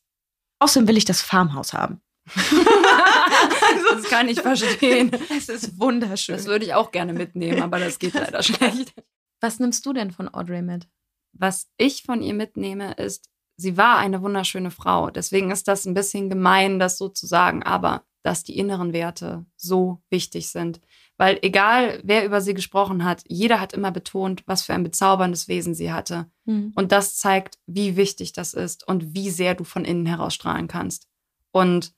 Außerdem 0.59 0.87
will 0.87 0.97
ich 0.97 1.05
das 1.05 1.21
Farmhaus 1.21 1.73
haben. 1.73 2.01
Das 2.35 4.03
kann 4.09 4.27
ich 4.27 4.41
verstehen. 4.41 5.11
Es 5.35 5.49
ist 5.49 5.79
wunderschön. 5.79 6.35
Das 6.35 6.45
würde 6.45 6.65
ich 6.65 6.73
auch 6.73 6.91
gerne 6.91 7.13
mitnehmen, 7.13 7.61
aber 7.61 7.79
das 7.79 7.99
geht 7.99 8.13
leider 8.13 8.43
schlecht. 8.43 8.93
Was 9.39 9.59
nimmst 9.59 9.85
du 9.85 9.93
denn 9.93 10.11
von 10.11 10.33
Audrey 10.33 10.61
mit? 10.61 10.87
Was 11.33 11.69
ich 11.77 12.03
von 12.03 12.21
ihr 12.21 12.33
mitnehme, 12.33 12.93
ist, 12.93 13.29
sie 13.55 13.77
war 13.77 13.97
eine 13.97 14.21
wunderschöne 14.21 14.71
Frau. 14.71 15.09
Deswegen 15.09 15.51
ist 15.51 15.67
das 15.67 15.85
ein 15.85 15.93
bisschen 15.93 16.29
gemein, 16.29 16.79
das 16.79 16.97
so 16.97 17.09
zu 17.09 17.27
sagen, 17.27 17.63
aber 17.63 18.03
dass 18.23 18.43
die 18.43 18.57
inneren 18.57 18.93
Werte 18.93 19.45
so 19.55 20.01
wichtig 20.09 20.49
sind. 20.49 20.81
Weil 21.17 21.39
egal, 21.41 22.01
wer 22.03 22.25
über 22.25 22.41
sie 22.41 22.53
gesprochen 22.53 23.03
hat, 23.03 23.23
jeder 23.27 23.59
hat 23.59 23.73
immer 23.73 23.91
betont, 23.91 24.43
was 24.45 24.63
für 24.63 24.73
ein 24.73 24.83
bezauberndes 24.83 25.47
Wesen 25.47 25.73
sie 25.73 25.91
hatte. 25.91 26.29
Mhm. 26.45 26.73
Und 26.75 26.91
das 26.91 27.15
zeigt, 27.15 27.57
wie 27.65 27.95
wichtig 27.95 28.33
das 28.33 28.53
ist 28.53 28.87
und 28.87 29.15
wie 29.15 29.29
sehr 29.29 29.55
du 29.55 29.63
von 29.63 29.85
innen 29.85 30.05
heraus 30.05 30.35
strahlen 30.35 30.67
kannst. 30.67 31.07
Und 31.51 31.93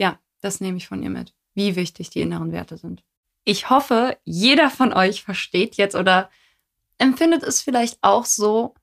ja, 0.00 0.18
das 0.40 0.60
nehme 0.60 0.78
ich 0.78 0.88
von 0.88 1.02
ihr 1.02 1.10
mit, 1.10 1.34
wie 1.54 1.76
wichtig 1.76 2.10
die 2.10 2.22
inneren 2.22 2.52
Werte 2.52 2.78
sind. 2.78 3.04
Ich 3.44 3.68
hoffe, 3.70 4.16
jeder 4.24 4.70
von 4.70 4.92
euch 4.92 5.22
versteht 5.22 5.76
jetzt 5.76 5.94
oder 5.94 6.30
empfindet 6.98 7.42
es 7.42 7.60
vielleicht 7.60 7.98
auch 8.00 8.24
so, 8.24 8.74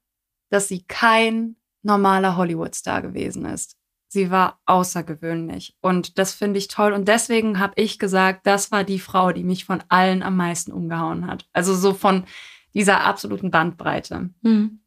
dass 0.50 0.68
sie 0.68 0.84
kein 0.84 1.56
normaler 1.82 2.38
Hollywood-Star 2.38 3.02
gewesen 3.02 3.46
ist. 3.46 3.76
Sie 4.10 4.32
war 4.32 4.62
außergewöhnlich 4.66 5.76
und 5.82 6.18
das 6.18 6.34
finde 6.34 6.60
ich 6.60 6.68
toll 6.70 6.94
und 6.94 7.08
deswegen 7.08 7.60
habe 7.60 7.74
ich 7.76 8.00
gesagt, 8.00 8.46
das 8.46 8.72
war 8.72 8.84
die 8.84 9.00
Frau, 9.00 9.32
die 9.32 9.44
mich 9.44 9.66
von 9.66 9.84
allen 9.90 10.24
am 10.24 10.38
meisten 10.38 10.72
umgehauen 10.72 11.28
hat. 11.28 11.50
Also 11.52 11.76
so 11.76 11.94
von 11.94 12.26
dieser 12.74 13.02
absoluten 13.02 13.52
Bandbreite. 13.52 14.30
Mhm. 14.42 14.82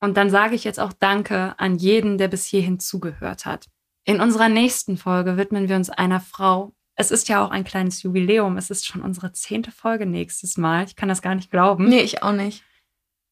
Und 0.00 0.16
dann 0.16 0.30
sage 0.30 0.56
ich 0.56 0.64
jetzt 0.64 0.80
auch 0.80 0.92
Danke 0.92 1.58
an 1.58 1.76
jeden, 1.76 2.18
der 2.18 2.28
bis 2.28 2.44
hierhin 2.44 2.80
zugehört 2.80 3.46
hat. 3.46 3.68
In 4.08 4.20
unserer 4.20 4.48
nächsten 4.48 4.96
Folge 4.96 5.36
widmen 5.36 5.68
wir 5.68 5.74
uns 5.74 5.90
einer 5.90 6.20
Frau. 6.20 6.72
Es 6.94 7.10
ist 7.10 7.28
ja 7.28 7.44
auch 7.44 7.50
ein 7.50 7.64
kleines 7.64 8.04
Jubiläum. 8.04 8.56
Es 8.56 8.70
ist 8.70 8.86
schon 8.86 9.02
unsere 9.02 9.32
zehnte 9.32 9.72
Folge 9.72 10.06
nächstes 10.06 10.56
Mal. 10.56 10.84
Ich 10.84 10.94
kann 10.94 11.08
das 11.08 11.22
gar 11.22 11.34
nicht 11.34 11.50
glauben. 11.50 11.88
Nee, 11.88 12.02
ich 12.02 12.22
auch 12.22 12.32
nicht. 12.32 12.62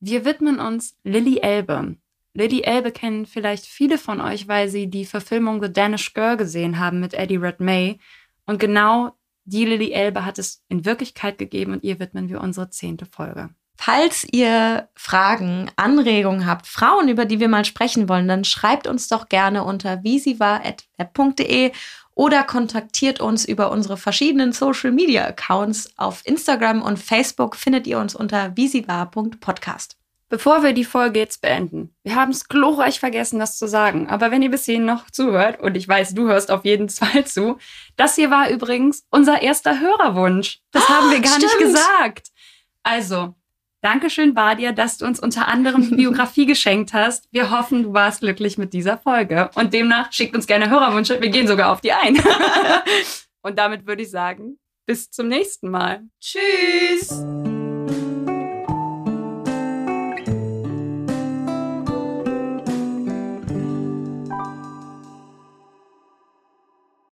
Wir 0.01 0.25
widmen 0.25 0.59
uns 0.59 0.99
Lily 1.05 1.39
Elbe. 1.39 1.97
Lady 2.35 2.63
Elbe 2.63 2.91
kennen 2.91 3.25
vielleicht 3.25 3.67
viele 3.67 3.99
von 3.99 4.21
euch, 4.21 4.49
weil 4.49 4.69
sie 4.69 4.91
die 4.91 5.05
Verfilmung 5.05 5.63
The 5.63 5.73
Danish 5.73 6.13
Girl 6.13 6.37
gesehen 6.37 6.81
haben 6.81 6.99
mit 6.99 7.15
Eddie 7.15 7.37
Redmayne. 7.37 7.99
Und 8.45 8.59
genau 8.59 9.17
die 9.45 9.65
Lily 9.65 9.93
Elbe 9.93 10.25
hat 10.25 10.41
es 10.41 10.65
in 10.69 10.85
Wirklichkeit 10.85 11.39
gegeben 11.39 11.73
und 11.73 11.85
ihr 11.85 12.01
widmen 12.01 12.29
wir 12.29 12.41
unsere 12.41 12.69
zehnte 12.71 13.07
Folge. 13.07 13.51
Falls 13.77 14.27
ihr 14.31 14.89
Fragen, 14.95 15.71
Anregungen 15.77 16.47
habt, 16.47 16.67
Frauen, 16.67 17.09
über 17.09 17.25
die 17.25 17.41
wir 17.41 17.49
mal 17.49 17.65
sprechen 17.65 18.09
wollen, 18.09 18.29
dann 18.29 18.45
schreibt 18.45 18.87
uns 18.87 19.09
doch 19.09 19.29
gerne 19.29 19.65
unter 19.65 20.03
visiva.web.de 20.05 21.73
oder 22.15 22.45
kontaktiert 22.45 23.21
uns 23.21 23.45
über 23.45 23.71
unsere 23.73 23.97
verschiedenen 23.97 24.53
Social 24.53 24.93
Media 24.93 25.25
Accounts. 25.27 25.93
Auf 25.97 26.23
Instagram 26.25 26.81
und 26.83 26.99
Facebook 26.99 27.57
findet 27.57 27.87
ihr 27.87 27.99
uns 27.99 28.15
unter 28.15 28.57
visiva.podcast. 28.57 29.97
Bevor 30.31 30.63
wir 30.63 30.73
die 30.73 30.85
Folge 30.85 31.21
jetzt 31.21 31.43
beenden, 31.43 31.95
wir 32.03 32.15
haben 32.15 32.31
es 32.31 32.49
glorreich 32.49 32.99
vergessen, 32.99 33.39
das 33.39 33.59
zu 33.59 33.69
sagen, 33.69 34.09
aber 34.09 34.31
wenn 34.31 34.43
ihr 34.43 34.51
bis 34.51 34.65
hierhin 34.65 34.87
noch 34.87 35.11
zuhört, 35.11 35.61
und 35.61 35.77
ich 35.77 35.87
weiß, 35.87 36.15
du 36.15 36.27
hörst 36.27 36.51
auf 36.51 36.65
jeden 36.65 36.89
Fall 36.89 37.27
zu, 37.27 37.59
das 37.97 38.15
hier 38.15 38.31
war 38.31 38.49
übrigens 38.49 39.05
unser 39.11 39.43
erster 39.43 39.81
Hörerwunsch. 39.81 40.61
Das 40.71 40.89
haben 40.89 41.11
wir 41.11 41.21
gar 41.21 41.35
Stimmt. 41.35 41.45
nicht 41.45 41.59
gesagt. 41.59 42.29
Also, 42.83 43.35
Dankeschön, 43.85 44.33
Badia, 44.33 44.73
dass 44.73 44.97
du 44.97 45.05
uns 45.05 45.21
unter 45.21 45.47
anderem 45.47 45.83
die 45.91 45.97
Biografie 45.97 46.47
geschenkt 46.55 46.95
hast. 46.95 47.29
Wir 47.33 47.51
hoffen, 47.51 47.83
du 47.83 47.93
warst 47.93 48.21
glücklich 48.21 48.57
mit 48.57 48.73
dieser 48.73 48.97
Folge. 48.97 49.51
Und 49.57 49.75
demnach 49.75 50.11
schickt 50.11 50.35
uns 50.35 50.47
gerne 50.47 50.71
Hörerwünsche. 50.71 51.21
Wir 51.21 51.29
gehen 51.29 51.47
sogar 51.47 51.71
auf 51.71 51.83
die 51.83 51.93
ein. 51.93 52.17
Und 53.43 53.59
damit 53.59 53.87
würde 53.87 54.03
ich 54.03 54.11
sagen, 54.11 54.59
bis 54.87 55.11
zum 55.11 55.29
nächsten 55.29 55.69
Mal. 55.69 56.01
Tschüss! 56.19 57.54